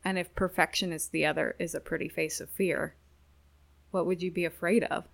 And 0.05 0.18
if 0.18 0.35
perfection 0.35 0.93
is 0.93 1.09
the 1.09 1.26
other 1.26 1.55
is 1.59 1.74
a 1.74 1.80
pretty 1.80 2.09
face 2.09 2.41
of 2.41 2.51
fear 2.51 2.95
what 3.93 4.07
would 4.07 4.22
you 4.22 4.30
be 4.30 4.45
afraid 4.45 4.83
of? 4.85 5.05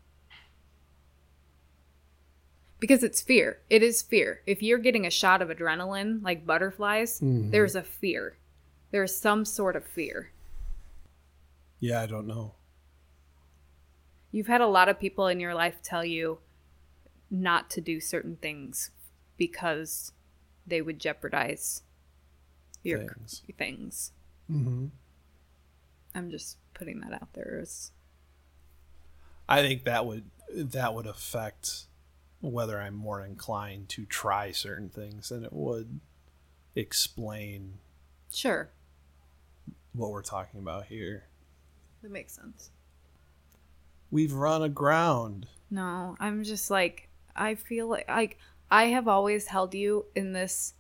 Because 2.81 3.03
it's 3.03 3.21
fear. 3.21 3.59
It 3.69 3.83
is 3.83 4.03
fear. 4.03 4.41
If 4.47 4.62
you're 4.62 4.79
getting 4.79 5.05
a 5.05 5.11
shot 5.11 5.43
of 5.43 5.49
adrenaline 5.49 6.23
like 6.23 6.47
butterflies 6.47 7.21
mm-hmm. 7.21 7.51
there's 7.51 7.75
a 7.75 7.83
fear. 7.83 8.39
There's 8.91 9.14
some 9.14 9.45
sort 9.45 9.77
of 9.77 9.85
fear. 9.85 10.31
Yeah, 11.81 12.01
I 12.01 12.07
don't 12.07 12.27
know. 12.27 12.55
You've 14.31 14.47
had 14.47 14.61
a 14.61 14.66
lot 14.66 14.89
of 14.89 14.99
people 15.01 15.26
in 15.26 15.41
your 15.41 15.55
life 15.55 15.81
tell 15.83 16.05
you 16.05 16.39
not 17.31 17.70
to 17.70 17.81
do 17.81 18.01
certain 18.01 18.37
things 18.37 18.91
because 19.37 20.12
they 20.66 20.83
would 20.83 20.99
jeopardize 20.99 21.83
your 22.83 23.01
Things. 23.01 23.43
things. 23.57 24.12
Mm-hmm. 24.51 24.87
I'm 26.14 26.31
just 26.31 26.59
putting 26.74 27.01
that 27.01 27.12
out 27.12 27.33
there 27.35 27.59
as 27.61 27.93
I 29.49 29.62
think 29.62 29.85
that 29.85 30.07
would 30.07 30.24
that 30.55 30.95
would 30.95 31.07
affect 31.07 31.85
whether 32.41 32.81
I'm 32.81 32.95
more 32.95 33.24
inclined 33.24 33.89
to 33.91 34.05
try 34.05 34.53
certain 34.53 34.89
things 34.89 35.31
and 35.31 35.45
it 35.45 35.53
would 35.53 36.01
explain 36.74 37.79
sure. 38.31 38.70
what 39.93 40.11
we're 40.11 40.22
talking 40.22 40.61
about 40.61 40.87
here. 40.87 41.24
That 42.03 42.11
makes 42.12 42.35
sense. 42.35 42.70
We've 44.11 44.33
run 44.33 44.63
aground. 44.63 45.47
No, 45.71 46.17
I'm 46.19 46.45
just 46.45 46.71
like 46.71 47.09
I 47.37 47.55
feel 47.55 47.89
like 47.89 48.09
like 48.09 48.39
I 48.71 48.87
have 48.87 49.09
always 49.09 49.47
held 49.47 49.75
you 49.75 50.07
in 50.15 50.33
this 50.33 50.75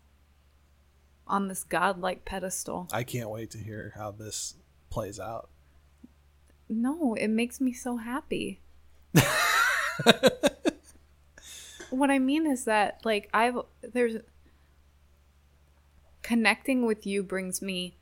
on 1.26 1.48
this 1.48 1.64
godlike 1.64 2.24
pedestal. 2.24 2.88
I 2.92 3.02
can't 3.02 3.30
wait 3.30 3.50
to 3.50 3.58
hear 3.58 3.92
how 3.96 4.10
this 4.10 4.54
plays 4.90 5.20
out. 5.20 5.50
No, 6.68 7.14
it 7.14 7.28
makes 7.28 7.60
me 7.60 7.72
so 7.72 7.96
happy. 7.98 8.60
what 11.90 12.10
I 12.10 12.18
mean 12.18 12.46
is 12.46 12.64
that 12.64 13.00
like 13.04 13.28
I've 13.32 13.58
there's 13.82 14.16
connecting 16.22 16.84
with 16.84 17.06
you 17.06 17.22
brings 17.22 17.62
me 17.62 17.96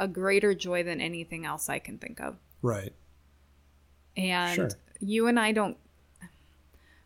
a 0.00 0.08
greater 0.08 0.54
joy 0.54 0.82
than 0.82 1.00
anything 1.00 1.44
else 1.44 1.68
I 1.68 1.78
can 1.78 1.98
think 1.98 2.20
of. 2.20 2.36
Right. 2.62 2.94
And 4.16 4.54
Sure. 4.54 4.70
you 5.00 5.26
and 5.26 5.38
I 5.38 5.52
don't 5.52 5.76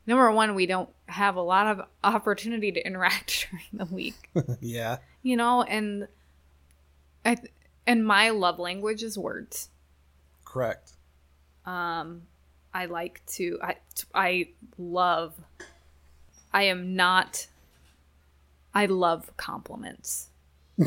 number 0.07 0.31
one, 0.31 0.55
we 0.55 0.67
don't 0.67 0.89
have 1.07 1.37
a 1.37 1.41
lot 1.41 1.67
of 1.67 1.81
opportunity 2.05 2.71
to 2.73 2.87
interact 2.87 3.49
during 3.51 3.65
the 3.89 3.95
week. 3.95 4.31
yeah. 4.61 4.99
you 5.23 5.37
know, 5.37 5.63
and 5.63 6.09
I 7.25 7.35
th- 7.35 7.53
and 7.87 8.07
my 8.07 8.31
love 8.31 8.59
language 8.59 9.03
is 9.03 9.19
words. 9.19 9.69
Correct. 10.45 10.93
Um, 11.65 12.23
I 12.73 12.87
like 12.87 13.25
to. 13.35 13.59
I 13.63 13.77
I 14.15 14.49
love. 14.79 15.35
I 16.53 16.65
am 16.65 16.95
not. 16.95 17.47
I 18.75 18.87
love 18.87 19.37
compliments. 19.37 20.29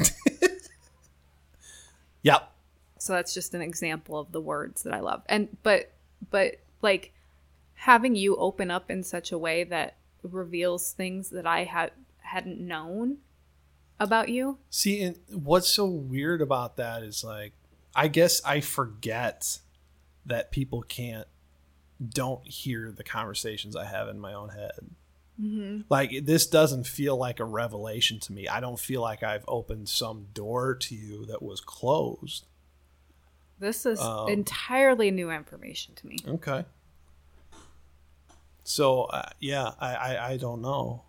Yep. 2.23 2.51
So 2.99 3.13
that's 3.13 3.33
just 3.33 3.53
an 3.53 3.61
example 3.61 4.19
of 4.19 4.31
the 4.31 4.41
words 4.41 4.83
that 4.83 4.93
I 4.93 4.99
love. 4.99 5.23
And 5.27 5.55
but 5.63 5.91
but 6.29 6.55
like 6.81 7.13
having 7.73 8.15
you 8.15 8.35
open 8.35 8.69
up 8.71 8.89
in 8.91 9.03
such 9.03 9.31
a 9.31 9.37
way 9.37 9.63
that 9.63 9.97
reveals 10.23 10.91
things 10.91 11.29
that 11.29 11.45
I 11.45 11.63
had 11.63 11.91
hadn't 12.19 12.59
known 12.59 13.17
about 13.99 14.29
you. 14.29 14.57
See, 14.69 15.01
and 15.01 15.17
what's 15.31 15.69
so 15.69 15.85
weird 15.85 16.41
about 16.41 16.77
that 16.77 17.03
is 17.03 17.23
like, 17.23 17.53
I 17.95 18.07
guess 18.07 18.41
I 18.45 18.61
forget 18.61 19.59
that 20.25 20.51
people 20.51 20.81
can't, 20.83 21.27
don't 22.07 22.45
hear 22.47 22.91
the 22.91 23.03
conversations 23.03 23.75
I 23.75 23.85
have 23.85 24.07
in 24.07 24.19
my 24.19 24.33
own 24.33 24.49
head. 24.49 24.79
Mm-hmm. 25.41 25.81
Like, 25.89 26.25
this 26.25 26.47
doesn't 26.47 26.85
feel 26.85 27.17
like 27.17 27.39
a 27.39 27.45
revelation 27.45 28.19
to 28.21 28.33
me. 28.33 28.47
I 28.47 28.59
don't 28.59 28.79
feel 28.79 29.01
like 29.01 29.23
I've 29.23 29.45
opened 29.47 29.89
some 29.89 30.27
door 30.33 30.75
to 30.75 30.95
you 30.95 31.25
that 31.25 31.41
was 31.41 31.61
closed. 31.61 32.45
This 33.59 33.85
is 33.85 33.99
Um, 33.99 34.29
entirely 34.29 35.11
new 35.11 35.29
information 35.31 35.95
to 35.95 36.07
me. 36.07 36.17
Okay. 36.27 36.65
So, 38.63 39.03
uh, 39.05 39.29
yeah, 39.39 39.71
I, 39.79 39.95
I, 39.95 40.27
I 40.31 40.37
don't 40.37 40.61
know. 40.61 41.03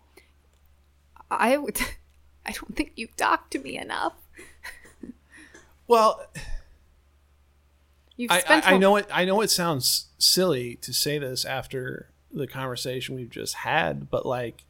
I 1.29 1.57
would. 1.57 1.79
I 2.45 2.51
don't 2.51 2.75
think 2.75 2.93
you 2.95 3.07
talked 3.17 3.51
to 3.51 3.59
me 3.59 3.77
enough. 3.77 4.13
Well, 5.87 6.25
You've 8.17 8.31
I. 8.31 8.43
I, 8.47 8.61
I 8.73 8.77
know 8.77 8.95
it. 8.95 9.07
I 9.11 9.25
know 9.25 9.41
it 9.41 9.49
sounds 9.51 10.07
silly 10.17 10.75
to 10.77 10.93
say 10.93 11.17
this 11.19 11.45
after 11.45 12.09
the 12.31 12.47
conversation 12.47 13.15
we've 13.15 13.29
just 13.29 13.55
had, 13.55 14.09
but 14.09 14.25
like, 14.25 14.63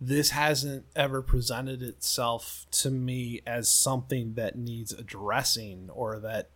this 0.00 0.30
hasn't 0.30 0.86
ever 0.96 1.20
presented 1.20 1.82
itself 1.82 2.66
to 2.70 2.90
me 2.90 3.40
as 3.46 3.68
something 3.68 4.34
that 4.34 4.56
needs 4.56 4.92
addressing 4.92 5.90
or 5.92 6.18
that 6.20 6.50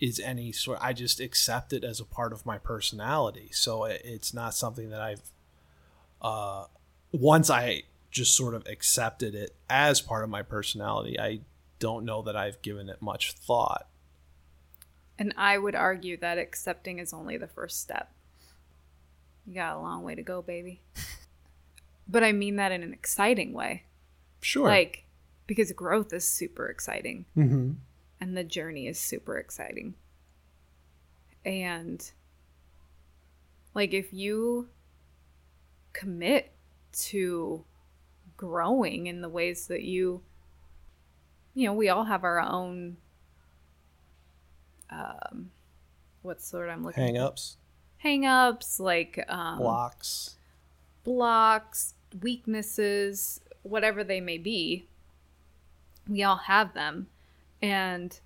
is 0.00 0.20
any 0.20 0.52
sort. 0.52 0.78
I 0.80 0.92
just 0.92 1.20
accept 1.20 1.72
it 1.72 1.84
as 1.84 2.00
a 2.00 2.04
part 2.04 2.32
of 2.32 2.44
my 2.44 2.58
personality, 2.58 3.48
so 3.52 3.84
it, 3.84 4.02
it's 4.04 4.34
not 4.34 4.54
something 4.54 4.90
that 4.90 5.00
I've. 5.00 5.22
Uh, 6.20 6.66
once 7.12 7.50
I 7.50 7.82
just 8.10 8.36
sort 8.36 8.54
of 8.54 8.66
accepted 8.66 9.34
it 9.34 9.54
as 9.68 10.00
part 10.00 10.24
of 10.24 10.30
my 10.30 10.42
personality, 10.42 11.18
I 11.20 11.40
don't 11.78 12.04
know 12.04 12.22
that 12.22 12.36
I've 12.36 12.60
given 12.62 12.88
it 12.88 13.02
much 13.02 13.32
thought. 13.32 13.86
And 15.18 15.32
I 15.36 15.58
would 15.58 15.74
argue 15.74 16.16
that 16.18 16.38
accepting 16.38 16.98
is 16.98 17.12
only 17.12 17.36
the 17.36 17.46
first 17.46 17.80
step. 17.80 18.12
You 19.46 19.54
got 19.54 19.76
a 19.76 19.80
long 19.80 20.02
way 20.02 20.14
to 20.14 20.22
go, 20.22 20.42
baby. 20.42 20.80
but 22.08 22.24
I 22.24 22.32
mean 22.32 22.56
that 22.56 22.72
in 22.72 22.82
an 22.82 22.92
exciting 22.92 23.52
way. 23.52 23.84
Sure. 24.40 24.66
Like, 24.66 25.04
because 25.46 25.70
growth 25.72 26.12
is 26.12 26.26
super 26.26 26.68
exciting 26.68 27.24
mm-hmm. 27.36 27.72
And 28.20 28.36
the 28.36 28.44
journey 28.44 28.86
is 28.86 28.98
super 28.98 29.38
exciting. 29.38 29.94
And, 31.44 32.10
like, 33.74 33.94
if 33.94 34.12
you 34.12 34.68
commit 35.92 36.52
to 36.92 37.64
growing 38.36 39.06
in 39.06 39.20
the 39.20 39.28
ways 39.28 39.66
that 39.68 39.82
you, 39.82 40.22
you 41.54 41.66
know, 41.66 41.72
we 41.72 41.88
all 41.88 42.04
have 42.04 42.24
our 42.24 42.40
own, 42.40 42.96
um, 44.90 45.50
what's 46.22 46.50
the 46.50 46.58
word 46.58 46.70
I'm 46.70 46.84
looking 46.84 47.02
hang 47.02 47.18
ups, 47.18 47.56
hang-ups 47.98 48.80
like 48.80 49.24
um, 49.28 49.58
blocks. 49.58 50.36
blocks, 51.04 51.94
weaknesses, 52.22 53.40
whatever 53.62 54.02
they 54.04 54.20
may 54.20 54.38
be. 54.38 54.86
We 56.08 56.22
all 56.22 56.36
have 56.36 56.74
them. 56.74 57.08
And 57.62 58.18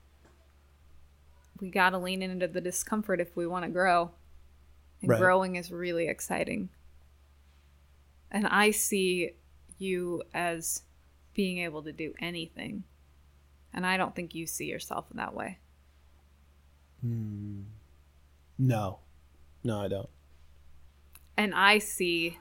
we 1.60 1.70
got 1.70 1.90
to 1.90 1.98
lean 1.98 2.22
into 2.22 2.48
the 2.48 2.60
discomfort 2.60 3.20
if 3.20 3.36
we 3.36 3.46
want 3.46 3.64
to 3.64 3.70
grow. 3.70 4.10
And 5.02 5.10
Right. 5.10 5.18
growing 5.18 5.56
is 5.56 5.70
really 5.72 6.08
exciting. 6.08 6.70
And 8.30 8.46
I 8.46 8.70
see 8.70 9.32
you 9.78 10.22
as 10.34 10.82
being 11.34 11.58
able 11.58 11.82
to 11.82 11.92
do 11.92 12.14
anything. 12.20 12.84
And 13.72 13.86
I 13.86 13.96
don't 13.96 14.14
think 14.14 14.34
you 14.34 14.46
see 14.46 14.66
yourself 14.66 15.06
in 15.10 15.16
that 15.16 15.34
way. 15.34 15.58
Hmm. 17.00 17.62
No, 18.58 18.98
no, 19.64 19.80
I 19.80 19.88
don't. 19.88 20.08
and 21.36 21.54
I 21.54 21.78
see 21.78 22.38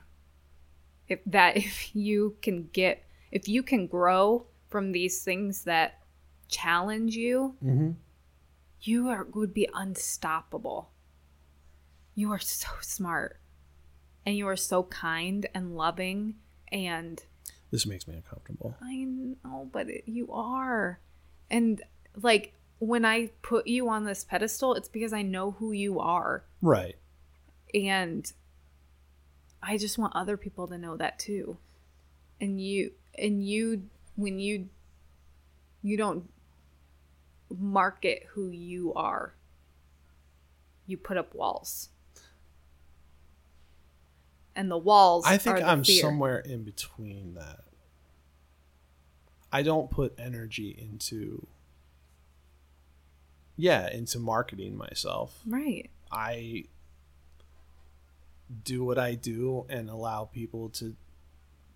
if 1.08 1.20
that 1.26 1.56
if 1.66 1.96
you 1.96 2.36
can 2.42 2.70
get 2.74 3.06
if 3.32 3.48
you 3.48 3.64
can 3.64 3.88
grow 3.88 4.46
from 4.70 4.92
these 4.92 5.24
things 5.24 5.64
that 5.64 5.99
challenge 6.50 7.16
you, 7.16 7.56
Mm-hmm. 7.64 7.92
you 8.82 9.08
are 9.08 9.24
would 9.34 9.54
be 9.54 9.70
unstoppable. 9.74 10.90
You 12.16 12.32
are 12.32 12.40
so 12.40 12.68
smart. 12.82 13.40
And 14.26 14.36
you 14.36 14.48
are 14.48 14.58
so 14.58 14.84
kind 14.84 15.48
and 15.56 15.76
loving 15.76 16.36
and 16.72 17.24
This 17.72 17.86
makes 17.88 18.08
me 18.08 18.16
uncomfortable. 18.16 18.76
I 18.82 19.06
know, 19.06 19.70
but 19.72 19.90
it, 19.90 20.04
you 20.06 20.32
are. 20.34 21.00
And 21.50 21.82
like 22.22 22.54
when 22.80 23.06
I 23.06 23.32
put 23.42 23.66
you 23.68 23.90
on 23.90 24.04
this 24.06 24.24
pedestal, 24.24 24.76
it's 24.76 24.88
because 24.90 25.14
I 25.14 25.22
know 25.22 25.52
who 25.52 25.72
you 25.72 26.00
are. 26.00 26.44
Right. 26.62 26.96
and 27.74 28.32
i 29.62 29.78
just 29.78 29.98
want 29.98 30.16
other 30.16 30.38
people 30.38 30.68
to 30.68 30.78
know 30.78 30.96
that 30.98 31.20
too 31.20 31.58
and 32.40 32.62
you 32.62 32.92
and 33.18 33.46
you 33.46 33.84
when 34.16 34.40
you 34.40 34.70
you 35.82 35.98
don't 35.98 36.30
market 37.58 38.26
who 38.34 38.50
you 38.50 38.94
are 38.94 39.34
you 40.86 40.98
put 40.98 41.18
up 41.18 41.34
walls 41.34 41.90
and 44.56 44.70
the 44.70 44.78
walls 44.78 45.24
I 45.26 45.38
think 45.38 45.62
I'm 45.62 45.84
fear. 45.84 46.02
somewhere 46.02 46.40
in 46.40 46.64
between 46.64 47.36
that. 47.36 47.62
I 49.52 49.64
don't 49.64 49.90
put 49.90 50.14
energy 50.20 50.76
into 50.78 51.48
yeah, 53.56 53.90
into 53.90 54.20
marketing 54.20 54.78
myself. 54.78 55.40
right 55.48 55.90
I 56.12 56.66
do 58.64 58.84
what 58.84 58.98
I 58.98 59.16
do 59.16 59.66
and 59.70 59.90
allow 59.90 60.26
people 60.26 60.70
to 60.70 60.96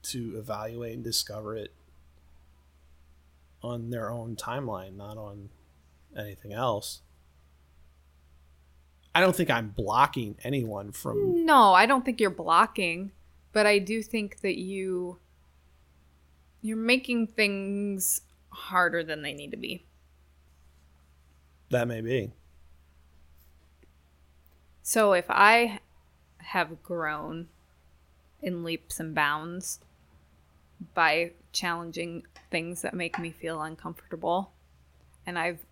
to 0.03 0.37
evaluate 0.37 0.95
and 0.95 1.03
discover 1.03 1.55
it 1.55 1.73
on 3.61 3.91
their 3.91 4.11
own 4.11 4.35
timeline, 4.35 4.97
not 4.97 5.17
on 5.17 5.49
anything 6.17 6.53
else. 6.53 7.01
I 9.15 9.21
don't 9.21 9.35
think 9.35 9.51
I'm 9.51 9.69
blocking 9.69 10.35
anyone 10.43 10.91
from 10.91 11.45
no 11.45 11.73
i 11.73 11.85
don't 11.85 12.03
think 12.03 12.19
you're 12.19 12.31
blocking 12.31 13.11
but 13.51 13.67
i 13.67 13.77
do 13.77 14.01
think 14.01 14.41
that 14.41 14.57
you 14.57 15.19
you're 16.63 16.75
making 16.75 17.27
things 17.27 18.21
harder 18.49 19.03
than 19.03 19.21
they 19.21 19.33
need 19.33 19.51
to 19.51 19.57
be 19.57 19.85
that 21.73 21.87
may 21.87 22.01
be. 22.01 22.31
So 24.83 25.13
if 25.13 25.25
I 25.27 25.79
have 26.37 26.83
grown 26.83 27.47
in 28.41 28.63
leaps 28.63 28.99
and 28.99 29.15
bounds 29.15 29.79
by 30.93 31.31
challenging 31.51 32.27
things 32.51 32.83
that 32.83 32.93
make 32.93 33.17
me 33.17 33.31
feel 33.31 33.61
uncomfortable 33.61 34.51
and 35.25 35.39
I've 35.39 35.65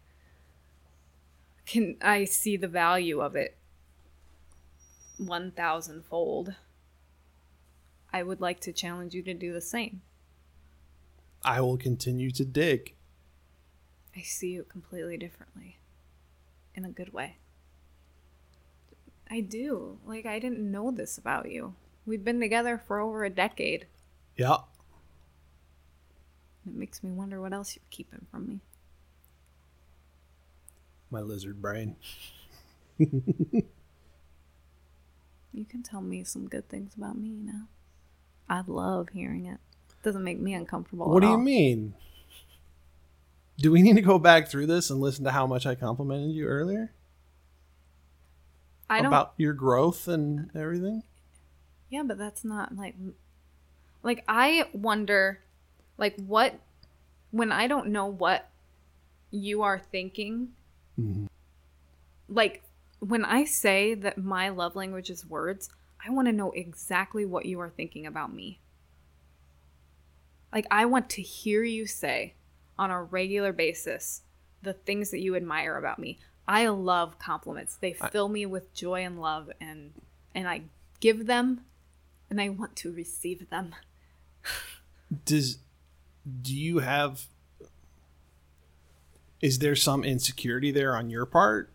can 1.65 1.97
I 2.01 2.25
see 2.25 2.57
the 2.57 2.67
value 2.67 3.19
of 3.21 3.35
it 3.35 3.57
1000 5.17 6.03
fold. 6.05 6.55
I 8.13 8.23
would 8.23 8.41
like 8.41 8.59
to 8.61 8.73
challenge 8.73 9.13
you 9.13 9.21
to 9.23 9.33
do 9.33 9.53
the 9.53 9.61
same. 9.61 10.01
I 11.43 11.61
will 11.61 11.77
continue 11.77 12.31
to 12.31 12.45
dig. 12.45 12.93
I 14.15 14.21
see 14.21 14.51
you 14.51 14.63
completely 14.63 15.17
differently 15.17 15.77
in 16.75 16.83
a 16.83 16.89
good 16.89 17.13
way. 17.13 17.37
I 19.29 19.39
do. 19.39 19.99
Like, 20.05 20.25
I 20.25 20.39
didn't 20.39 20.69
know 20.71 20.91
this 20.91 21.17
about 21.17 21.49
you. 21.49 21.75
We've 22.05 22.23
been 22.23 22.41
together 22.41 22.77
for 22.77 22.99
over 22.99 23.23
a 23.23 23.29
decade. 23.29 23.87
Yeah. 24.35 24.57
It 26.67 26.73
makes 26.73 27.01
me 27.01 27.11
wonder 27.11 27.39
what 27.39 27.53
else 27.53 27.75
you're 27.75 27.83
keeping 27.89 28.25
from 28.29 28.47
me. 28.47 28.59
My 31.11 31.19
lizard 31.19 31.61
brain. 31.61 31.95
You 35.53 35.65
can 35.65 35.83
tell 35.83 36.01
me 36.01 36.23
some 36.23 36.47
good 36.47 36.69
things 36.69 36.93
about 36.95 37.17
me 37.17 37.29
now. 37.29 37.67
I 38.49 38.63
love 38.65 39.09
hearing 39.09 39.45
it. 39.45 39.59
it 39.89 40.03
Doesn't 40.03 40.23
make 40.23 40.39
me 40.39 40.53
uncomfortable. 40.53 41.09
What 41.09 41.23
at 41.23 41.27
do 41.27 41.31
you 41.31 41.37
mean? 41.37 41.93
Do 43.57 43.71
we 43.71 43.81
need 43.81 43.95
to 43.95 44.01
go 44.01 44.17
back 44.17 44.47
through 44.47 44.67
this 44.67 44.89
and 44.89 45.01
listen 45.01 45.25
to 45.25 45.31
how 45.31 45.45
much 45.45 45.65
I 45.65 45.75
complimented 45.75 46.31
you 46.31 46.45
earlier? 46.45 46.93
I 48.89 48.97
don't. 48.97 49.07
About 49.07 49.33
your 49.37 49.53
growth 49.53 50.07
and 50.07 50.49
everything? 50.55 51.03
Yeah, 51.89 52.03
but 52.03 52.17
that's 52.17 52.43
not 52.43 52.75
like 52.75 52.95
like 54.03 54.23
I 54.27 54.65
wonder 54.73 55.41
like 55.97 56.15
what 56.15 56.59
when 57.31 57.51
I 57.51 57.67
don't 57.67 57.87
know 57.87 58.05
what 58.05 58.49
you 59.29 59.61
are 59.61 59.79
thinking 59.79 60.53
Mhm. 60.99 61.27
like 62.27 62.63
when 62.99 63.25
I 63.25 63.45
say 63.45 63.95
that 63.95 64.17
my 64.17 64.49
love 64.49 64.75
language 64.75 65.09
is 65.09 65.25
words, 65.25 65.69
I 66.05 66.11
want 66.11 66.27
to 66.27 66.31
know 66.31 66.51
exactly 66.51 67.25
what 67.25 67.45
you 67.45 67.59
are 67.59 67.69
thinking 67.69 68.05
about 68.05 68.31
me. 68.33 68.59
Like 70.53 70.67
I 70.69 70.85
want 70.85 71.09
to 71.11 71.21
hear 71.21 71.63
you 71.63 71.87
say 71.87 72.35
on 72.77 72.91
a 72.91 73.01
regular 73.01 73.53
basis 73.53 74.21
the 74.61 74.73
things 74.73 75.09
that 75.11 75.19
you 75.19 75.35
admire 75.35 75.77
about 75.77 75.97
me. 75.97 76.19
I 76.47 76.67
love 76.67 77.17
compliments. 77.17 77.75
They 77.75 77.93
fill 77.93 78.29
me 78.29 78.45
with 78.45 78.73
joy 78.73 79.03
and 79.03 79.19
love 79.19 79.49
and 79.59 79.93
and 80.35 80.47
I 80.47 80.63
give 80.99 81.25
them 81.25 81.61
and 82.29 82.39
I 82.39 82.49
want 82.49 82.75
to 82.77 82.91
receive 82.91 83.49
them. 83.49 83.73
Does 85.25 85.57
do 86.41 86.55
you 86.55 86.79
have 86.79 87.27
is 89.41 89.59
there 89.59 89.75
some 89.75 90.03
insecurity 90.03 90.71
there 90.71 90.95
on 90.95 91.09
your 91.09 91.25
part? 91.25 91.71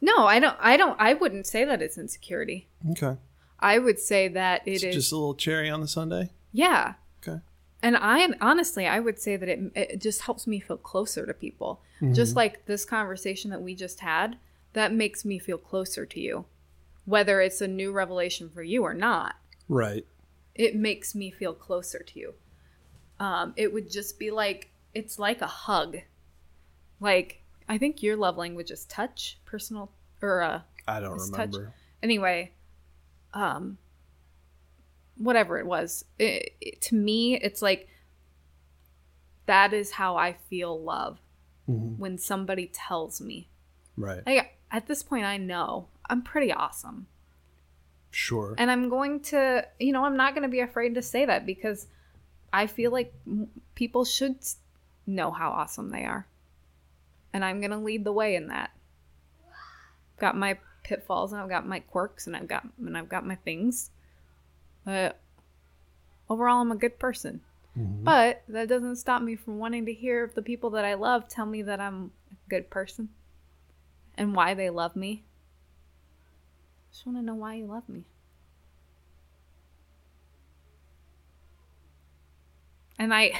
No, 0.00 0.26
I 0.26 0.38
don't 0.38 0.56
I 0.60 0.76
don't 0.76 0.96
I 1.00 1.14
wouldn't 1.14 1.46
say 1.46 1.64
that 1.64 1.80
it's 1.82 1.96
insecurity. 1.98 2.68
Okay. 2.90 3.16
I 3.58 3.78
would 3.78 3.98
say 3.98 4.28
that 4.28 4.62
it 4.66 4.72
It's 4.74 4.84
is 4.84 4.94
just 4.94 5.12
a 5.12 5.16
little 5.16 5.34
cherry 5.34 5.70
on 5.70 5.80
the 5.80 5.88
sundae. 5.88 6.30
yeah. 6.52 6.94
Okay. 7.26 7.40
And 7.82 7.96
I 7.96 8.28
honestly, 8.40 8.86
I 8.86 9.00
would 9.00 9.18
say 9.18 9.36
that 9.36 9.48
it, 9.48 9.60
it 9.74 10.00
just 10.00 10.22
helps 10.22 10.46
me 10.46 10.60
feel 10.60 10.76
closer 10.76 11.24
to 11.26 11.34
people. 11.34 11.80
Just 12.12 12.36
like 12.36 12.66
this 12.66 12.84
conversation 12.84 13.50
that 13.52 13.62
we 13.62 13.74
just 13.74 14.00
had, 14.00 14.36
that 14.74 14.92
makes 14.92 15.24
me 15.24 15.38
feel 15.38 15.56
closer 15.56 16.04
to 16.04 16.20
you. 16.20 16.44
Whether 17.06 17.40
it's 17.40 17.62
a 17.62 17.68
new 17.68 17.90
revelation 17.90 18.50
for 18.50 18.62
you 18.62 18.82
or 18.82 18.92
not, 18.92 19.36
Right. 19.66 20.04
it 20.54 20.76
makes 20.76 21.14
me 21.14 21.30
feel 21.30 21.54
closer 21.54 22.00
to 22.00 22.18
you. 22.18 22.34
Um, 23.18 23.54
it 23.56 23.72
would 23.72 23.90
just 23.90 24.18
be 24.18 24.30
like, 24.30 24.68
it's 24.96 25.18
like 25.18 25.40
a 25.42 25.46
hug. 25.46 25.98
Like, 27.00 27.42
I 27.68 27.78
think 27.78 28.02
your 28.02 28.16
love 28.16 28.36
language 28.36 28.70
is 28.70 28.84
touch, 28.86 29.38
personal, 29.44 29.90
or 30.22 30.40
uh, 30.42 30.60
I 30.88 31.00
don't 31.00 31.16
It's 31.16 31.30
touch. 31.30 31.52
remember. 31.52 31.74
anyway 32.02 32.52
um 33.34 33.76
whatever 35.18 35.58
it 35.58 35.66
was 35.66 36.04
it, 36.18 36.52
it- 36.60 36.80
to 36.80 36.94
me 36.94 37.34
it's 37.36 37.60
like 37.60 37.88
that 39.46 39.72
is 39.72 39.92
how 39.92 40.16
i 40.16 40.32
feel 40.32 40.80
love 40.80 41.18
Mhm. 41.68 41.98
when 41.98 42.16
somebody 42.18 42.70
tells 42.72 43.20
me 43.20 43.48
Right. 43.96 44.24
like 44.26 44.56
at 44.70 44.86
this 44.86 45.02
point 45.02 45.24
i 45.24 45.36
know 45.36 45.88
i'm 46.08 46.22
pretty 46.22 46.52
awesome 46.52 47.06
Sure. 48.10 48.54
and 48.58 48.70
i'm 48.70 48.88
going 48.88 49.20
to 49.32 49.66
you 49.80 49.92
know 49.92 50.04
i'm 50.04 50.16
not 50.16 50.34
going 50.34 50.42
to 50.44 50.48
be 50.48 50.60
afraid 50.60 50.94
to 50.94 51.02
say 51.02 51.24
that 51.26 51.44
because 51.44 51.88
i 52.52 52.66
feel 52.66 52.90
like 52.92 53.12
m- 53.26 53.48
people 53.74 54.04
should 54.04 54.36
know 55.06 55.30
how 55.30 55.50
awesome 55.50 55.90
they 55.90 56.04
are. 56.04 56.26
And 57.32 57.44
I'm 57.44 57.60
going 57.60 57.70
to 57.70 57.78
lead 57.78 58.04
the 58.04 58.12
way 58.12 58.34
in 58.34 58.48
that. 58.48 58.70
I've 59.44 60.20
got 60.20 60.36
my 60.36 60.58
pitfalls 60.82 61.32
and 61.32 61.40
I've 61.40 61.48
got 61.48 61.66
my 61.66 61.80
quirks 61.80 62.26
and 62.26 62.36
I've 62.36 62.48
got 62.48 62.66
and 62.78 62.96
I've 62.96 63.08
got 63.08 63.26
my 63.26 63.34
things. 63.34 63.90
But 64.84 65.18
overall 66.30 66.60
I'm 66.60 66.72
a 66.72 66.76
good 66.76 66.98
person. 66.98 67.40
Mm-hmm. 67.78 68.04
But 68.04 68.42
that 68.48 68.68
doesn't 68.68 68.96
stop 68.96 69.20
me 69.20 69.36
from 69.36 69.58
wanting 69.58 69.84
to 69.86 69.92
hear 69.92 70.30
the 70.34 70.42
people 70.42 70.70
that 70.70 70.84
I 70.84 70.94
love 70.94 71.28
tell 71.28 71.46
me 71.46 71.62
that 71.62 71.80
I'm 71.80 72.12
a 72.30 72.48
good 72.48 72.70
person 72.70 73.10
and 74.16 74.34
why 74.34 74.54
they 74.54 74.70
love 74.70 74.96
me. 74.96 75.24
I 76.88 76.92
just 76.92 77.06
want 77.06 77.18
to 77.18 77.22
know 77.22 77.34
why 77.34 77.54
you 77.54 77.66
love 77.66 77.88
me. 77.88 78.04
And 82.98 83.12
I 83.12 83.32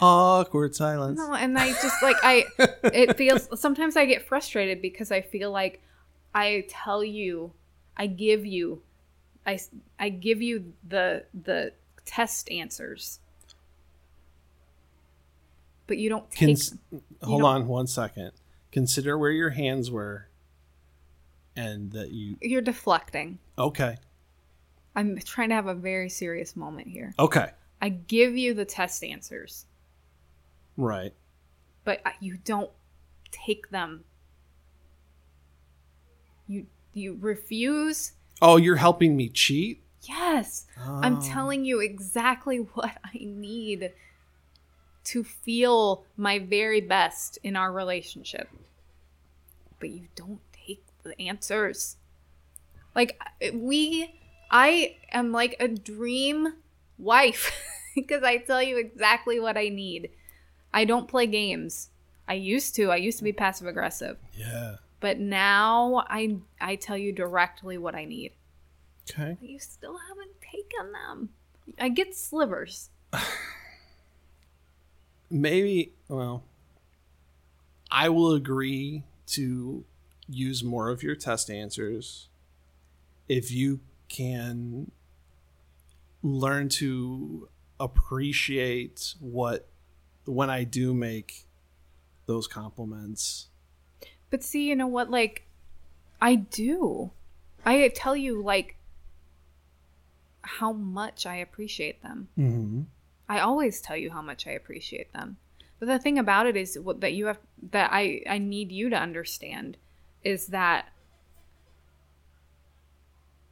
Awkward 0.00 0.74
silence. 0.74 1.18
no, 1.18 1.34
and 1.34 1.58
I 1.58 1.68
just 1.72 2.02
like 2.02 2.16
I 2.22 2.44
it 2.84 3.16
feels 3.18 3.48
sometimes 3.60 3.96
I 3.96 4.06
get 4.06 4.26
frustrated 4.26 4.80
because 4.80 5.10
I 5.12 5.20
feel 5.20 5.50
like 5.50 5.82
I 6.34 6.64
tell 6.68 7.02
you, 7.04 7.52
I 7.96 8.06
give 8.06 8.46
you 8.46 8.82
I 9.46 9.58
I 9.98 10.08
give 10.10 10.40
you 10.42 10.72
the 10.88 11.24
the 11.44 11.72
test 12.06 12.50
answers. 12.50 13.18
But 15.86 15.98
you 15.98 16.08
don't 16.08 16.30
take 16.30 16.48
Cons- 16.48 16.74
hold 17.22 17.42
don't- 17.42 17.50
on 17.62 17.66
one 17.68 17.86
second. 17.86 18.32
Consider 18.72 19.18
where 19.18 19.32
your 19.32 19.50
hands 19.50 19.90
were, 19.90 20.28
and 21.56 21.90
that 21.90 22.12
you. 22.12 22.36
You're 22.40 22.62
deflecting. 22.62 23.38
Okay. 23.58 23.96
I'm 24.94 25.18
trying 25.18 25.48
to 25.48 25.56
have 25.56 25.66
a 25.66 25.74
very 25.74 26.08
serious 26.08 26.54
moment 26.54 26.86
here. 26.86 27.12
Okay. 27.18 27.50
I 27.82 27.88
give 27.88 28.36
you 28.36 28.54
the 28.54 28.64
test 28.64 29.02
answers, 29.02 29.66
Right. 30.80 31.12
but 31.84 32.00
you 32.20 32.38
don't 32.44 32.70
take 33.30 33.70
them. 33.70 34.04
You 36.46 36.66
you 36.92 37.16
refuse. 37.20 38.12
Oh, 38.42 38.56
you're 38.56 38.76
helping 38.76 39.16
me 39.16 39.28
cheat. 39.28 39.82
Yes. 40.02 40.66
I'm 40.78 41.18
Oh. 41.18 41.20
telling 41.22 41.64
you 41.64 41.80
exactly 41.80 42.56
what 42.74 42.96
I 43.04 43.18
need 43.20 43.92
to 45.04 45.24
feel 45.24 46.04
my 46.16 46.38
very 46.38 46.80
best 46.80 47.38
in 47.42 47.56
our 47.56 47.72
relationship. 47.72 48.48
But 49.78 49.90
you 49.90 50.08
don't 50.14 50.40
take 50.52 50.82
the 51.02 51.20
answers. 51.20 51.96
Like 52.94 53.20
we 53.52 54.14
I 54.50 54.96
am 55.12 55.30
like 55.32 55.56
a 55.60 55.68
dream 55.68 56.54
wife 56.98 57.52
because 57.94 58.22
I 58.22 58.38
tell 58.38 58.62
you 58.62 58.78
exactly 58.78 59.38
what 59.38 59.56
I 59.56 59.68
need. 59.68 60.10
I 60.72 60.84
don't 60.84 61.08
play 61.08 61.26
games. 61.26 61.90
I 62.28 62.34
used 62.34 62.74
to. 62.76 62.90
I 62.90 62.96
used 62.96 63.18
to 63.18 63.24
be 63.24 63.32
passive 63.32 63.66
aggressive. 63.66 64.16
Yeah. 64.34 64.76
But 65.00 65.18
now 65.18 66.04
I 66.08 66.36
I 66.60 66.76
tell 66.76 66.96
you 66.96 67.12
directly 67.12 67.78
what 67.78 67.94
I 67.94 68.04
need. 68.04 68.32
Okay. 69.10 69.36
But 69.40 69.48
you 69.48 69.58
still 69.58 69.98
haven't 70.08 70.40
taken 70.40 70.92
them. 70.92 71.30
I 71.78 71.88
get 71.88 72.14
slivers. 72.14 72.90
Maybe. 75.30 75.92
Well, 76.08 76.44
I 77.90 78.08
will 78.08 78.32
agree 78.32 79.04
to 79.28 79.84
use 80.28 80.62
more 80.62 80.88
of 80.90 81.02
your 81.02 81.16
test 81.16 81.50
answers 81.50 82.28
if 83.28 83.50
you 83.50 83.80
can 84.08 84.90
learn 86.22 86.68
to 86.68 87.48
appreciate 87.78 89.14
what 89.18 89.68
when 90.24 90.50
I 90.50 90.64
do 90.64 90.94
make 90.94 91.46
those 92.26 92.46
compliments. 92.46 93.48
But 94.30 94.42
see, 94.42 94.68
you 94.68 94.76
know 94.76 94.86
what? 94.86 95.10
Like, 95.10 95.46
I 96.20 96.36
do. 96.36 97.10
I 97.64 97.88
tell 97.88 98.16
you, 98.16 98.42
like, 98.42 98.76
how 100.42 100.72
much 100.72 101.26
I 101.26 101.36
appreciate 101.36 102.02
them. 102.02 102.28
Mm-hmm. 102.38 102.82
I 103.28 103.40
always 103.40 103.80
tell 103.80 103.96
you 103.96 104.10
how 104.10 104.22
much 104.22 104.46
I 104.46 104.52
appreciate 104.52 105.12
them. 105.12 105.36
But 105.78 105.86
the 105.86 105.98
thing 105.98 106.18
about 106.18 106.46
it 106.46 106.56
is 106.56 106.78
what 106.78 107.00
that 107.00 107.14
you 107.14 107.26
have 107.26 107.38
that 107.70 107.90
I 107.92 108.22
I 108.28 108.38
need 108.38 108.70
you 108.70 108.90
to 108.90 108.96
understand 108.96 109.76
is 110.22 110.48
that 110.48 110.88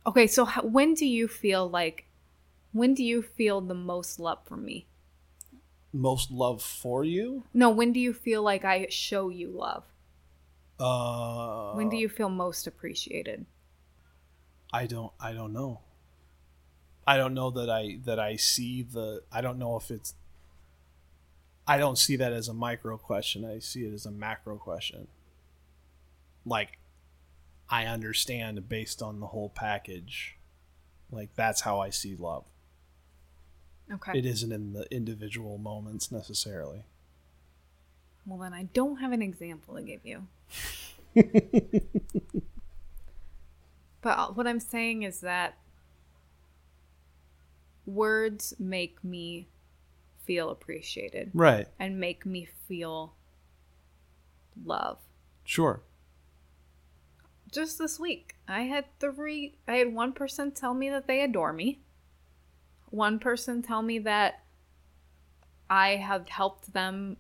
Okay, 0.07 0.27
so 0.27 0.45
how, 0.45 0.63
when 0.63 0.95
do 0.95 1.07
you 1.07 1.29
feel 1.29 1.69
like 1.69 2.07
when 2.73 2.95
do 2.95 3.05
you 3.05 3.23
feel 3.23 3.61
the 3.61 3.75
most 3.75 4.19
love 4.19 4.39
from 4.45 4.65
me? 4.65 4.87
Most 5.93 6.31
love 6.31 6.63
for 6.63 7.05
you. 7.05 7.45
No, 7.55 7.71
when 7.71 7.93
do 7.93 8.01
you 8.01 8.13
feel 8.13 8.43
like 8.43 8.65
I 8.65 8.87
show 8.91 9.29
you 9.31 9.51
love? 9.51 9.85
Uh, 10.79 11.73
When 11.73 11.89
do 11.89 11.97
you 11.97 12.09
feel 12.09 12.29
most 12.29 12.67
appreciated? 12.67 13.47
I 14.73 14.87
don't 14.87 15.13
I 15.19 15.33
don't 15.33 15.53
know. 15.53 15.81
I 17.07 17.17
don't 17.17 17.33
know 17.35 17.51
that 17.51 17.71
I 17.71 17.99
that 18.05 18.19
I 18.21 18.37
see 18.37 18.83
the 18.83 19.23
I 19.33 19.41
don't 19.41 19.59
know 19.59 19.77
if 19.77 19.91
it's 19.91 20.15
I 21.67 21.79
don't 21.79 21.99
see 21.99 22.17
that 22.17 22.33
as 22.33 22.49
a 22.49 22.55
micro 22.55 22.97
question. 22.99 23.45
I 23.45 23.59
see 23.59 23.85
it 23.85 23.93
as 23.95 24.07
a 24.07 24.11
macro 24.11 24.57
question. 24.57 25.09
Like 26.45 26.79
I 27.71 27.87
understand 27.87 28.69
based 28.69 29.03
on 29.03 29.21
the 29.21 29.29
whole 29.29 29.49
package. 29.49 30.37
Like 31.11 31.35
that's 31.35 31.63
how 31.63 31.81
I 31.81 31.91
see 31.91 32.15
love. 32.15 32.45
Okay. 33.93 34.19
It 34.19 34.27
isn't 34.27 34.53
in 34.53 34.73
the 34.75 34.93
individual 34.95 35.57
moments 35.59 36.13
necessarily. 36.13 36.85
Well, 38.27 38.39
then 38.39 38.53
I 38.53 38.65
don't 38.75 38.97
have 38.99 39.13
an 39.13 39.23
example 39.23 39.75
to 39.77 39.83
give 39.83 40.01
you. 40.05 40.27
but 44.03 44.19
uh, 44.19 44.29
what 44.29 44.47
I'm 44.47 44.61
saying 44.61 45.03
is 45.05 45.21
that 45.21 45.57
words 47.87 48.55
make 48.59 49.03
me 49.03 49.49
feel 50.25 50.51
appreciated 50.51 51.31
Right. 51.33 51.67
and 51.79 51.99
make 51.99 52.27
me 52.27 52.47
feel 52.67 53.15
love. 54.65 54.99
Sure. 55.45 55.81
Just 57.51 57.79
this 57.79 57.99
week, 57.99 58.35
I 58.47 58.63
had 58.63 58.85
three, 59.01 59.55
I 59.67 59.77
had 59.77 59.95
one 59.95 60.13
person 60.13 60.51
tell 60.53 60.75
me 60.75 60.91
that 60.91 61.07
they 61.07 61.23
adore 61.23 61.55
me, 61.55 61.79
one 62.91 63.19
person 63.19 63.63
tell 63.63 63.83
me 63.83 63.99
that 64.01 64.43
I 65.71 65.97
have 65.97 66.29
helped 66.29 66.73
them 66.73 67.19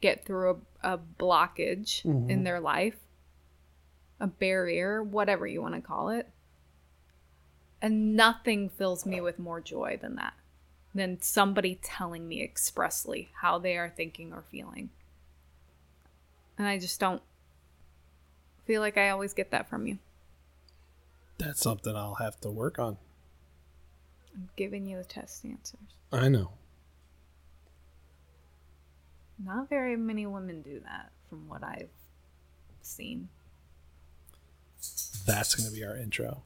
get 0.00 0.24
through 0.24 0.62
a, 0.82 0.94
a 0.94 0.98
blockage 0.98 2.04
in 2.04 2.40
Mhm. 2.40 2.44
their 2.44 2.60
life, 2.60 2.98
a 4.20 4.26
barrier, 4.26 5.02
whatever 5.02 5.46
you 5.46 5.62
want 5.62 5.74
to 5.74 5.80
call 5.80 6.10
it. 6.10 6.30
And 7.80 8.16
nothing 8.16 8.68
fills 8.68 9.06
me 9.06 9.20
with 9.20 9.38
more 9.38 9.60
joy 9.60 9.98
than 10.00 10.16
that, 10.16 10.34
than 10.94 11.20
somebody 11.20 11.78
telling 11.82 12.26
me 12.26 12.42
expressly 12.42 13.30
how 13.40 13.58
they 13.58 13.76
are 13.76 13.90
thinking 13.90 14.32
or 14.32 14.42
feeling. 14.42 14.90
And 16.58 16.66
I 16.66 16.78
just 16.78 16.98
don't 16.98 17.22
feel 18.64 18.80
like 18.80 18.96
I 18.96 19.10
always 19.10 19.34
get 19.34 19.50
that 19.50 19.68
from 19.68 19.86
you. 19.86 19.98
That's 21.38 21.60
something 21.60 21.94
I'll 21.94 22.14
have 22.14 22.40
to 22.40 22.50
work 22.50 22.78
on. 22.78 22.96
I'm 24.36 24.50
giving 24.56 24.86
you 24.86 24.98
the 24.98 25.04
test 25.04 25.44
answers. 25.44 25.80
I 26.12 26.28
know. 26.28 26.50
Not 29.42 29.68
very 29.68 29.96
many 29.96 30.26
women 30.26 30.62
do 30.62 30.80
that 30.80 31.10
from 31.28 31.48
what 31.48 31.64
I've 31.64 31.88
seen. 32.82 33.28
That's 35.26 35.54
going 35.54 35.68
to 35.68 35.74
be 35.74 35.84
our 35.84 35.96
intro. 35.96 36.42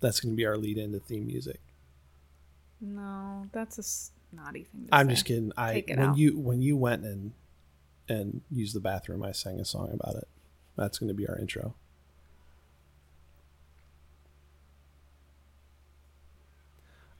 That's 0.00 0.20
going 0.20 0.32
to 0.32 0.36
be 0.36 0.46
our 0.46 0.56
lead 0.56 0.78
into 0.78 0.98
theme 0.98 1.26
music. 1.26 1.60
No, 2.80 3.46
that's 3.52 3.78
a 3.78 3.82
snotty 3.82 4.64
thing 4.64 4.84
to 4.84 4.86
do. 4.86 4.88
I'm 4.90 5.06
say. 5.08 5.12
just 5.12 5.24
kidding. 5.26 5.52
I 5.56 5.84
when 5.86 5.98
out. 5.98 6.16
you 6.16 6.38
when 6.38 6.62
you 6.62 6.76
went 6.76 7.04
and 7.04 7.32
and 8.08 8.40
used 8.50 8.74
the 8.74 8.80
bathroom, 8.80 9.22
I 9.22 9.32
sang 9.32 9.60
a 9.60 9.64
song 9.64 9.90
about 9.92 10.16
it. 10.16 10.28
That's 10.76 10.98
going 10.98 11.08
to 11.08 11.14
be 11.14 11.28
our 11.28 11.38
intro. 11.38 11.74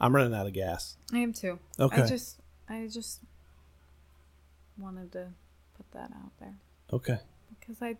I'm 0.01 0.15
running 0.15 0.35
out 0.35 0.47
of 0.47 0.53
gas. 0.53 0.97
I 1.13 1.19
am 1.19 1.33
too. 1.33 1.59
Okay. 1.79 2.03
I 2.03 2.07
just 2.07 2.41
I 2.69 2.89
just 2.91 3.21
wanted 4.79 5.13
to 5.13 5.29
put 5.77 5.91
that 5.93 6.11
out 6.15 6.33
there 6.41 6.55
Okay. 6.93 7.19
because 7.59 7.83
I 7.83 7.97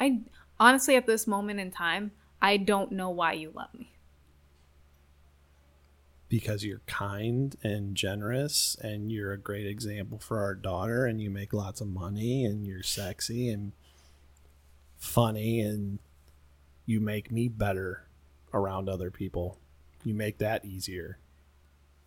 I 0.00 0.20
honestly 0.58 0.96
at 0.96 1.06
this 1.06 1.26
moment 1.26 1.60
in 1.60 1.70
time, 1.70 2.10
I 2.42 2.56
don't 2.56 2.92
know 2.92 3.10
why 3.10 3.34
you 3.34 3.52
love 3.54 3.72
me. 3.72 3.92
Because 6.28 6.64
you're 6.64 6.80
kind 6.86 7.54
and 7.62 7.94
generous 7.94 8.76
and 8.80 9.12
you're 9.12 9.32
a 9.32 9.38
great 9.38 9.66
example 9.66 10.18
for 10.18 10.40
our 10.42 10.54
daughter 10.54 11.06
and 11.06 11.20
you 11.20 11.30
make 11.30 11.52
lots 11.52 11.80
of 11.80 11.86
money 11.86 12.44
and 12.44 12.66
you're 12.66 12.82
sexy 12.82 13.48
and 13.48 13.72
funny 14.96 15.60
and 15.60 16.00
you 16.86 16.98
make 16.98 17.30
me 17.30 17.46
better 17.48 18.08
around 18.52 18.88
other 18.88 19.10
people. 19.12 19.58
You 20.02 20.14
make 20.14 20.38
that 20.38 20.64
easier. 20.64 21.18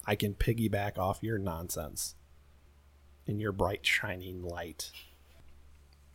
I 0.07 0.15
can 0.15 0.33
piggyback 0.33 0.97
off 0.97 1.19
your 1.21 1.37
nonsense 1.37 2.15
and 3.27 3.41
your 3.41 3.51
bright 3.51 3.85
shining 3.85 4.41
light. 4.41 4.91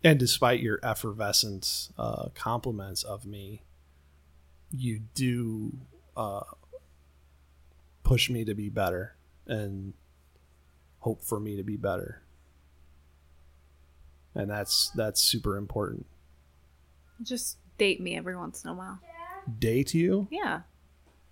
And 0.02 0.18
despite 0.18 0.60
your 0.60 0.80
effervescent 0.82 1.90
uh, 1.96 2.30
compliments 2.34 3.02
of 3.04 3.26
me, 3.26 3.62
you 4.70 5.02
do 5.14 5.76
uh, 6.16 6.40
push 8.02 8.30
me 8.30 8.44
to 8.44 8.54
be 8.54 8.68
better 8.68 9.14
and 9.46 9.92
hope 11.00 11.22
for 11.22 11.38
me 11.38 11.56
to 11.56 11.62
be 11.62 11.76
better. 11.76 12.22
And 14.34 14.50
that's 14.50 14.90
that's 14.96 15.20
super 15.20 15.56
important. 15.58 16.06
Just 17.22 17.58
date 17.76 18.00
me 18.00 18.16
every 18.16 18.36
once 18.36 18.64
in 18.64 18.70
a 18.70 18.74
while. 18.74 18.98
Date 19.58 19.92
you? 19.92 20.28
Yeah. 20.30 20.62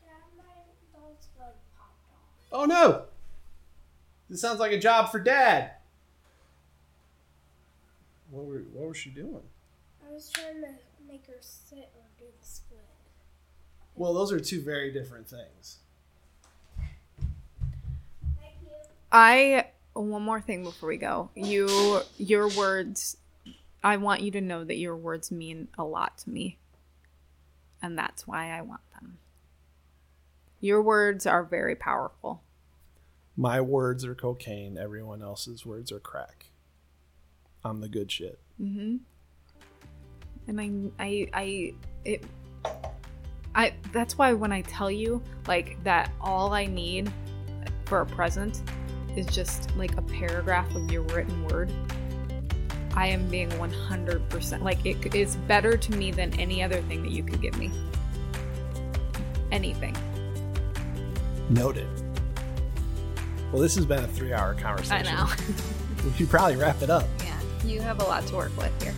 Dad, 0.03 0.11
my 0.37 0.45
nose 0.93 1.29
like 1.39 1.55
popped 1.79 2.05
off. 2.13 2.40
Oh 2.53 2.65
no. 2.65 3.05
This 4.29 4.41
sounds 4.41 4.61
like 4.61 4.73
a 4.73 4.79
job 4.79 5.11
for 5.11 5.19
dad. 5.19 5.73
What 8.31 8.45
were 8.45 8.63
what 8.73 8.89
was 8.89 8.97
she 8.97 9.11
doing? 9.11 9.43
I 10.09 10.13
was 10.13 10.31
trying 10.31 10.61
to 10.63 10.69
make 11.09 11.27
her 11.27 11.39
sit 11.41 11.91
or 11.97 12.03
do 12.19 12.25
the 12.41 12.47
split. 12.47 12.81
Well, 13.97 14.15
those 14.15 14.33
are 14.33 14.41
two 14.41 14.63
very 14.63 14.93
different 14.93 15.29
things. 15.29 15.79
I 19.13 19.67
one 19.95 20.23
more 20.23 20.41
thing 20.41 20.63
before 20.63 20.89
we 20.89 20.97
go. 20.97 21.31
You 21.35 22.01
your 22.17 22.49
words 22.49 23.17
I 23.83 23.97
want 23.97 24.21
you 24.21 24.31
to 24.33 24.41
know 24.41 24.63
that 24.63 24.77
your 24.77 24.97
words 24.97 25.31
mean 25.31 25.69
a 25.79 25.85
lot 25.85 26.19
to 26.19 26.31
me. 26.31 26.59
And 27.83 27.99
that's 27.99 28.27
why 28.27 28.51
I 28.51 28.61
want 28.61 28.83
them. 28.93 29.19
Your 30.61 30.83
words 30.83 31.27
are 31.27 31.43
very 31.43 31.75
powerful. 31.75 32.43
My 33.37 33.61
words 33.61 34.05
are 34.05 34.15
cocaine. 34.15 34.77
Everyone 34.77 35.23
else's 35.23 35.65
words 35.65 35.91
are 35.91 36.01
crack. 36.01 36.47
I'm 37.65 37.81
the 37.81 37.89
good 37.89 38.13
shit. 38.13 38.39
Mm-hmm. 38.61 38.97
And 40.49 40.61
I 40.61 41.05
I 41.05 41.29
I 41.33 41.75
it 42.05 42.25
I 43.55 43.75
that's 43.93 44.19
why 44.19 44.33
when 44.33 44.53
I 44.53 44.63
tell 44.63 44.91
you 44.91 45.23
like 45.47 45.83
that 45.85 46.11
all 46.21 46.53
I 46.53 46.67
need 46.67 47.11
for 47.87 48.03
a 48.03 48.07
present 48.07 48.63
is 49.17 49.27
just 49.27 49.75
like 49.77 49.97
a 49.97 50.03
paragraph 50.03 50.75
of 50.75 50.91
your 50.93 51.03
written 51.03 51.45
word. 51.49 51.73
I 52.95 53.07
am 53.07 53.29
being 53.29 53.49
100% 53.51 54.63
like 54.63 54.85
it 54.85 55.15
is 55.15 55.37
better 55.37 55.77
to 55.77 55.93
me 55.93 56.11
than 56.11 56.39
any 56.39 56.63
other 56.63 56.83
thing 56.83 57.03
that 57.03 57.13
you 57.13 57.23
could 57.23 57.41
give 57.41 57.57
me. 57.57 57.71
Anything. 59.53 59.97
Noted. 61.51 61.89
Well, 63.53 63.61
this 63.61 63.75
has 63.75 63.85
been 63.85 64.05
a 64.05 64.09
three-hour 64.09 64.55
conversation. 64.55 65.07
I 65.07 65.27
know. 65.27 65.31
We 66.03 66.11
should 66.13 66.31
probably 66.31 66.57
wrap 66.57 66.81
it 66.81 66.89
up. 66.89 67.05
yeah. 67.19 67.39
You 67.63 67.83
have 67.83 68.01
a 68.01 68.05
lot 68.05 68.27
to 68.29 68.35
work 68.35 68.57
with 68.57 68.73
here. 68.83 68.95